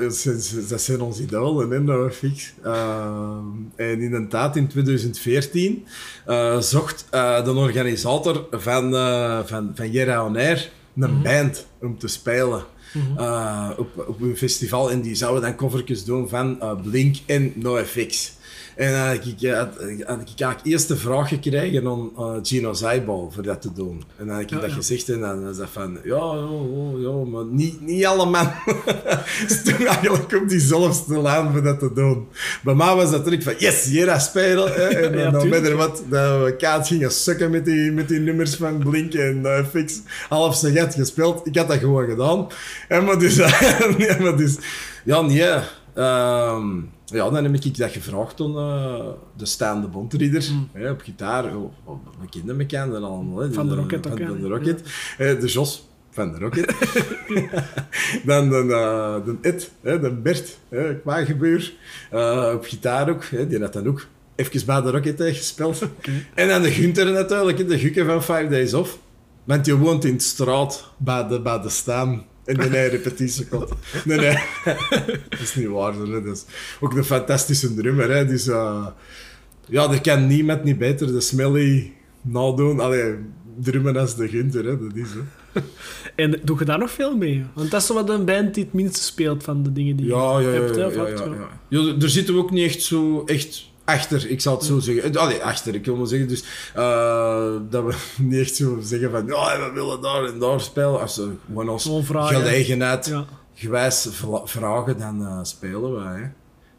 dat 0.00 0.14
zijn- 0.16 0.66
dat 0.68 0.80
zijn 0.80 1.00
onze 1.00 1.22
idolen, 1.22 1.70
hè, 1.70 1.80
nou, 1.80 2.10
fix. 2.10 2.52
Eh, 2.62 3.36
en 3.76 4.00
inderdaad, 4.00 4.56
in 4.56 4.68
2014 4.68 5.84
eh, 6.26 6.60
zocht 6.60 7.06
de 7.10 7.52
organisator 7.56 8.46
van, 8.50 8.92
van, 9.46 9.72
van 9.74 9.90
Jera 9.90 10.24
On 10.24 10.36
Air 10.36 10.70
een 10.94 11.22
band 11.22 11.66
om 11.80 11.98
te 11.98 12.08
spelen. 12.08 12.64
eh, 13.16 13.70
op, 13.76 14.04
op 14.08 14.20
een 14.20 14.36
festival 14.36 14.90
en 14.90 15.00
die 15.00 15.14
zouden 15.14 15.42
dan 15.42 15.56
covertjes 15.56 16.04
doen 16.04 16.28
van 16.28 16.60
eh, 16.60 16.80
Blink 16.82 17.16
en 17.26 17.52
NoFX. 17.54 18.32
En 18.76 18.92
dan 18.92 19.00
had 19.00 19.26
ik, 19.26 19.42
eh, 19.42 19.56
had, 19.56 19.68
had 19.78 20.20
ik 20.20 20.40
eigenlijk 20.40 20.60
eerst 20.62 20.88
de 20.88 20.96
vraag 20.96 21.28
gekregen 21.28 21.86
om 21.86 22.12
eh, 22.16 22.34
Gino 22.42 22.72
Zijbal 22.72 23.30
voor 23.34 23.42
dat 23.42 23.62
te 23.62 23.72
doen. 23.72 24.02
En 24.16 24.26
dan 24.26 24.36
heb 24.36 24.44
ik 24.44 24.50
Ja, 24.50 24.58
dat 24.58 24.70
ja. 24.70 24.76
gezegd 24.76 25.08
en 25.08 25.20
dan 25.20 25.48
is 25.48 25.56
dat 25.56 25.68
van, 25.72 25.98
ja, 26.04 26.16
ja, 26.16 26.48
ja, 26.74 27.08
ja 27.08 27.24
maar 27.30 27.44
niet, 27.44 27.80
niet 27.80 28.06
alle 28.06 28.26
man 28.26 28.52
stonden 29.46 29.86
eigenlijk 29.86 30.34
op 30.34 30.48
diezelfde 30.48 31.22
lijn 31.22 31.52
voor 31.52 31.62
dat 31.62 31.78
te 31.78 31.92
doen. 31.94 32.28
Bij 32.62 32.74
mij 32.74 32.94
was 32.94 33.10
dat 33.10 33.24
terug 33.24 33.42
van, 33.42 33.54
yes, 33.58 34.24
spelen. 34.24 34.72
Hè, 34.72 34.86
en 35.04 35.12
dan, 35.12 35.20
Ja, 35.20 35.30
dan 35.30 35.64
er 35.64 35.76
wat, 35.76 36.02
dat 36.08 36.44
we 36.44 36.54
kaart 36.56 36.86
gingen 36.86 37.12
sukken 37.12 37.50
met 37.50 37.64
die, 37.64 37.92
met 37.92 38.08
die 38.08 38.20
nummers 38.20 38.54
van 38.54 38.78
Blink 38.78 39.14
en 39.14 39.40
uh, 39.42 39.64
Fix. 39.70 40.00
Half 40.28 40.56
zijn 40.56 40.76
gat 40.76 40.94
gespeeld. 40.94 41.46
Ik 41.46 41.56
had 41.56 41.68
dat 41.68 41.78
gewoon 41.78 42.08
gedaan. 42.08 42.46
En 42.88 43.04
maar 43.04 43.18
dus, 43.18 43.36
nee, 43.98 44.20
maar 44.20 44.36
dus 44.36 44.56
ja, 45.04 45.20
nee. 45.20 45.50
ehm, 45.94 46.66
ja, 47.04 47.30
dan 47.30 47.44
heb 47.44 47.54
ik 47.54 47.76
dat 47.76 47.90
gevraagd 47.90 48.40
aan 48.40 48.56
eh, 48.58 49.06
de 49.36 49.46
staande 49.46 49.86
bondrieder. 49.88 50.44
hè, 50.72 50.90
op 50.90 51.00
gitaar. 51.00 51.56
Oh, 51.56 51.72
oh, 51.84 51.98
we 52.20 52.28
kenden 52.28 52.60
elkaar 52.60 52.88
dan 52.90 53.04
allemaal. 53.04 53.38
hè, 53.38 53.52
Van 53.52 53.68
de 53.68 53.72
die- 53.74 53.82
Rocket 53.82 54.06
ook, 54.06 54.12
Van, 54.18 54.22
hè? 54.22 54.26
van 54.26 54.40
de 54.40 54.48
Rocket. 54.48 54.82
Eh, 55.18 55.40
de 55.40 55.46
Jos 55.46 55.88
van 56.10 56.32
de 56.32 56.38
Rocket. 56.38 56.66
dan 58.26 58.48
de, 58.48 58.56
eh, 58.56 59.24
de 59.24 59.36
Ed, 59.40 59.70
hè, 59.80 60.00
de 60.00 60.10
Bert, 60.12 60.58
hè, 60.68 61.00
kwaaggebuur. 61.00 61.72
Eh, 62.10 62.52
op 62.54 62.64
gitaar 62.64 63.08
ook. 63.10 63.24
Hè, 63.24 63.46
die 63.46 63.60
had 63.60 63.72
dan 63.72 63.86
ook 63.88 64.06
even 64.36 64.66
bij 64.66 64.80
de 64.82 64.90
Rocket 64.90 65.20
eh, 65.20 65.34
gespeeld. 65.34 65.82
En 66.34 66.48
dan 66.48 66.62
de 66.62 66.70
Gunther 66.70 67.12
natuurlijk, 67.12 67.68
de 67.68 67.78
Gukke 67.78 68.04
van 68.04 68.22
Five 68.22 68.46
Days 68.50 68.74
Off. 68.74 68.98
Want 69.44 69.66
je 69.66 69.76
woont 69.78 70.04
in 70.04 70.16
de 70.16 70.22
straat 70.22 70.90
bij 70.96 71.26
de, 71.28 71.40
bij 71.40 71.60
de 71.60 71.68
staan. 71.68 72.24
En 72.44 72.56
de 72.56 72.68
nee, 72.68 72.88
repetitie 72.88 73.46
komt. 73.46 73.68
Nee, 74.04 74.18
nee. 74.18 74.38
dat 75.28 75.40
is 75.40 75.54
niet 75.54 75.66
waar. 75.66 75.94
Hè. 75.94 76.22
Dat 76.22 76.36
is 76.36 76.44
ook 76.80 76.96
een 76.96 77.04
fantastische 77.04 77.74
drummer. 77.74 78.10
Hè. 78.10 78.26
Dus, 78.26 78.46
eh, 78.48 78.86
ja, 79.66 79.90
er 79.90 80.00
kan 80.00 80.26
niemand 80.26 80.64
niet 80.64 80.78
beter 80.78 81.06
de 81.06 81.20
Smelly 81.20 81.92
nadoen. 82.22 82.80
Allee, 82.80 83.14
drummen 83.60 83.96
als 83.96 84.16
de 84.16 84.28
Gunther. 84.28 84.64
Hè. 84.64 84.78
Dat 84.78 84.94
is, 84.96 85.08
hè. 85.10 85.20
En 86.24 86.40
doe 86.42 86.58
je 86.58 86.64
daar 86.64 86.78
nog 86.78 86.90
veel 86.90 87.16
mee? 87.16 87.44
Want 87.54 87.70
dat 87.70 87.80
is 87.80 87.86
zo 87.86 87.94
wat 87.94 88.10
een 88.10 88.24
band 88.24 88.54
die 88.54 88.64
het 88.64 88.72
minste 88.72 89.02
speelt 89.02 89.42
van 89.42 89.62
de 89.62 89.72
dingen 89.72 89.96
die 89.96 90.06
Ja, 90.06 90.38
je 90.38 90.46
ja. 90.46 90.52
hebt. 90.52 90.76
ja, 90.76 90.90
ja, 90.90 91.08
ja, 91.08 91.24
ja. 91.24 91.60
Ja, 91.68 91.94
er 92.00 92.10
zitten 92.10 92.34
we 92.34 92.40
ook 92.40 92.50
niet 92.50 92.64
echt 92.64 92.82
zo... 92.82 93.24
Echt 93.24 93.72
Achter, 93.84 94.30
ik 94.30 94.40
zal 94.40 94.54
het 94.54 94.64
zo 94.64 94.78
zeggen. 94.78 95.12
Eh, 95.14 95.20
Allee, 95.20 95.42
achter, 95.44 95.74
ik 95.74 95.84
wil 95.84 95.96
maar 95.96 96.06
zeggen. 96.06 96.28
Dus 96.28 96.44
eh, 96.74 97.52
dat 97.70 97.84
we 97.84 97.94
niet 98.22 98.40
echt 98.40 98.54
zo 98.56 98.78
zeggen 98.82 99.10
van 99.10 99.26
ja, 99.26 99.58
we 99.58 99.70
willen 99.74 100.00
daar 100.00 100.24
en 100.24 100.38
daar 100.38 100.60
spelen. 100.60 101.00
Als 101.00 101.14
ze 101.14 101.32
gewoon 101.46 101.68
als 101.68 101.82
Gewoon 101.82 102.04
vragen. 102.04 102.36
gelegenheid 102.36 103.06
Ja. 103.06 103.24
gewijs 103.54 104.08
vragen, 104.44 104.98
dan 104.98 105.26
eh, 105.26 105.38
spelen 105.42 105.94
wij. 105.94 106.20
Hè. 106.20 106.26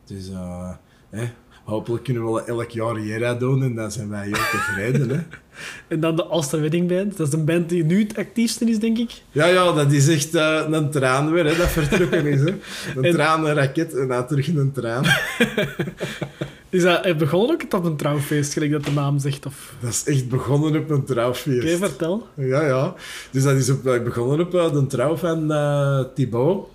Dus 0.05 0.29
eh, 0.29 0.69
hè, 1.09 1.29
hopelijk 1.63 2.03
kunnen 2.03 2.25
we 2.25 2.31
wel 2.31 2.45
elk 2.45 2.69
jaar 2.69 2.99
Jera 2.99 3.33
doen 3.33 3.63
en 3.63 3.75
dan 3.75 3.91
zijn 3.91 4.09
wij 4.09 4.23
heel 4.23 4.33
tevreden. 4.33 5.09
Hè. 5.09 5.19
En 5.87 5.99
dan 5.99 6.15
de 6.15 6.23
Alster 6.23 6.61
Wedding 6.61 6.87
Band. 6.87 7.17
Dat 7.17 7.27
is 7.27 7.33
een 7.33 7.45
band 7.45 7.69
die 7.69 7.83
nu 7.83 7.99
het 8.03 8.17
actiefste 8.17 8.65
is, 8.65 8.79
denk 8.79 8.97
ik. 8.97 9.11
Ja, 9.31 9.45
ja, 9.45 9.71
dat 9.71 9.91
is 9.91 10.07
echt 10.07 10.35
eh, 10.35 10.61
een 10.69 10.89
traan 10.89 11.31
weer, 11.31 11.45
hè, 11.45 11.55
dat 11.55 11.67
vertrokken 11.69 12.25
is. 12.25 12.39
Hè. 12.39 12.47
Een 12.95 13.03
En- 13.03 13.13
traan, 13.13 13.45
een 13.45 13.53
raket 13.53 13.93
en 13.93 14.07
dan 14.07 14.27
terug 14.27 14.47
een 14.47 14.71
traan. 14.71 15.03
Is 16.69 16.83
dat 16.83 17.17
begonnen 17.17 17.51
ook 17.61 17.73
op 17.73 17.85
een 17.85 17.95
trouwfeest, 17.95 18.53
gelijk 18.53 18.71
dat 18.71 18.83
de 18.85 18.91
naam 18.91 19.19
zegt? 19.19 19.45
Of... 19.45 19.73
Dat 19.79 19.89
is 19.89 20.03
echt 20.05 20.29
begonnen 20.29 20.75
op 20.79 20.89
een 20.89 20.95
Oké, 20.95 21.05
trouwfeest. 21.05 21.77
vertel. 21.77 22.27
Ja, 22.35 22.61
ja. 22.65 22.93
Dus 23.31 23.43
dat 23.43 23.55
is 23.55 23.69
op, 23.69 23.85
eh, 23.87 24.03
begonnen 24.03 24.39
op 24.39 24.55
eh, 24.55 24.71
de 24.73 24.85
trouw 24.87 25.15
van 25.15 25.51
eh 25.51 25.99
Thibaut, 26.15 26.67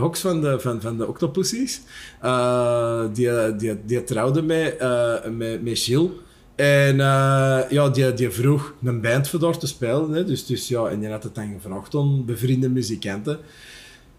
Hox 0.00 0.20
van 0.20 0.40
de, 0.40 0.60
van, 0.60 0.80
van 0.80 0.96
de 0.96 1.06
Octopussies. 1.06 1.80
Eh, 2.20 3.00
die, 3.12 3.56
die, 3.56 3.76
die 3.84 4.04
trouwde 4.18 4.42
met, 4.42 4.76
eh 4.76 5.30
met, 5.30 5.62
met 5.62 5.78
Gilles. 5.78 6.10
En 6.56 7.00
eh, 7.00 7.60
ja, 7.68 7.88
die, 7.88 8.14
die 8.14 8.30
vroeg 8.30 8.74
een 8.84 9.00
band 9.00 9.28
voor 9.28 9.40
daar 9.40 9.58
te 9.58 9.66
spelen. 9.66 10.10
Hè. 10.10 10.24
Dus, 10.24 10.46
dus 10.46 10.68
ja, 10.68 10.86
en 10.86 11.00
die 11.00 11.08
had 11.08 11.22
het 11.22 11.34
dan 11.34 11.52
gevraagd 11.60 11.94
aan 11.94 12.24
bevriende 12.24 12.68
muzikanten. 12.68 13.38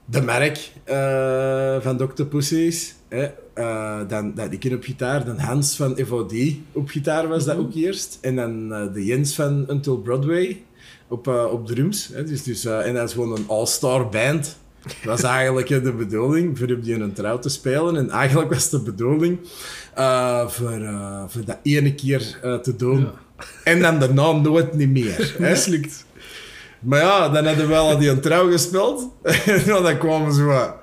De 0.05 0.21
Merk 0.21 0.71
eh, 0.83 1.79
van 1.79 1.97
de 1.97 2.03
Octopussies. 2.03 2.95
Hè. 3.07 3.27
Eh, 3.53 3.99
dan, 4.07 4.33
dan 4.35 4.51
ik 4.51 4.73
op 4.73 4.83
gitaar. 4.83 5.25
Dan 5.25 5.37
Hans 5.39 5.75
van 5.75 5.97
FOD 6.05 6.33
op 6.71 6.89
gitaar 6.89 7.27
was 7.27 7.45
dat 7.45 7.57
ook 7.57 7.73
eerst. 7.73 8.17
En 8.21 8.35
dan 8.35 8.69
de 8.93 9.05
Jens 9.05 9.35
van 9.35 9.65
Until 9.69 9.97
Broadway 9.97 10.63
op, 11.07 11.27
op 11.27 11.67
drums. 11.67 12.09
Hè. 12.13 12.23
Dus, 12.23 12.43
dus, 12.43 12.65
en 12.65 12.93
dat 12.93 13.07
is 13.07 13.13
gewoon 13.13 13.37
een 13.37 13.47
all-star 13.47 14.09
band. 14.09 14.57
Dat 14.83 14.93
was 15.03 15.23
eigenlijk 15.23 15.67
de 15.67 15.93
bedoeling 15.93 16.57
voor 16.57 16.71
op 16.71 16.83
die 16.83 16.95
een 16.95 17.13
trouw 17.13 17.39
te 17.39 17.49
spelen. 17.49 17.95
En 17.95 18.09
eigenlijk 18.09 18.53
was 18.53 18.69
de 18.69 18.81
bedoeling 18.81 19.39
eh, 19.99 20.47
voor, 20.47 20.81
eh, 20.81 21.23
voor 21.27 21.45
dat 21.45 21.57
ene 21.63 21.95
keer 21.95 22.39
eh, 22.41 22.55
te 22.55 22.75
doen. 22.75 22.99
Ja. 22.99 23.13
En 23.63 23.81
dan 23.81 23.99
daarna 23.99 24.31
nooit 24.31 24.73
niet 24.73 24.89
meer. 24.89 25.33
Hè. 25.37 25.49
Mislukt. 25.49 26.05
Maar 26.79 26.99
ja, 26.99 27.29
dan 27.29 27.45
hadden 27.45 27.67
we 27.67 27.73
wel 27.73 27.97
die 27.97 28.09
een 28.09 28.21
trouw 28.21 28.51
gespeeld. 28.51 29.09
En 29.45 29.83
dan 29.83 29.97
kwamen 29.97 30.33
zo 30.33 30.45
wat 30.45 30.75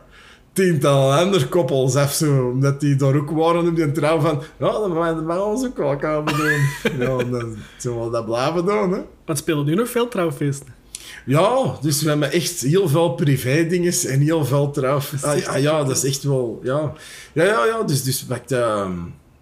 tientallen 0.52 1.18
andere 1.18 1.48
koppels 1.48 1.96
af, 1.96 2.12
zo, 2.12 2.48
omdat 2.48 2.80
die 2.80 2.96
daar 2.96 3.16
ook 3.16 3.30
waren 3.30 3.68
op 3.68 3.76
die 3.76 3.92
trouw 3.92 4.20
van 4.20 4.42
ja, 4.58 4.70
dan 4.70 4.92
gaan 4.94 5.26
we 5.26 5.42
ons 5.42 5.66
ook 5.66 5.76
wel 5.76 5.96
komen 5.96 6.36
doen. 6.36 6.60
ja, 7.06 7.24
dan 7.24 7.56
zullen 7.76 8.04
we 8.04 8.10
dat 8.10 8.26
blijven 8.26 8.64
doen, 8.64 8.92
hè. 8.92 9.00
Wat 9.26 9.38
spelen 9.38 9.64
nu 9.64 9.74
nog 9.74 9.88
veel 9.88 10.08
trouwfeesten? 10.08 10.74
Ja, 11.26 11.78
dus 11.80 12.02
we 12.02 12.08
hebben 12.08 12.32
echt 12.32 12.60
heel 12.60 12.88
veel 12.88 13.14
privé-dinges 13.14 14.04
en 14.04 14.20
heel 14.20 14.44
veel 14.44 14.70
trouw... 14.70 15.00
Ah, 15.22 15.38
ja, 15.38 15.56
ja, 15.56 15.84
dat 15.84 15.96
is 15.96 16.04
echt 16.04 16.22
wel... 16.22 16.60
Ja, 16.62 16.92
ja, 17.32 17.44
ja, 17.44 17.64
ja 17.64 17.82
dus, 17.82 18.02
dus 18.02 18.22
pakt... 18.24 18.52
ehm, 18.52 18.92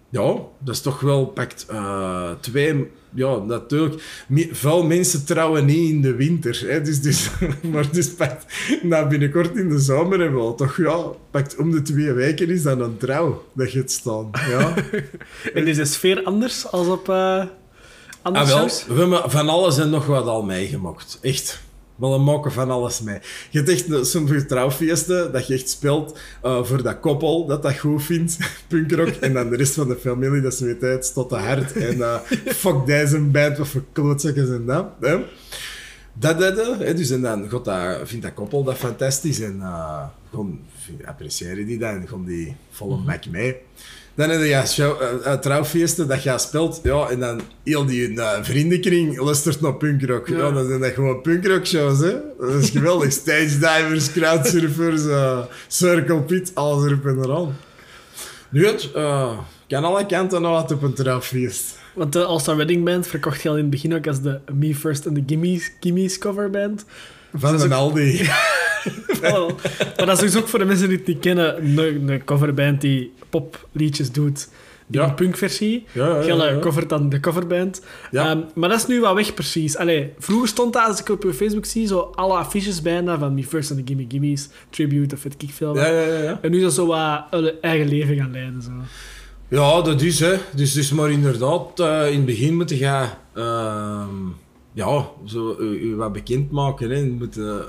ja, 0.09 0.35
dat 0.59 0.75
is 0.75 0.81
toch 0.81 0.99
wel 0.99 1.25
pakt 1.25 1.65
eh, 1.69 2.31
twee... 2.39 2.91
Ja, 3.13 3.37
natuurlijk. 3.37 4.03
Veel 4.51 4.83
mensen 4.83 5.25
trouwen 5.25 5.65
niet 5.65 5.89
in 5.89 6.01
de 6.01 6.15
winter. 6.15 6.63
Hè, 6.67 6.81
dus, 6.81 7.01
dus, 7.01 7.29
maar 7.71 7.91
dus 7.91 8.13
pakt... 8.13 8.45
Nou, 8.81 9.07
binnenkort 9.07 9.55
in 9.55 9.69
de 9.69 9.79
zomer 9.79 10.19
hebben 10.19 10.39
we 10.39 10.45
al 10.45 10.55
toch... 10.55 10.77
Ja, 10.77 10.97
pakt 11.31 11.55
om 11.55 11.71
de 11.71 11.81
twee 11.81 12.11
weken 12.11 12.49
is 12.49 12.63
dan 12.63 12.81
een 12.81 12.97
trouw 12.97 13.43
dat 13.53 13.71
je 13.71 13.79
het 13.79 13.91
staan. 13.91 14.29
Ja. 14.49 14.73
En 15.53 15.67
is 15.67 15.77
de 15.77 15.85
sfeer 15.85 16.23
anders 16.23 16.71
als 16.71 16.87
op 16.87 17.09
eh 17.09 17.43
andere 18.21 18.45
Ah, 18.45 18.51
wel, 18.51 18.65
we 18.87 18.99
hebben 19.01 19.31
van 19.31 19.49
alles 19.49 19.77
en 19.77 19.89
nog 19.89 20.05
wat 20.05 20.25
al 20.25 20.43
meegemaakt. 20.43 21.17
Echt. 21.21 21.63
We 21.95 22.17
maken 22.17 22.51
van 22.51 22.69
alles 22.71 23.01
mee. 23.01 23.19
Je 23.49 23.57
hebt 23.57 23.69
echt 23.69 24.07
sommige 24.07 24.45
trouwfeesten 24.45 25.31
dat 25.31 25.47
je 25.47 25.53
echt 25.53 25.69
speelt 25.69 26.17
eh, 26.41 26.63
voor 26.63 26.83
dat 26.83 26.99
koppel 26.99 27.45
dat 27.45 27.63
dat 27.63 27.77
goed 27.77 28.03
vindt, 28.03 28.37
punkrock, 28.67 29.07
en 29.07 29.33
dan 29.33 29.49
de 29.49 29.55
rest 29.55 29.73
van 29.73 29.87
de 29.87 29.95
familie 29.95 30.41
dat 30.41 30.53
ze 30.53 30.65
weet 30.65 30.83
uit 30.83 31.13
tot 31.13 31.29
de 31.29 31.35
hart. 31.35 31.71
En 31.71 32.01
eh, 32.01 32.19
fuck 32.63 32.85
deze 32.85 33.19
band, 33.19 33.57
wat 33.57 33.67
voor 33.67 33.83
klootzakken 33.91 34.47
zijn 34.47 34.65
dat. 34.65 34.85
Hè? 34.99 35.17
Dat 36.13 36.37
deden, 36.39 36.95
dus 36.95 37.09
en 37.09 37.21
dan 37.21 37.49
gaat 37.49 37.65
dat, 37.65 38.07
vindt 38.09 38.25
dat 38.25 38.33
koppel 38.33 38.63
dat 38.63 38.75
fantastisch 38.77 39.39
en 39.39 39.55
uh, 39.59 40.03
gewoon 40.29 40.59
vind- 40.77 41.05
appreciëren 41.05 41.65
die 41.65 41.77
dat 41.77 41.89
en 41.93 42.07
gewoon 42.07 42.25
die 42.25 42.55
volle 42.71 42.97
bak 42.97 43.25
mee. 43.25 43.55
Dan 44.15 44.29
heb 44.29 44.41
je 44.41 44.63
show, 44.67 45.01
eh, 45.01 45.33
trouwfeesten 45.33 46.07
dat 46.07 46.23
je 46.23 46.37
speelt, 46.37 46.79
ja, 46.83 47.09
en 47.09 47.19
dan 47.19 47.41
heel 47.63 47.85
die 47.85 48.21
eh, 48.21 48.43
vriendenkring 48.43 49.19
luistert 49.19 49.61
naar 49.61 49.75
punkrock. 49.75 50.27
Ja. 50.27 50.37
Ja. 50.37 50.51
dan 50.51 50.67
zijn 50.67 50.79
dat 50.79 50.91
gewoon 50.91 51.21
punkrock 51.21 51.65
shows, 51.65 51.99
hè. 51.99 52.13
Dat 52.39 52.63
is 52.63 52.69
geweldig. 52.69 53.11
Stage 53.21 53.57
divers, 53.59 54.11
crowdsurfers, 54.11 55.05
eh 55.05 55.39
circle 55.67 56.21
pit, 56.21 56.51
alles 56.53 56.85
erop 56.85 57.05
en 57.05 57.17
eraan. 57.23 57.55
Nu, 58.49 58.65
het 58.65 58.91
kan 59.67 59.83
alle 59.83 60.05
kanten 60.05 60.45
uit 60.45 60.71
op 60.71 60.81
een 60.81 60.93
trouwfeest. 60.93 61.77
Want 61.93 62.13
de 62.13 62.23
All-Star 62.23 62.57
Wedding 62.57 62.83
Band 62.83 63.07
verkocht 63.07 63.41
je 63.41 63.49
al 63.49 63.55
in 63.55 63.61
het 63.61 63.69
begin 63.69 63.95
ook 63.95 64.07
als 64.07 64.21
de 64.21 64.39
Me 64.53 64.75
First 64.75 65.07
and 65.07 65.15
the 65.15 65.23
Gimmies, 65.25 65.71
Gimmies 65.79 66.17
coverband. 66.17 66.85
Van 67.35 67.61
een 67.61 67.73
Aldi. 67.73 68.21
Maar 69.97 70.05
dat 70.05 70.21
is 70.23 70.31
dus 70.31 70.41
ook 70.41 70.47
voor 70.47 70.59
de 70.59 70.65
mensen 70.65 70.87
die 70.89 70.97
het 70.97 71.07
niet 71.07 71.19
kennen, 71.19 71.77
een, 71.77 72.07
een 72.09 72.23
coverband 72.23 72.81
die 72.81 73.13
popliedjes 73.29 74.11
doet 74.11 74.49
in 74.91 74.99
Ja. 74.99 75.03
een 75.05 75.13
punkversie. 75.15 75.85
Ja, 75.91 76.07
ja, 76.07 76.15
ja, 76.15 76.21
Gelle 76.21 76.53
ja. 76.53 76.59
covert 76.59 76.89
dan 76.89 77.09
de 77.09 77.19
coverband. 77.19 77.81
Ehm, 78.11 78.39
maar 78.55 78.69
dat 78.69 78.77
is 78.77 78.87
nu 78.87 78.99
wat 79.01 79.13
weg 79.13 79.33
precies. 79.33 79.77
Allee, 79.77 80.13
vroeger 80.19 80.47
stond 80.47 80.73
dat, 80.73 80.87
als 80.87 80.99
ik 80.99 81.09
op 81.09 81.23
je 81.23 81.33
Facebook 81.33 81.65
zie, 81.65 81.87
zo 81.87 82.11
alle 82.15 82.33
affiches 82.33 82.81
bijna 82.81 83.17
van 83.19 83.33
Me 83.33 83.43
First 83.43 83.71
and 83.71 83.79
the 83.79 83.85
Gimme 83.93 84.05
Gimmies, 84.09 84.49
Tribute 84.69 85.15
of 85.15 85.23
het 85.23 85.37
kickfilm. 85.37 85.75
Ja, 85.75 85.85
ja, 85.87 86.01
ja, 86.01 86.23
ja. 86.23 86.39
En 86.41 86.51
nu 86.51 86.57
is 86.57 86.63
dat 86.63 86.73
zo 86.73 86.85
wat 86.85 87.23
hun 87.29 87.51
eigen 87.61 87.87
leven 87.87 88.15
gaan 88.15 88.31
leiden. 88.31 88.61
Zo. 88.61 88.71
Ja, 89.47 89.81
dat 89.81 90.01
is 90.01 90.19
hè. 90.19 90.35
Dus, 90.55 90.73
dus 90.73 90.91
maar 90.91 91.11
inderdaad, 91.11 91.79
eh, 91.79 92.07
in 92.07 92.15
het 92.15 92.25
begin 92.25 92.55
moet 92.55 92.69
je 92.69 92.77
gaan, 92.77 93.09
ehm, 93.33 94.09
ja, 94.75 95.09
zo, 95.25 95.55
u, 95.59 95.65
u 95.65 95.95
wat 95.95 96.13
bekend 96.13 96.51
maken. 96.51 96.89
Hè. 96.89 97.27
Eh, 97.43 97.65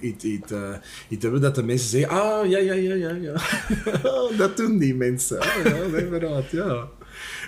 iets, 0.00 0.24
iets, 0.24 0.52
eh, 0.52 0.74
iets 1.08 1.22
hebben 1.22 1.40
dat 1.40 1.54
de 1.54 1.62
mensen 1.62 1.88
zeggen, 1.88 2.10
ah, 2.10 2.50
ja, 2.50 2.58
ja, 2.58 2.72
ja, 2.72 2.94
ja, 2.94 3.10
ja. 3.10 3.32
dat 4.38 4.56
doen 4.56 4.78
die 4.78 4.94
mensen. 4.94 5.40
Ah, 5.40 5.64
ja, 5.64 5.98
inderdaad, 5.98 6.50
ja. 6.50 6.88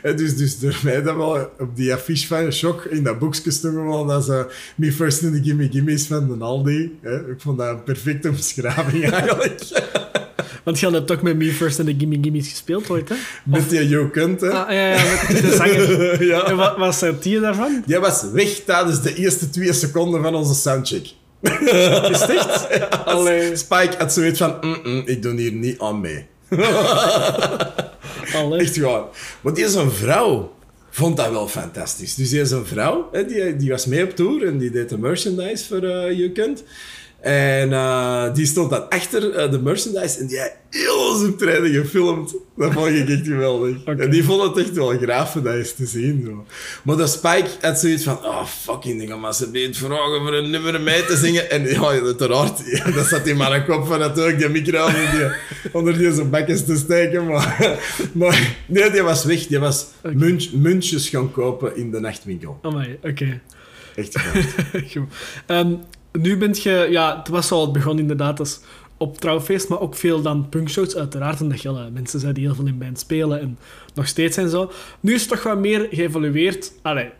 Dus, 0.02 0.36
dus 0.36 0.58
door 0.58 0.80
mij 0.84 1.02
dat 1.02 1.16
wel 1.16 1.50
op 1.58 1.76
die 1.76 1.92
affiche 1.92 2.26
van 2.26 2.52
Shock 2.52 2.84
in 2.84 3.02
dat 3.02 3.18
boekje 3.18 3.50
stonden 3.50 3.86
wel 3.86 4.06
dat 4.06 4.24
ze 4.24 4.46
Me 4.76 4.92
First 4.92 5.22
in 5.22 5.32
the 5.32 5.42
Gimme 5.42 5.68
Gimme's 5.70 6.06
van 6.06 6.38
de 6.38 6.44
Aldi. 6.44 6.98
Hè. 7.00 7.30
Ik 7.30 7.40
vond 7.40 7.58
dat 7.58 7.68
een 7.68 7.82
perfecte 7.82 8.28
omschrijving 8.28 9.10
eigenlijk. 9.10 9.60
Want 10.62 10.80
je 10.80 10.90
hebt 10.90 11.10
ook 11.10 11.22
met 11.22 11.36
Me 11.36 11.52
First 11.52 11.78
and 11.78 11.88
the 11.88 11.94
Gimme 11.98 12.18
Gimmies 12.20 12.48
gespeeld 12.48 12.90
ooit, 12.90 13.08
hè? 13.08 13.14
Met 13.44 13.70
die 13.70 13.88
Jo 13.88 14.08
Kunt, 14.08 14.40
hè. 14.40 14.50
Ah, 14.50 14.72
ja, 14.72 14.88
ja, 14.94 15.02
met 15.28 15.42
de 15.42 15.52
zanger. 15.56 16.24
ja. 16.32 16.44
En 16.44 16.56
wat, 16.56 16.76
wat 16.76 16.94
zei 16.94 17.16
die 17.20 17.40
daarvan? 17.40 17.82
Jij 17.86 18.00
was 18.00 18.22
weg 18.32 18.48
tijdens 18.48 19.02
de 19.02 19.14
eerste 19.14 19.50
twee 19.50 19.72
seconden 19.72 20.22
van 20.22 20.34
onze 20.34 20.54
soundcheck. 20.54 21.06
Is 22.10 22.20
het 22.20 22.30
echt? 22.30 22.68
Allee. 23.04 23.56
Spike 23.56 23.94
had 23.98 24.12
zoiets 24.12 24.38
van, 24.38 24.56
"Mm-mm, 24.60 25.02
ik 25.06 25.22
doe 25.22 25.40
hier 25.40 25.52
niet 25.52 25.78
aan 25.78 26.00
mee. 26.00 26.26
Allee. 28.34 28.60
Echt 28.60 28.76
waar. 28.80 29.02
Maar 29.40 29.54
die 29.54 29.64
is 29.64 29.74
een 29.74 29.90
vrouw. 29.90 30.52
Vond 30.90 31.16
dat 31.16 31.30
wel 31.30 31.48
fantastisch. 31.48 32.14
Dus 32.14 32.28
die 32.28 32.40
is 32.40 32.50
een 32.50 32.66
vrouw, 32.66 33.08
hè, 33.12 33.26
die, 33.26 33.56
die 33.56 33.70
was 33.70 33.86
mee 33.86 34.04
op 34.04 34.16
tour 34.16 34.46
en 34.46 34.58
die 34.58 34.70
deed 34.70 34.88
de 34.88 34.98
merchandise 34.98 35.66
voor 35.66 35.82
eh 35.82 36.18
Je 36.18 36.30
Kunt. 36.32 36.62
En 37.22 37.72
eh, 37.72 38.34
die 38.34 38.46
stond 38.46 38.70
dan 38.70 38.88
achter 38.88 39.34
eh, 39.34 39.50
de 39.50 39.58
merchandise 39.58 40.18
en 40.18 40.26
die 40.26 40.38
had 40.40 40.52
heel 40.70 41.26
optreden 41.28 41.70
gefilmd. 41.70 42.34
Dat 42.56 42.72
vond 42.72 42.86
ik 42.86 43.08
echt 43.08 43.26
geweldig. 43.26 43.84
En 44.02 44.10
die 44.10 44.24
vond 44.24 44.42
het 44.42 44.66
echt 44.66 44.74
wel 44.74 44.88
graaf 44.88 45.36
om 45.36 45.42
dat 45.42 45.54
eens 45.54 45.74
te 45.74 45.86
zien. 45.86 46.22
Zo. 46.26 46.44
Maar 46.82 46.96
de 46.96 47.06
Spike 47.06 47.48
had 47.60 47.78
zoiets 47.78 48.04
van, 48.04 48.24
oh 48.24 48.44
fucking, 48.44 49.08
ga 49.08 49.16
maar 49.16 49.34
ze 49.34 49.48
het 49.52 49.76
vragen 49.76 50.20
voor 50.20 50.34
een 50.34 50.50
nummer 50.50 50.80
mee 50.80 51.04
te 51.04 51.16
zingen. 51.16 51.50
En 51.50 51.68
ja, 51.68 51.80
uiteraard, 51.80 52.60
ja, 52.70 52.90
dat 52.96 53.06
zat 53.06 53.26
in 53.26 53.36
mijn 53.36 53.64
kop 53.64 53.86
van 53.86 53.98
natuurlijk 53.98 54.38
die 54.38 54.48
micro 54.48 54.84
onder 54.84 55.10
die, 55.10 55.30
onder 55.72 55.98
die 55.98 56.12
zijn 56.12 56.30
bekjes 56.30 56.64
te 56.64 56.76
steken. 56.76 57.26
Maar, 57.26 57.78
maar 58.12 58.56
nee, 58.66 58.90
die 58.90 59.02
was 59.02 59.24
weg. 59.24 59.46
Die 59.46 59.58
was 59.58 59.86
Oké. 60.04 60.14
munt, 60.14 60.52
muntjes 60.52 61.08
gaan 61.08 61.32
kopen 61.32 61.76
in 61.76 61.90
de 61.90 62.00
nachtwinkel. 62.00 62.58
Amai, 62.62 62.98
oké. 63.02 63.40
Echt 63.94 64.20
goed. 64.20 64.44
Goed. 64.90 65.08
Nu 66.12 66.36
bent 66.38 66.62
je... 66.62 66.86
Ja, 66.90 67.18
het 67.18 67.28
was 67.28 67.50
al 67.50 67.60
het 67.62 67.72
begon 67.72 67.98
inderdaad 67.98 68.38
als 68.38 68.60
op 68.96 69.18
trouwfeest, 69.20 69.68
maar 69.68 69.80
ook 69.80 69.94
veel 69.94 70.22
dan 70.22 70.48
punkshows, 70.48 70.96
uiteraard. 70.96 71.40
Omdat 71.40 71.62
je 71.62 71.68
alle 71.68 71.90
mensen 71.90 72.20
zijn 72.20 72.34
die 72.34 72.44
heel 72.44 72.54
veel 72.54 72.66
in 72.66 72.78
band 72.78 72.98
spelen 72.98 73.40
en 73.40 73.58
nog 73.94 74.06
steeds 74.06 74.36
en 74.36 74.48
zo. 74.50 74.70
Nu 75.00 75.14
is 75.14 75.20
het 75.20 75.30
toch 75.30 75.42
wat 75.42 75.58
meer 75.58 75.88
geëvolueerd. 75.90 76.72
Allee, 76.82 77.10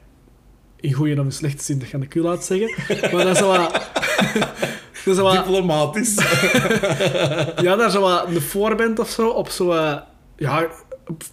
in 0.80 0.92
goede 0.92 1.18
of 1.20 1.24
in 1.24 1.32
slechte 1.32 1.64
zin, 1.64 1.78
dat 1.78 1.88
ga 1.88 1.98
ik 2.00 2.14
u 2.14 2.20
laten 2.22 2.44
zeggen. 2.58 2.96
Maar 3.16 3.24
dat 3.24 3.34
is 3.34 3.40
wel 3.40 3.52
dat 5.04 5.14
is 5.14 5.16
wel 5.16 5.30
Diplomatisch. 5.32 6.14
ja, 7.66 7.76
daar 7.76 7.90
zo 7.90 8.00
wat 8.00 8.26
een 8.28 8.40
voorband 8.40 8.98
of 8.98 9.08
zo, 9.08 9.28
op 9.28 9.48
zo 9.48 9.66
wat, 9.66 10.02
ja, 10.36 10.66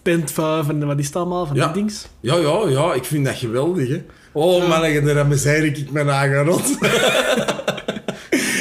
Band 0.02 0.30
5 0.32 0.68
en 0.68 0.86
wat 0.86 0.98
is 0.98 1.06
het 1.06 1.16
allemaal, 1.16 1.46
van 1.46 1.56
Ja. 1.56 1.64
die 1.66 1.82
dings. 1.82 2.08
Ja, 2.20 2.36
ja, 2.36 2.68
ja, 2.68 2.94
ik 2.94 3.04
vind 3.04 3.24
dat 3.24 3.36
geweldig, 3.36 3.88
hè. 3.88 4.04
Oh, 4.32 4.68
man, 4.68 5.04
daar 5.04 5.18
amuseer 5.18 5.64
ik 5.64 5.90
mijn 5.90 6.08
eigen 6.08 6.44
rot. 6.44 6.62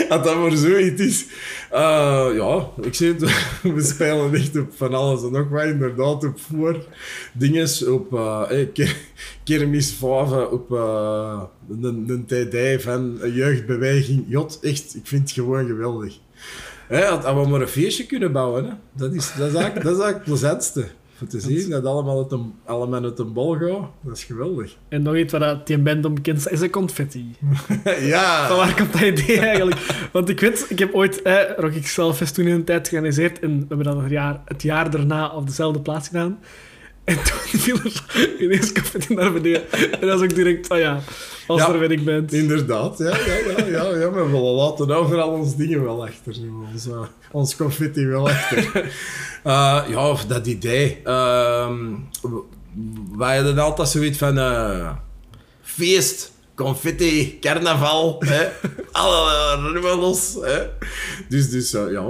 Als 0.10 0.24
dat 0.24 0.38
maar 0.38 0.52
zoiets 0.52 1.02
is. 1.02 1.26
Eh, 1.72 2.28
ja, 2.36 2.70
ik 2.82 2.94
zeg 2.94 3.10
het, 3.20 3.20
we 3.76 3.82
spelen 3.84 4.34
echt 4.34 4.58
op 4.58 4.68
van 4.76 4.94
alles 4.94 5.24
en 5.24 5.32
nog 5.32 5.50
wat, 5.50 5.64
inderdaad, 5.64 6.24
op 6.24 6.40
voor 6.40 6.86
dinges, 7.34 7.86
op 7.86 8.10
ke- 8.74 8.94
kermis 9.44 9.94
5, 10.00 10.48
op 10.52 10.72
eh, 10.74 11.42
een, 11.82 12.06
een 12.08 12.26
TD 12.26 12.84
van 12.84 13.18
een 13.22 13.34
jeugdbeweging. 13.34 14.24
Jot, 14.28 14.60
echt, 14.62 14.96
ik 14.96 15.08
vind 15.08 15.22
het 15.22 15.32
gewoon 15.32 15.68
geweldig. 15.68 16.14
Als 16.90 17.24
we 17.44 17.50
maar 17.50 17.62
een 17.62 17.68
feestje 17.68 18.06
kunnen 18.06 18.32
bouwen, 18.32 18.66
hè. 18.66 18.72
Dat, 18.98 19.14
is, 19.14 19.32
dat, 19.38 19.48
is 19.48 19.54
eigenlijk, 19.54 19.86
dat 19.86 19.98
is 19.98 20.02
eigenlijk 20.04 20.16
het 20.16 20.24
plezantste. 20.24 20.86
Voor 21.20 21.28
te 21.28 21.40
zien 21.40 21.70
dat 21.70 21.86
allemaal 21.86 22.18
uit 22.18 22.32
een, 22.32 22.54
allemaal 22.66 23.04
uit 23.04 23.20
een 23.20 23.34
bol 23.34 23.56
gaan, 23.56 23.90
dat 24.02 24.18
is 24.18 24.24
geweldig. 24.24 24.78
En 24.90 25.02
nog 25.02 25.16
iets 25.16 25.32
waar 25.32 25.42
dat 25.42 25.68
die 25.68 25.78
band 25.78 26.06
om 26.06 26.16
staat, 26.24 26.52
is 26.52 26.62
een 26.62 26.70
confetti. 26.70 27.36
ja, 27.84 28.48
Van 28.48 28.58
waar 28.58 28.76
komt 28.76 28.92
dat 28.92 29.02
idee 29.02 29.40
eigenlijk? 29.40 30.10
Want 30.12 30.30
ik 30.30 30.40
weet, 30.40 30.66
ik 30.70 30.80
heb 30.80 30.94
ooit 30.94 31.22
eh, 31.22 31.36
Rock 31.58 31.82
XL 31.82 32.12
Fest 32.12 32.34
toen 32.34 32.48
in 32.48 32.54
een 32.54 32.64
tijd 32.64 32.88
georganiseerd 32.88 33.40
en 33.40 33.60
we 33.60 33.66
hebben 33.68 33.86
dat 33.86 34.02
het 34.02 34.12
jaar, 34.12 34.42
het 34.46 34.62
jaar 34.62 34.92
daarna 34.92 35.30
op 35.30 35.48
dezelfde 35.48 35.82
plaats 35.82 36.08
gedaan. 36.08 36.40
En 37.10 37.16
toen 37.24 37.60
viel 37.60 37.78
er 37.84 38.42
ineens 38.42 38.72
confetti 38.74 39.14
naar 39.14 39.34
beneden. 39.34 39.72
En 39.72 40.08
dat 40.08 40.18
is 40.20 40.24
ook 40.24 40.36
direct, 40.36 40.70
oh 40.70 40.78
ja, 40.78 41.02
als 41.48 41.62
Ja. 41.62 41.74
er 41.74 41.80
weet 41.80 41.92
ik 41.92 42.06
ben. 42.06 42.28
Inderdaad, 42.30 42.98
ja, 42.98 43.06
ja, 43.18 43.36
ja, 43.48 43.66
ja, 43.66 43.98
ja. 44.00 44.10
Maar 44.10 44.32
we 44.32 44.38
laten 44.38 44.92
overal 44.92 45.30
ons 45.30 45.56
dingen 45.56 45.84
wel 45.84 46.06
achter. 46.06 46.36
Ons, 46.74 46.88
eh, 46.88 47.02
ons 47.32 47.56
confetti 47.56 48.06
wel 48.06 48.30
achter. 48.30 48.70
Eh, 49.44 49.82
ja, 49.90 50.10
of 50.10 50.26
dat 50.26 50.48
idee. 50.48 51.02
W- 51.04 52.42
wij 53.18 53.36
hadden 53.36 53.58
altijd 53.60 53.90
zoiets 53.90 54.18
van... 54.18 54.38
eh, 54.38 54.92
feest, 55.62 56.32
confetti, 56.56 57.38
carnaval. 57.40 58.24
Hè? 58.26 58.48
Alle. 58.92 59.58
Hè? 60.42 60.60
Dus, 61.30 61.50
dus 61.50 61.72
ja... 61.72 62.06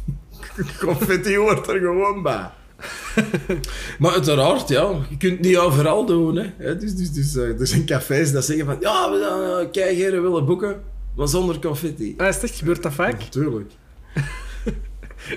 confetti 0.80 1.36
hoort 1.36 1.68
er 1.68 1.78
gewoon 1.78 2.22
bij. 2.22 2.50
Maar 3.98 4.12
uiteraard, 4.12 4.68
ja, 4.68 4.90
je 5.08 5.16
kunt 5.16 5.32
het 5.32 5.40
niet 5.40 5.56
overal 5.56 6.06
doen. 6.06 6.36
Hè. 6.36 6.76
Dus, 6.76 6.94
dus, 6.94 7.12
dus, 7.12 7.36
eh, 7.36 7.60
er 7.60 7.66
zijn 7.66 7.86
cafés 7.86 8.32
dat 8.32 8.44
zeggen 8.44 8.66
van 8.66 8.76
ja, 8.80 9.10
we 9.10 9.26
gaan 9.28 9.60
uh, 9.64 9.70
keiheren 9.70 10.22
willen 10.22 10.44
boeken, 10.44 10.82
maar 11.16 11.28
zonder 11.28 11.58
confetti. 11.58 12.14
Ah, 12.16 12.28
is 12.28 12.34
het 12.34 12.44
echt? 12.44 12.58
Gebeurt 12.58 12.82
dat 12.82 12.92
vaak? 12.92 13.18
Natuurlijk. 13.18 13.72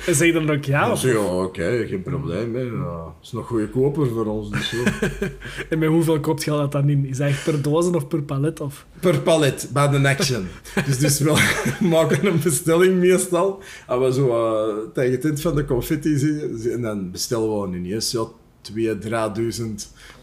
En 0.05 0.15
zeg 0.21 0.33
dan 0.33 0.49
ook 0.49 0.65
ja? 0.65 0.91
Of, 0.91 1.01
ja, 1.01 1.19
oké, 1.19 1.85
geen 1.87 2.01
probleem. 2.01 2.55
Hè. 2.55 2.61
Ja, 2.61 3.13
is 3.21 3.31
nog 3.31 3.47
goedkoper 3.47 4.07
voor 4.07 4.25
ons. 4.25 4.49
Dus 4.49 4.69
zo. 4.69 4.77
en 5.69 5.79
met 5.79 5.89
hoeveel 5.89 6.19
koopt 6.19 6.43
je 6.43 6.51
dat 6.51 6.71
dan 6.71 6.89
in? 6.89 7.05
Is 7.05 7.17
dat 7.17 7.27
echt 7.27 7.43
per 7.43 7.61
dozen 7.61 7.95
of 7.95 8.07
per 8.07 8.23
palet? 8.23 8.59
Of? 8.59 8.85
Per 8.99 9.19
palet, 9.19 9.69
bij 9.73 9.89
de 9.89 10.07
action. 10.07 10.47
dus, 10.85 10.97
dus 10.97 11.19
we 11.19 11.75
maken 11.79 12.25
een 12.25 12.39
bestelling 12.43 12.99
meestal. 12.99 13.61
En 13.87 14.01
we 14.01 14.13
zo 14.13 14.27
uh, 14.27 14.75
tegen 14.93 15.11
het 15.11 15.25
eind 15.25 15.41
van 15.41 15.55
de 15.55 15.65
confetti 15.65 16.17
zien, 16.17 16.71
en 16.71 16.81
dan 16.81 17.11
bestellen 17.11 17.61
we 17.61 17.77
ineens 17.77 18.11
ja, 18.11 18.27
2.000, 18.73 19.57
3.000 19.57 19.65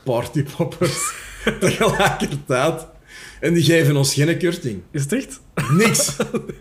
partypoppers 0.05 1.13
tegelijkertijd. 1.61 2.87
En 3.41 3.55
die 3.55 3.63
geven 3.63 3.97
ons 3.97 4.15
geen 4.15 4.39
korting. 4.39 4.81
Is 4.91 5.03
het 5.03 5.13
echt? 5.13 5.41
Niks. 5.71 6.17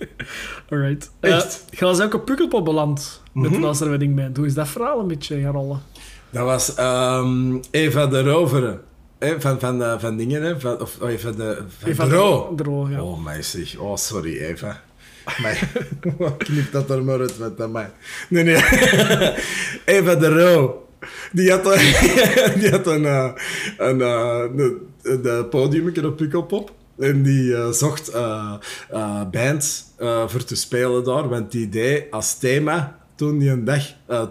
Alright. 0.69 1.11
Echt? 1.19 1.63
Uh, 1.73 1.79
je 1.79 1.85
was 1.85 2.01
ook 2.01 2.13
op 2.13 2.25
Pukkelpop 2.25 2.65
beland 2.65 3.21
met 3.33 3.43
Mhm. 3.51 3.59
de 3.61 3.67
Laser 3.67 3.89
Wedding 3.89 4.15
Band. 4.15 4.37
Hoe 4.37 4.45
is 4.45 4.53
dat 4.53 4.67
verhaal 4.67 4.99
een 4.99 5.07
beetje 5.07 5.41
gaan 5.41 5.51
rollen? 5.51 5.81
Dat 6.29 6.45
was 6.45 6.75
ehm, 6.75 7.57
Eva 7.71 8.07
de 8.07 8.23
Rovere. 8.23 8.79
Hè, 9.19 9.41
van, 9.41 9.59
van, 9.59 9.83
eh, 9.83 9.99
van 9.99 10.17
dingen, 10.17 10.41
hè? 10.43 10.59
Van, 10.59 10.81
of 10.81 10.97
oh, 11.01 11.09
Eva 11.09 11.31
de... 11.31 11.63
Van 11.79 11.89
Eva 11.89 12.07
Dro. 12.07 12.53
Dro, 12.55 12.87
ja. 12.89 13.01
Oh, 13.03 13.27
zeg. 13.39 13.77
Oh, 13.77 13.95
sorry, 13.95 14.37
Eva. 14.37 14.81
Maar, 15.41 15.71
knip 16.37 16.71
dat 16.71 16.89
er 16.89 17.03
maar 17.03 17.19
uit 17.19 17.39
met 17.39 17.71
mij. 17.71 17.91
Nee, 18.29 18.43
nee. 18.43 18.55
Eva 19.95 20.15
de 20.15 20.27
Roo. 20.29 20.87
Die 21.31 21.51
had, 21.51 21.65
een- 21.65 22.59
die 22.59 22.69
had 22.71 22.87
een, 22.87 23.05
eh, 23.05 23.31
een, 23.77 24.01
eh, 24.01 24.43
een, 24.55 25.27
een 25.27 25.49
podium 25.49 25.93
op 26.05 26.17
Pukkelpop. 26.17 26.71
En 26.97 27.23
die 27.23 27.55
eh, 27.55 27.69
zocht 27.69 28.09
eh, 28.09 28.53
eh, 28.89 29.21
bands 29.31 29.83
voor 30.27 30.43
te 30.43 30.55
spelen 30.55 31.03
daar. 31.03 31.29
Want 31.29 31.51
die 31.51 31.69
deed 31.69 32.11
als 32.11 32.37
thema 32.37 32.99
toen 33.15 33.37
die 33.37 33.49
een 33.49 33.63
dag 33.63 33.83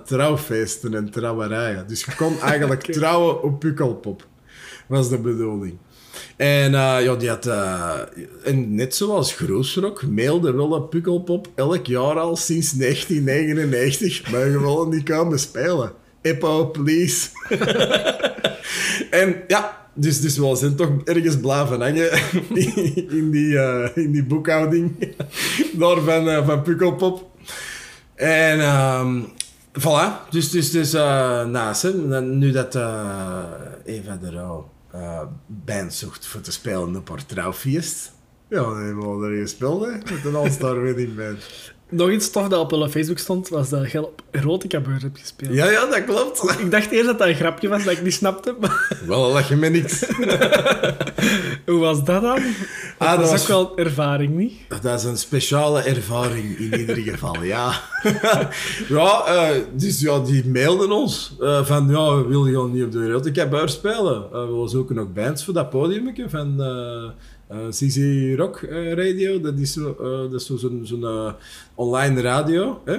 trouwfeesten 0.05 0.95
en 0.95 1.11
trouwerijen. 1.11 1.87
Dus 1.87 2.05
je 2.05 2.15
kon 2.17 2.41
eigenlijk 2.51 2.83
trouwen 2.83 3.43
op 3.43 3.61
Pukkelpop. 3.61 4.27
Was 4.87 5.09
de 5.09 5.19
bedoeling. 5.19 5.79
En 6.37 6.73
ja, 6.73 7.15
die 7.15 7.29
had... 7.29 7.47
en 8.45 8.75
net 8.75 8.95
zoals 8.95 9.35
Groesrock 9.35 10.07
mailde 10.07 10.53
wel 10.53 10.75
een 10.75 10.89
Pukkelpop 10.89 11.49
elk 11.55 11.87
jaar 11.87 12.19
al 12.19 12.37
sinds 12.37 12.73
1999. 12.73 14.31
Maar 14.31 14.61
willen 14.61 14.89
niet 14.89 15.03
komen 15.03 15.39
spelen. 15.39 15.93
Eppo, 16.23 16.67
please. 16.67 17.29
en 19.11 19.43
ja, 19.47 19.84
dus, 19.95 20.21
dus 20.21 20.39
we 20.39 20.57
zijn 20.57 20.75
toch 20.75 20.91
ergens 21.05 21.37
blijven 21.37 21.81
hangen 21.81 22.11
in, 23.19 23.31
die, 23.31 23.59
eh, 23.59 23.97
in 24.05 24.13
die 24.13 24.25
boekhouding 24.25 25.15
daar 25.79 26.01
van, 26.01 26.29
eh, 26.29 26.47
van 26.47 26.63
Pukkelpop. 26.63 27.31
En 28.15 28.61
ehm 28.61 29.21
voilà, 29.81 30.31
dus, 30.31 30.51
dus, 30.51 30.71
dus 30.71 30.95
eh, 30.95 31.45
naast 31.45 31.83
hem, 31.83 32.39
nu 32.39 32.51
dat 32.51 32.75
Eva 33.85 34.17
de 34.17 34.31
eh, 34.95 35.23
band 35.47 35.95
zoekt 35.95 36.27
voor 36.27 36.41
te 36.41 36.53
spelen 36.53 36.97
op 36.97 37.09
haar 37.09 37.27
trouwfeest. 37.27 38.13
Ja, 38.49 38.61
dan 38.61 38.83
hebben 38.83 39.21
we 39.21 39.27
er 39.27 39.41
gespeeld, 39.41 40.11
met 40.11 40.25
een 40.25 40.35
All-Star 40.35 40.83
Wedding 40.83 41.17
Band. 41.17 41.73
Nog 41.97 42.11
iets 42.11 42.31
tof 42.31 42.49
dat 42.49 42.61
op 42.61 42.71
hun 42.71 42.91
Facebook 42.91 43.19
stond, 43.19 43.49
was 43.49 43.69
dat 43.69 43.91
je 43.91 44.07
op 44.07 44.23
Erotica-beurs 44.31 45.03
hebt 45.03 45.19
gespeeld. 45.19 45.55
Ja, 45.55 45.71
ja, 45.71 45.87
dat 45.87 46.05
klopt. 46.05 46.59
Ik 46.61 46.71
dacht 46.71 46.91
eerst 46.91 47.07
dat 47.07 47.19
dat 47.19 47.29
een 47.29 47.35
grapje 47.35 47.69
was, 47.69 47.85
dat 47.85 47.93
ik 47.93 48.03
niet 48.03 48.15
snapte. 48.15 48.57
Maar 48.61 48.99
Wel, 49.07 49.33
lach 49.33 49.49
je 49.49 49.57
me 49.57 49.69
niks. 49.69 50.05
hoe 51.67 51.79
was 51.79 52.05
dat 52.05 52.23
dan? 52.23 52.43
Ah, 52.99 53.11
dat 53.11 53.19
dat 53.21 53.25
is 53.25 53.31
was- 53.31 53.43
ook 53.43 53.49
wel 53.49 53.73
een 53.79 53.85
ervaring, 53.85 54.37
niet? 54.37 54.53
Dat 54.83 54.95
is 55.01 55.05
een 55.05 55.17
speciale 55.19 55.81
ervaring 55.83 56.59
in 56.59 56.79
ieder 56.79 56.97
geval, 56.97 57.43
ja. 57.43 57.73
ja, 58.89 59.25
eh, 59.27 59.49
dus 59.73 60.01
ja, 60.01 60.19
die 60.21 60.47
mailden 60.49 60.93
ons 60.93 61.37
eh, 61.41 61.65
van, 61.65 61.89
ja, 61.91 62.27
wil 62.27 62.47
je 62.47 62.53
gewoon 62.53 62.73
niet 62.73 62.85
op 62.85 62.93
de 62.93 62.99
Erotica 63.05 63.47
Bar 63.47 63.69
spelen? 63.69 64.25
Eh, 64.33 64.45
we 64.45 64.69
zoeken 64.69 64.95
nog 64.95 65.13
bands 65.13 65.45
voor 65.45 65.55
dat 65.55 65.71
podiumje 65.71 66.29
van 66.29 66.63
eh 66.63 66.67
eh, 66.67 67.11
CC 67.71 67.97
Rock 68.37 68.63
eh, 68.63 68.93
Radio. 68.93 69.41
Dat 69.41 69.59
is 69.59 69.73
zo, 69.73 69.97
eh, 70.33 70.39
zo 70.39 70.57
zo'n 70.83 71.05
eh, 71.05 71.33
online 71.75 72.21
radio. 72.21 72.81
Hè? 72.85 72.99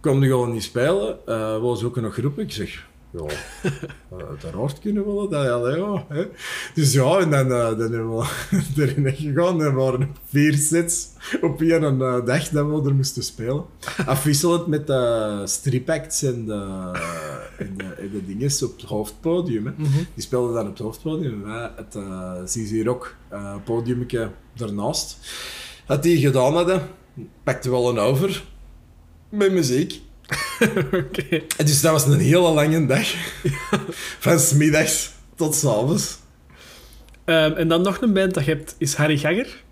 Kom 0.00 0.22
je 0.22 0.28
gewoon 0.28 0.52
niet 0.52 0.62
spelen? 0.62 1.18
Eh, 1.26 1.60
we 1.60 1.76
zoeken 1.76 2.02
nog 2.02 2.14
groepen. 2.14 2.42
Ik 2.42 2.52
zeg, 2.52 2.86
ja, 3.14 4.26
uiteraard 4.28 4.78
kunnen 4.78 5.04
we 5.06 5.28
dat. 5.28 5.44
Ja, 5.44 5.76
ja, 5.76 6.04
hè. 6.08 6.26
Dus 6.74 6.92
ja, 6.92 7.18
en 7.18 7.30
dan, 7.30 7.52
eh, 7.52 7.78
dan 7.78 7.92
hebben 7.92 8.16
we 8.16 8.26
erin 8.82 9.14
gegaan. 9.14 9.62
En 9.62 9.74
waren 9.74 10.00
er 10.00 10.08
vier 10.24 10.54
sets 10.54 11.08
op 11.40 11.60
één 11.60 12.00
eh, 12.00 12.24
dag 12.24 12.48
dat 12.48 12.66
we 12.66 12.88
er 12.88 12.94
moesten 12.94 13.22
spelen. 13.22 13.64
Afwisselend 14.06 14.66
met 14.66 14.86
de 14.86 15.42
stripacts 15.44 16.22
en 16.22 16.44
de, 16.44 16.90
en 17.58 17.76
de, 17.76 17.84
en 17.84 18.10
de 18.10 18.24
dinges 18.26 18.62
op 18.62 18.76
het 18.76 18.88
hoofdpodium. 18.88 19.66
Hè. 19.66 19.72
Die 20.14 20.24
speelden 20.24 20.54
dan 20.54 20.66
op 20.66 20.72
het 20.72 20.82
hoofdpodium. 20.82 21.32
En 21.32 21.44
wij 21.44 21.70
het 21.76 21.94
uh, 22.74 22.84
Rock 22.84 23.16
uh, 23.32 23.54
podiumje 23.64 24.30
daarnaast. 24.54 25.18
Dat 25.86 26.02
die 26.02 26.18
gedaan 26.18 26.54
hadden, 26.54 26.82
pakte 27.42 27.70
wel 27.70 27.88
een 27.88 27.98
over 27.98 28.44
met 29.28 29.52
muziek. 29.52 30.02
Oké. 31.02 31.42
En 31.56 31.66
Dus 31.66 31.80
dat 31.80 31.92
was 31.92 32.06
een 32.06 32.18
hele 32.18 32.50
lange 32.50 32.86
dag. 32.86 33.14
Van 34.24 34.38
smiddags 34.38 35.10
tot 35.36 35.54
s'avonds. 35.54 36.18
Ehm, 37.24 37.52
en 37.52 37.68
dan 37.68 37.82
nog 37.82 38.00
een 38.00 38.12
band 38.12 38.34
dat 38.34 38.44
je 38.44 38.50
hebt, 38.50 38.74
is 38.78 38.94
Harry 38.94 39.18
Gagger. 39.18 39.62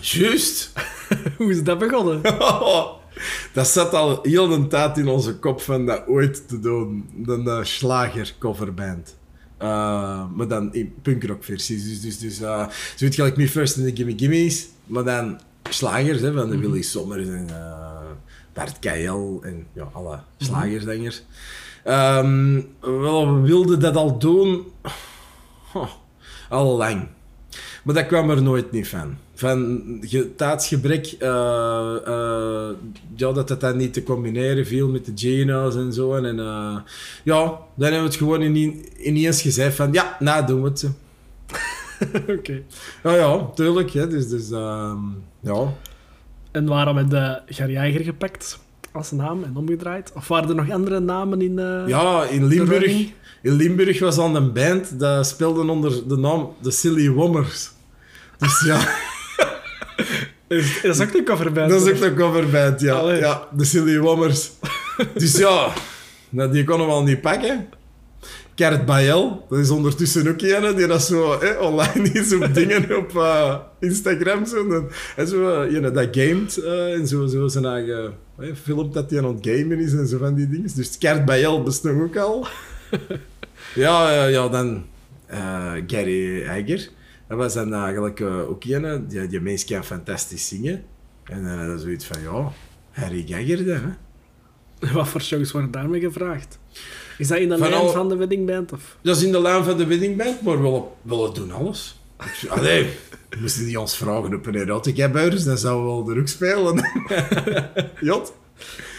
Juist. 0.00 0.72
Hoe 1.38 1.50
is 1.50 1.62
dat 1.62 1.78
begonnen? 1.78 2.20
dat 3.52 3.68
zat 3.68 3.94
al 3.94 4.18
heel 4.22 4.48
de 4.48 4.66
tijd 4.66 4.98
in 4.98 5.08
onze 5.08 5.38
kop 5.38 5.60
van 5.60 5.86
dat 5.86 6.06
ooit 6.06 6.48
te 6.48 6.60
doen. 6.60 7.08
De 7.16 7.42
uh, 7.44 7.58
slager 7.62 8.34
coverband. 8.38 9.16
Uh, 9.62 10.24
maar 10.34 10.48
dan 10.48 10.74
in 10.74 10.94
punkrock 11.02 11.44
versies. 11.44 11.84
Dus, 11.84 12.00
dus, 12.00 12.18
dus 12.18 12.40
uh, 12.40 12.68
zoiets 12.96 13.16
gelijk 13.16 13.36
Me 13.36 13.48
First 13.48 13.76
en 13.76 13.84
de 13.84 13.96
Gimme 13.96 14.12
Gimme's. 14.16 14.66
Maar 14.86 15.04
dan 15.04 15.40
slagers 15.70 16.20
hè, 16.20 16.32
van 16.32 16.50
de 16.50 16.58
Willy 16.58 16.82
Sommers 16.82 17.28
en 17.28 17.46
uh, 17.50 17.93
Bart 18.54 18.78
Kael 18.78 19.40
en 19.42 19.66
ja, 19.72 19.88
alle 19.92 20.18
slagersdangers. 20.38 21.22
Um, 21.86 22.68
wel, 22.80 23.34
we 23.34 23.40
wilden 23.40 23.80
dat 23.80 23.96
al 23.96 24.18
doen... 24.18 24.64
Oh, 25.74 25.90
al 26.48 26.76
lang. 26.76 27.08
Maar 27.82 27.94
dat 27.94 28.06
kwam 28.06 28.30
er 28.30 28.42
nooit 28.42 28.72
niet 28.72 28.88
van. 28.88 29.16
Van 29.34 29.82
ge, 30.00 30.34
tijdsgebrek, 30.36 31.06
eh, 31.18 31.96
eh, 32.06 32.70
ja, 33.16 33.32
dat 33.32 33.48
het 33.48 33.60
dan 33.60 33.76
niet 33.76 33.92
te 33.92 34.02
combineren 34.02 34.66
viel 34.66 34.88
met 34.88 35.04
de 35.04 35.12
Geno's 35.14 35.76
en 35.76 35.92
zo. 35.92 36.14
En 36.14 36.38
eh, 36.38 36.76
ja, 37.22 37.44
dan 37.74 37.92
hebben 37.92 38.00
we 38.00 38.06
het 38.06 38.16
gewoon 38.16 38.42
in, 38.42 38.84
ineens 38.98 39.42
gezegd 39.42 39.76
van, 39.76 39.92
ja, 39.92 40.16
nou 40.18 40.46
doen 40.46 40.62
we 40.62 40.68
het. 40.68 40.90
Oké. 42.38 42.62
Ja, 43.02 43.14
ja, 43.14 43.50
tuurlijk. 43.54 43.90
Hè. 43.90 44.08
Dus, 44.08 44.28
dus 44.28 44.50
ehm, 44.50 44.98
ja. 45.40 45.72
En 46.54 46.66
waarom 46.66 46.96
heb 46.96 47.10
je 47.10 47.40
Garjager 47.54 48.00
gepakt 48.00 48.58
als 48.92 49.10
naam 49.10 49.44
en 49.44 49.56
omgedraaid? 49.56 50.12
Of 50.14 50.28
waren 50.28 50.48
er 50.48 50.54
nog 50.54 50.70
andere 50.70 51.00
namen 51.00 51.40
in 51.42 51.58
eh, 51.58 51.82
Ja, 51.86 52.24
in 52.24 52.40
de 52.40 52.46
Limburg, 52.46 52.92
in 53.42 53.52
Limburg 53.52 54.00
was 54.00 54.16
dan 54.16 54.34
een 54.34 54.52
band, 54.52 54.98
dat 54.98 55.26
speelde 55.26 55.70
onder 55.70 56.08
de 56.08 56.16
naam 56.16 56.54
The 56.62 56.70
Silly 56.70 57.10
Wommers. 57.10 57.70
Dus 58.38 58.62
ja, 58.64 58.78
Is, 60.48 60.80
dat 60.82 60.94
is 60.94 61.00
ook 61.00 61.14
een 61.14 61.24
coverband. 61.24 61.70
dat 61.70 61.86
is 61.86 61.96
ook 61.96 62.02
een 62.02 62.16
coverband, 62.16 62.80
ja. 62.80 62.94
Allee. 62.94 63.18
Ja, 63.18 63.48
The 63.56 63.64
Silly 63.64 63.98
Wommers. 63.98 64.50
dus 65.14 65.36
ja, 65.36 65.72
nou, 66.28 66.50
die 66.52 66.64
konden 66.64 66.86
we 66.86 66.92
al 66.92 67.02
niet 67.02 67.20
pakken. 67.20 67.68
Kert 68.54 68.86
Bael, 68.86 69.46
dat 69.48 69.58
is 69.58 69.70
ondertussen 69.70 70.28
ook 70.28 70.40
een 70.40 70.76
die 70.76 70.86
dat 70.86 71.02
zo 71.02 71.38
online 71.60 72.08
is 72.12 72.34
op 72.34 72.54
dingen 72.54 72.96
op 72.96 73.16
eh, 73.16 73.58
Instagram. 73.80 74.46
Zo, 74.46 74.70
en, 74.70 74.88
en 75.16 75.28
zo, 75.28 75.62
eh, 75.62 75.72
dat 75.92 76.08
gamet 76.10 76.56
eh, 76.56 76.92
en 76.92 77.06
zo, 77.06 77.26
zo 77.26 77.48
zijn 77.48 77.64
eigen 77.64 78.14
eh, 78.38 78.54
dat 78.92 79.10
hij 79.10 79.18
aan 79.18 79.34
het 79.34 79.46
gamen 79.46 79.78
is 79.78 79.92
en 79.92 80.06
zo 80.06 80.18
van 80.18 80.34
die 80.34 80.48
dingen. 80.48 80.70
Dus 80.74 80.98
Kert 80.98 81.24
Bael 81.24 81.62
bestond 81.62 82.02
ook 82.02 82.16
al. 82.16 82.46
ja, 83.74 84.26
ja, 84.26 84.48
dan 84.48 84.84
Gary 85.86 86.42
Egger. 86.42 86.88
Dat 87.28 87.38
was 87.38 87.54
dan 87.54 87.74
eigenlijk 87.74 88.20
ook 88.20 88.64
een, 88.64 89.08
die, 89.08 89.26
die 89.26 89.40
mens 89.40 89.64
kan 89.64 89.84
fantastisch 89.84 90.48
zingen. 90.48 90.82
En 91.24 91.44
dan 91.44 91.58
hij 91.58 91.78
zoiets 91.78 92.04
van, 92.04 92.22
ja, 92.22 92.52
Harry 92.90 93.24
dan, 93.26 93.64
hè. 93.64 94.92
Wat 94.92 95.08
voor 95.08 95.20
shows 95.20 95.52
worden 95.52 95.70
daarmee 95.70 96.00
gevraagd? 96.00 96.58
Is 97.18 97.28
dat 97.28 97.38
in 97.38 97.48
de 97.48 97.58
Van 97.58 97.68
lijn 97.70 97.80
al- 97.82 97.90
van 97.90 98.08
de 98.08 98.16
weddingband? 98.16 98.72
Of? 98.72 98.96
Dat 99.02 99.16
is 99.16 99.22
in 99.22 99.32
de 99.32 99.40
lijn 99.40 99.64
van 99.64 99.76
de 99.76 99.86
weddingband, 99.86 100.42
maar 100.42 100.62
we 100.62 100.80
willen 101.02 101.34
doen 101.34 101.52
alles. 101.52 101.98
Allee, 102.48 102.86
moesten 103.40 103.64
die 103.64 103.80
ons 103.80 103.96
vragen 103.96 104.34
op 104.34 104.46
een 104.46 104.54
erotica-buis, 104.54 105.44
dan 105.44 105.58
zouden 105.58 105.86
we 105.86 105.92
wel 105.92 106.04
de 106.04 106.12
rug 106.12 106.28
spelen. 106.28 106.84
Jot. 108.00 108.32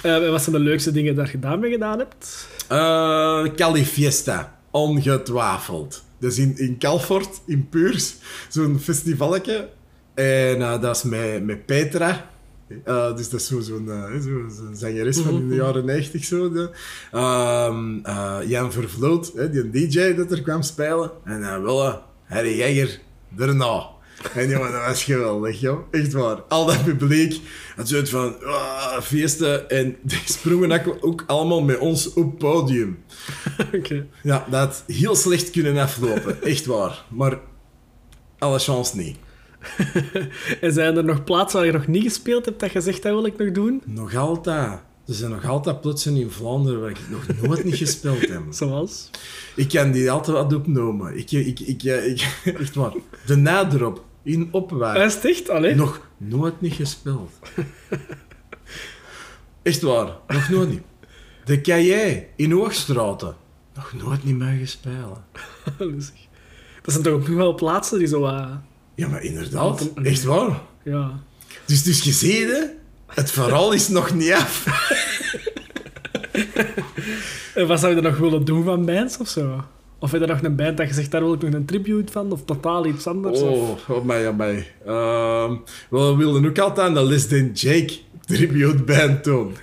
Eh, 0.03 0.29
wat 0.29 0.41
zijn 0.41 0.55
de 0.55 0.61
leukste 0.61 0.91
dingen 0.91 1.15
daar 1.15 1.29
je 1.31 1.39
daarmee 1.39 1.71
gedaan 1.71 1.97
hebt? 1.99 2.47
Eh 2.67 3.43
Cali 3.55 3.85
Fiesta, 3.85 4.59
ongetwijfeld. 4.71 6.03
Dat 6.19 6.31
is 6.31 6.37
in, 6.37 6.57
in 6.57 6.77
Calfort, 6.79 7.41
in 7.45 7.69
Puurs, 7.69 8.15
zo'n 8.49 8.79
festivalletje. 8.79 9.69
En 10.13 10.61
eh, 10.61 10.81
dat 10.81 10.95
is 10.95 11.03
met, 11.03 11.45
met 11.45 11.65
Petra. 11.65 12.29
Eh, 12.83 13.15
dus 13.15 13.29
dat 13.29 13.39
is 13.39 13.47
zo- 13.47 13.59
zo'n 13.59 13.91
eh, 13.91 14.21
zo, 14.21 14.29
zangeres 14.73 15.17
van 15.17 15.33
in 15.33 15.49
de 15.49 15.55
jaren 15.55 15.85
90 15.85 16.23
zo. 16.23 16.51
de. 16.51 16.69
Ehm, 17.11 17.97
eh, 18.03 18.37
Jan 18.45 18.71
Vervloot, 18.71 19.51
die 19.51 19.69
DJ 19.87 20.13
dat 20.13 20.31
er 20.31 20.41
kwam 20.41 20.61
spelen. 20.61 21.11
En 21.23 21.41
dan 21.41 21.61
Wille, 21.63 22.01
Harry 22.23 22.57
Jagger, 22.57 22.99
daarna. 23.29 23.93
En 24.33 24.49
jongen, 24.49 24.71
dat 24.71 24.85
was 24.85 25.03
geweldig, 25.03 25.59
joh. 25.59 25.79
Echt 25.91 26.13
waar. 26.13 26.41
Al 26.47 26.65
dat 26.65 26.83
publiek 26.83 27.39
had 27.75 27.87
zoiets 27.87 28.09
van 28.09 28.35
ah, 28.43 29.01
feesten. 29.01 29.69
En 29.69 29.95
die 30.01 30.21
sprongen 30.25 31.01
ook- 31.03 31.23
allemaal 31.27 31.61
met 31.61 31.77
ons 31.77 32.13
op 32.13 32.25
het 32.29 32.37
podium. 32.37 33.03
Oké. 33.77 34.05
Ja, 34.23 34.45
dat 34.49 34.59
had 34.59 34.83
heel 34.87 35.15
slecht 35.15 35.49
kunnen 35.51 35.77
aflopen. 35.77 36.43
Echt 36.43 36.65
waar. 36.65 37.05
Maar 37.09 37.39
alle 38.39 38.59
chance 38.59 38.97
niet. 38.97 39.17
En 40.61 40.73
zijn 40.73 40.97
er 40.97 41.03
nog 41.03 41.23
plaatsen 41.23 41.57
waar 41.59 41.67
je 41.67 41.73
nog 41.73 41.87
niet 41.87 42.03
gespeeld 42.03 42.45
hebt 42.45 42.59
dat 42.59 42.71
je 42.71 42.81
zegt 42.81 43.03
dat 43.03 43.11
wil 43.13 43.25
ik 43.25 43.37
nog 43.37 43.51
doen? 43.51 43.81
Nog 43.85 44.15
altijd. 44.15 44.79
Er 45.07 45.13
zijn 45.13 45.31
nog 45.31 45.45
altijd 45.47 45.81
plotsen 45.81 46.15
in 46.15 46.31
Vlaanderen 46.31 46.81
waar 46.81 46.89
ik 46.89 46.99
nog 47.09 47.25
nooit 47.41 47.63
niet 47.63 47.75
gespeeld 47.75 48.27
heb. 48.27 48.41
Zoals? 48.53 49.09
Ik 49.55 49.69
kan 49.69 49.91
die 49.91 50.11
altijd 50.11 50.37
wat 50.37 50.53
opnemen. 50.53 51.17
Ik, 51.17 51.31
ik, 51.31 51.59
ik, 51.59 51.83
ik, 51.83 52.27
echt 52.59 52.75
waar. 52.75 52.93
De 53.25 53.35
naderop. 53.35 54.03
In 54.23 54.47
Opwaard. 54.51 55.15
Is 55.25 55.31
echt? 55.31 55.49
Allee? 55.49 55.75
Nog 55.75 56.01
nooit 56.17 56.61
niet 56.61 56.73
gespeeld. 56.73 57.31
Echt 59.61 59.81
waar, 59.81 60.17
nog 60.27 60.49
nooit 60.49 60.69
niet. 60.69 60.81
De 61.43 61.61
Caillé 61.61 62.25
in 62.35 62.51
Hoogstraten. 62.51 63.35
Nog 63.75 63.93
nooit 64.03 64.23
niet 64.23 64.35
mee 64.37 64.59
gespeeld. 64.59 65.19
Dat 66.81 66.93
zijn 66.93 67.03
toch 67.03 67.13
ook 67.13 67.27
nog 67.27 67.37
wel 67.37 67.55
plaatsen 67.55 67.99
die 67.99 68.07
zo... 68.07 68.25
eh, 68.25 68.51
Ja, 68.95 69.07
maar 69.07 69.23
inderdaad. 69.23 69.89
Echt 70.03 70.23
waar. 70.23 70.61
ja. 70.83 71.19
Dus, 71.65 71.83
dus 71.83 72.03
je 72.03 72.11
ziet, 72.11 72.47
hè, 72.47 72.61
het 73.07 73.31
verhaal 73.31 73.71
is 73.71 73.87
nog 73.87 74.13
niet 74.13 74.31
af. 74.31 74.63
En 77.55 77.67
wat 77.67 77.79
zou 77.79 77.91
je 77.91 77.97
er 77.97 78.09
nog 78.09 78.17
willen 78.17 78.45
doen 78.45 78.63
van 78.63 78.85
bands 78.85 79.17
of 79.17 79.27
zo? 79.27 79.63
Of 79.99 80.11
heb 80.11 80.21
je 80.21 80.27
nog 80.27 80.41
een 80.41 80.55
band 80.55 80.77
dat 80.77 80.87
je 80.87 80.93
zegt, 80.93 81.11
daar 81.11 81.21
wil 81.21 81.33
ik 81.33 81.41
nog 81.41 81.53
een 81.53 81.65
tribute 81.65 82.11
van? 82.11 82.31
Of 82.31 82.41
totaal 82.45 82.85
iets 82.85 83.07
anders? 83.07 83.41
Of... 83.41 83.49
Oh, 83.49 83.97
oh 83.97 84.05
mij, 84.05 84.27
oh 84.27 84.37
mij. 84.37 84.67
Ehm, 84.85 85.55
we 85.89 86.15
wilden 86.17 86.45
ook 86.45 86.59
altijd 86.59 86.87
aan 86.87 86.93
de 86.93 87.03
Less 87.03 87.27
Than 87.27 87.51
Jake 87.53 87.93
tribute 88.25 88.83
band 88.83 89.23
doen. 89.23 89.55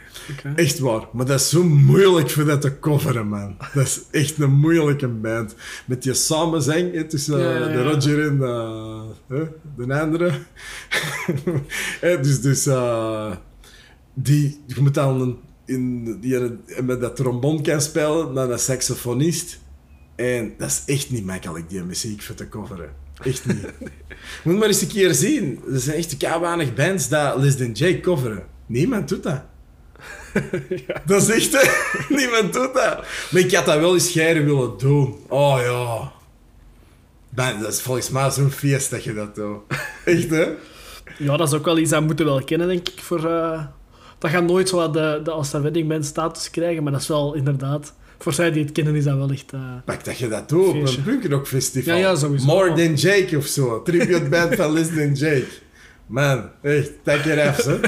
Echt 0.56 0.78
waar. 0.78 1.08
Maar 1.12 1.26
dat 1.26 1.40
is 1.40 1.48
zo 1.48 1.64
moeilijk 1.64 2.30
voor 2.30 2.44
dat 2.44 2.60
te 2.60 2.78
coveren, 2.78 3.26
man. 3.28 3.56
Dat 3.74 3.86
is 3.86 4.00
echt 4.10 4.38
een 4.38 4.52
moeilijke 4.52 5.08
band. 5.08 5.54
Met 5.86 6.02
die 6.02 6.14
samenzang 6.14 6.92
hè, 6.94 7.04
tussen 7.04 7.34
eh, 7.38 7.44
Ja, 7.44 7.50
ja, 7.50 7.58
ja. 7.68 7.72
de 7.76 7.82
Roger 7.82 8.26
en 8.26 8.42
eh, 8.42 9.02
hè, 9.28 9.44
de 9.86 10.00
andere. 10.00 10.32
Dus 12.22 12.40
dus 12.40 12.66
eh, 12.66 13.32
die, 14.14 14.60
je 14.66 14.80
moet 14.80 14.94
dan 14.94 15.20
een, 15.20 15.36
in, 15.64 16.20
die 16.20 16.36
een- 16.36 16.60
met 16.86 17.00
dat 17.00 17.16
trombon 17.16 17.62
kan 17.62 17.80
spelen 17.80 18.32
naar 18.32 18.50
een 18.50 18.58
saxofonist. 18.58 19.58
En 20.16 20.54
dat 20.58 20.68
is 20.68 20.82
echt 20.94 21.10
niet 21.10 21.24
makkelijk, 21.26 21.68
die 21.68 21.82
muziek 21.82 22.22
voor 22.22 22.34
te 22.34 22.48
coveren. 22.48 22.90
Echt 23.22 23.46
niet. 23.46 23.66
Moet 24.44 24.58
maar 24.58 24.66
eens 24.68 24.80
een 24.82 24.88
keer 24.88 25.14
zien. 25.14 25.60
Er 25.72 25.78
zijn 25.80 25.96
echt 25.96 26.16
kei 26.16 26.40
weinig 26.40 26.74
bands 26.74 27.08
dat 27.08 27.36
Less 27.38 27.56
Than 27.56 27.72
Jake 27.72 28.00
coveren. 28.00 28.42
Niemand 28.66 29.08
doet 29.08 29.22
dat. 29.22 29.42
Dat 31.06 31.22
is 31.22 31.28
echt, 31.28 31.52
hè. 31.62 31.70
Niemand 32.16 32.52
doet 32.52 32.74
dat. 32.74 33.04
Maar 33.30 33.40
ik 33.40 33.54
had 33.54 33.66
dat 33.66 33.78
wel 33.78 33.94
eens 33.94 34.08
scheren 34.08 34.44
willen 34.44 34.78
doen. 34.78 35.16
Oh 35.28 35.58
ja. 35.60 36.12
Dat 37.60 37.72
is 37.72 37.80
volgens 37.80 38.10
mij 38.10 38.30
zo'n 38.30 38.50
feest 38.50 38.90
dat 38.90 39.04
je 39.04 39.14
dat 39.14 39.34
doet. 39.34 39.58
Echt, 40.04 40.30
hè? 40.30 40.48
Ja, 41.18 41.36
dat 41.36 41.48
is 41.48 41.54
ook 41.54 41.64
wel 41.64 41.78
iets 41.78 41.90
dat 41.90 42.00
we 42.00 42.06
moeten 42.06 42.24
wel 42.24 42.44
kennen, 42.44 42.68
denk 42.68 42.88
ik. 42.88 43.00
Voor, 43.00 43.30
eh, 43.30 43.64
dat 44.18 44.30
gaat 44.30 44.44
nooit 44.46 44.68
zo 44.68 44.90
de, 44.90 45.20
de 45.24 45.30
als 45.30 45.50
dat 45.50 45.62
weddingband 45.62 46.04
status 46.04 46.50
krijgen, 46.50 46.82
maar 46.82 46.92
dat 46.92 47.00
is 47.00 47.08
wel 47.08 47.34
inderdaad... 47.34 47.94
Voor 48.18 48.32
zij 48.32 48.50
die 48.50 48.62
het 48.64 48.72
kennen, 48.72 48.94
is 48.94 49.04
dat 49.04 49.16
wel 49.16 49.30
echt... 49.30 49.52
eh, 49.52 49.60
Pak 49.84 50.04
dat 50.04 50.18
je 50.18 50.28
dat 50.28 50.48
doet 50.48 50.66
op 50.66 50.74
een 50.74 51.02
punkrock 51.02 51.46
festival. 51.46 51.94
Ja, 51.94 52.00
ja, 52.00 52.16
sowieso. 52.16 52.46
More 52.46 52.72
Than 52.72 52.94
Jake 52.94 53.36
of 53.36 53.46
zo. 53.46 53.82
Tribute 53.82 54.28
band 54.28 54.54
van 54.54 54.72
Less 54.72 54.88
Than 54.88 55.12
Jake. 55.12 55.46
Man, 56.06 56.50
echt, 56.62 56.90
tak 57.02 57.24
je 57.24 57.30
hè. 57.30 57.78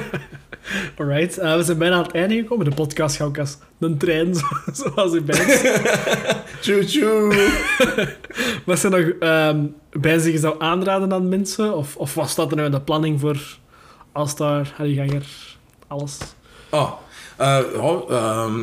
Alright, 0.99 1.39
eh, 1.39 1.57
we 1.57 1.63
zijn 1.63 1.79
bijna 1.79 1.97
aan 1.97 2.03
het 2.03 2.13
einde 2.13 2.35
gekomen. 2.37 2.65
De 2.65 2.75
podcast 2.75 3.17
gaat 3.17 3.27
ook 3.27 3.39
als 3.39 3.57
een 3.79 3.99
trein, 3.99 4.35
zo- 4.37 4.43
zoals 4.73 5.13
die 5.13 5.21
bands. 5.23 5.63
Choo 6.63 6.83
choo. 6.87 7.33
Wat 8.67 8.79
zijn 8.79 8.93
nog 8.93 9.09
ehm 9.21 9.67
bands 9.93 10.25
die 10.25 10.33
je 10.33 10.39
zou 10.39 10.55
aanraden 10.59 11.13
aan 11.13 11.29
mensen? 11.29 11.77
Of, 11.77 11.97
of 11.97 12.15
wat 12.15 12.29
staat 12.29 12.51
er 12.51 12.57
nou 12.57 12.69
in 12.69 12.75
de 12.75 12.81
planning 12.81 13.21
voor 13.21 13.39
Alstar, 14.13 14.73
Harry 14.77 14.95
Ganger, 14.95 15.27
alles? 15.87 16.19
Oh, 16.71 16.93
eh, 17.37 17.59
ehm, 18.09 18.61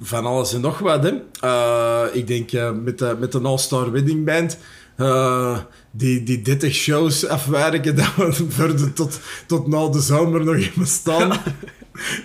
van 0.00 0.26
alles 0.26 0.54
en 0.54 0.60
nog 0.60 0.78
wat, 0.78 1.02
hè. 1.02 1.12
Eh, 1.40 2.04
ik 2.12 2.26
denk 2.26 2.50
met, 2.82 2.98
de, 2.98 3.16
met 3.18 3.32
de 3.32 3.40
All-Star 3.40 3.90
Wedding 3.92 4.24
Band... 4.24 4.58
eh, 4.98 5.58
die, 5.90 6.22
die 6.22 6.42
30 6.42 6.74
shows 6.74 7.26
afwerken, 7.26 7.96
dat 8.16 8.16
we 8.16 8.46
verder 8.48 8.92
tot, 8.92 9.20
tot 9.46 9.66
na 9.66 9.88
de 9.88 10.00
zomer 10.00 10.44
nog 10.44 10.54
even 10.54 10.86
staan. 10.86 11.32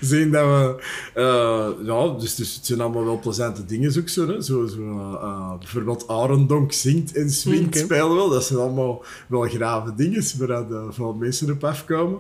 Zien 0.01 0.32
dat 0.32 0.45
we... 0.45 0.84
eh, 1.13 1.86
ja, 1.86 2.07
dus, 2.07 2.36
dus 2.36 2.55
het 2.55 2.65
zijn 2.65 2.82
allemaal 2.82 3.05
wel 3.05 3.19
plezante 3.19 3.65
dingen 3.65 3.99
ook 3.99 4.09
zo, 4.09 4.28
hè. 4.28 4.41
Zo, 4.41 4.65
zo 4.65 4.82
eh, 5.21 5.57
bijvoorbeeld 5.59 6.07
Arendonk 6.07 6.71
zingt 6.71 7.15
en 7.15 7.30
swingt 7.30 7.67
Oké. 7.67 7.78
spelen 7.78 8.15
wel. 8.15 8.30
Dat 8.30 8.45
zijn 8.45 8.59
allemaal 8.59 9.03
wel 9.28 9.41
grave 9.41 9.93
dingen, 9.95 10.24
waar 10.38 10.65
veel 10.93 11.13
mensen 11.13 11.51
op 11.51 11.63
afkomen. 11.63 12.19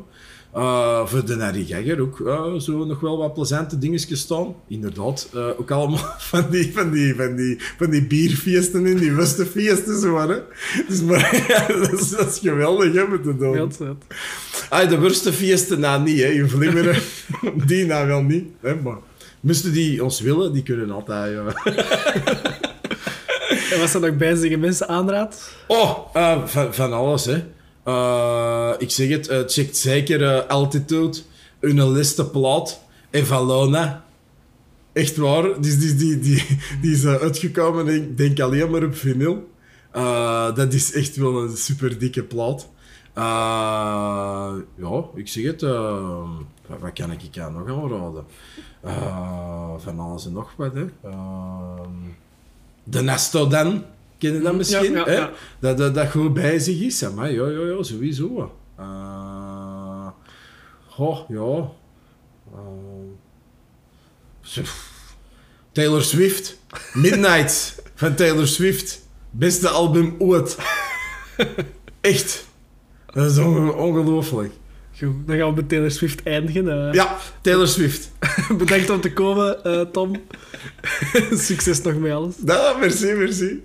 Eh, 0.53 1.05
voor 1.05 1.25
de 1.25 1.35
Harry 1.39 1.65
Gagger 1.65 2.01
ook 2.01 2.19
eh, 2.19 2.53
zo 2.59 2.85
nog 2.85 2.99
wel 2.99 3.17
wat 3.17 3.33
plezante 3.33 3.77
dingetjes 3.77 4.19
staan. 4.19 4.55
Inderdaad, 4.67 5.29
eh, 5.33 5.47
ook 5.59 5.71
allemaal 5.71 6.15
van 6.31 6.49
die, 6.49 6.73
van, 6.73 6.91
die, 6.91 7.15
van, 7.15 7.35
die, 7.35 7.57
van 7.77 7.89
die 7.89 8.07
bierfeesten 8.07 8.85
en 8.85 8.97
die 8.97 9.11
westefeesten 9.11 9.99
zo 9.99 10.17
hè. 10.17 10.37
Dus 10.87 11.01
maar 11.01 11.43
ja, 11.47 11.67
dat, 11.67 11.93
is, 11.93 12.09
dat 12.09 12.27
is 12.27 12.39
geweldig 12.39 12.93
hè, 12.93 13.07
met 13.07 13.23
de 13.23 13.37
dood. 13.37 13.77
Ah, 14.69 14.89
de 14.89 14.99
worstenfeesten 14.99 15.79
nou 15.79 16.03
niet, 16.03 16.19
hè, 16.19 16.27
in 16.27 16.49
Vlimmeren. 16.49 17.01
die 17.67 17.85
nou 17.85 18.07
wel 18.07 18.21
niet, 18.21 18.45
hè, 18.59 18.75
maar 18.75 18.97
moesten 19.39 19.73
die 19.73 20.03
ons 20.03 20.21
willen, 20.21 20.53
die 20.53 20.63
kunnen 20.63 20.91
altijd. 20.91 21.37
En 23.71 23.79
wat 23.79 23.89
zijn 23.89 24.03
nog 24.03 24.17
bijzige 24.17 24.57
mensen 24.57 24.87
aanraadt? 24.87 25.55
Oh, 25.67 26.15
van, 26.45 26.73
van 26.73 26.93
alles, 26.93 27.25
hè. 27.25 27.43
Eh, 27.83 28.73
ik 28.77 28.89
zeg 28.89 29.09
het, 29.09 29.51
checkt 29.51 29.77
zeker 29.77 30.23
eh, 30.23 30.47
Altitude, 30.47 31.17
hun 31.59 31.91
liste 31.91 32.29
plaat, 32.29 32.81
Evalona. 33.09 34.03
Echt 34.93 35.17
waar, 35.17 35.61
die, 35.61 35.77
die, 35.77 35.95
die, 35.95 36.19
die, 36.19 36.57
die 36.81 36.91
is 36.91 37.03
eh, 37.03 37.15
uitgekomen, 37.15 37.85
denk, 37.85 38.17
denk 38.17 38.39
alleen 38.39 38.71
maar 38.71 38.83
op 38.83 38.95
vinyl. 38.95 39.51
Dat 40.55 40.73
is 40.73 40.93
echt 40.93 41.15
wel 41.15 41.43
een 41.43 41.57
super 41.57 41.99
dikke 41.99 42.23
plaat. 42.23 42.69
Ja, 44.75 45.03
ik 45.15 45.27
zeg 45.27 45.43
het, 45.43 45.61
wat, 45.61 46.93
kan 46.93 47.11
ik 47.11 47.21
je 47.31 47.41
nog 47.41 47.67
aanraden? 47.67 48.25
Van 49.77 49.99
alles 49.99 50.25
en 50.25 50.33
nog 50.33 50.53
wat, 50.55 50.73
hè. 50.73 50.85
De 52.83 53.01
Nestodan, 53.01 53.83
ken 54.23 54.33
je 54.33 54.41
dat 54.41 54.55
misschien? 54.55 54.91
ja, 54.93 55.03
hè? 55.05 55.11
ja. 55.15 55.31
Dat, 55.59 55.77
dat 55.77 55.95
dat 55.95 56.09
goed 56.11 56.33
bij 56.33 56.59
zich 56.59 56.79
is. 56.81 57.09
Maar 57.15 57.31
ja, 57.31 57.47
ja, 57.47 57.59
ja, 57.65 57.83
sowieso. 57.83 58.51
Goh, 60.87 61.29
ja. 61.29 61.69
Pff. 64.41 64.91
Taylor 65.71 66.01
Swift. 66.03 66.57
Midnight 66.93 67.81
van 67.95 68.15
Taylor 68.15 68.47
Swift. 68.47 69.01
Beste 69.31 69.67
album 69.69 70.15
ooit. 70.19 70.57
Echt. 72.01 72.45
Dat 73.13 73.31
is 73.31 73.37
onge- 73.37 73.73
ongelooflijk. 73.73 74.53
Goed, 74.97 75.27
dan 75.27 75.37
gaan 75.37 75.49
we 75.49 75.55
met 75.55 75.69
Taylor 75.69 75.91
Swift 75.91 76.23
eindigen. 76.23 76.87
eh. 76.87 76.93
Ja, 76.93 77.17
Taylor 77.41 77.67
Swift. 77.67 78.11
Bedankt 78.57 78.89
om 78.89 79.01
te 79.01 79.13
komen, 79.13 79.63
eh, 79.63 79.81
Tom. 79.81 80.21
Succes 81.31 81.81
nog 81.81 81.97
met 81.97 82.11
alles. 82.11 82.35
Nou, 82.37 82.79
merci, 82.79 83.13
merci. 83.13 83.63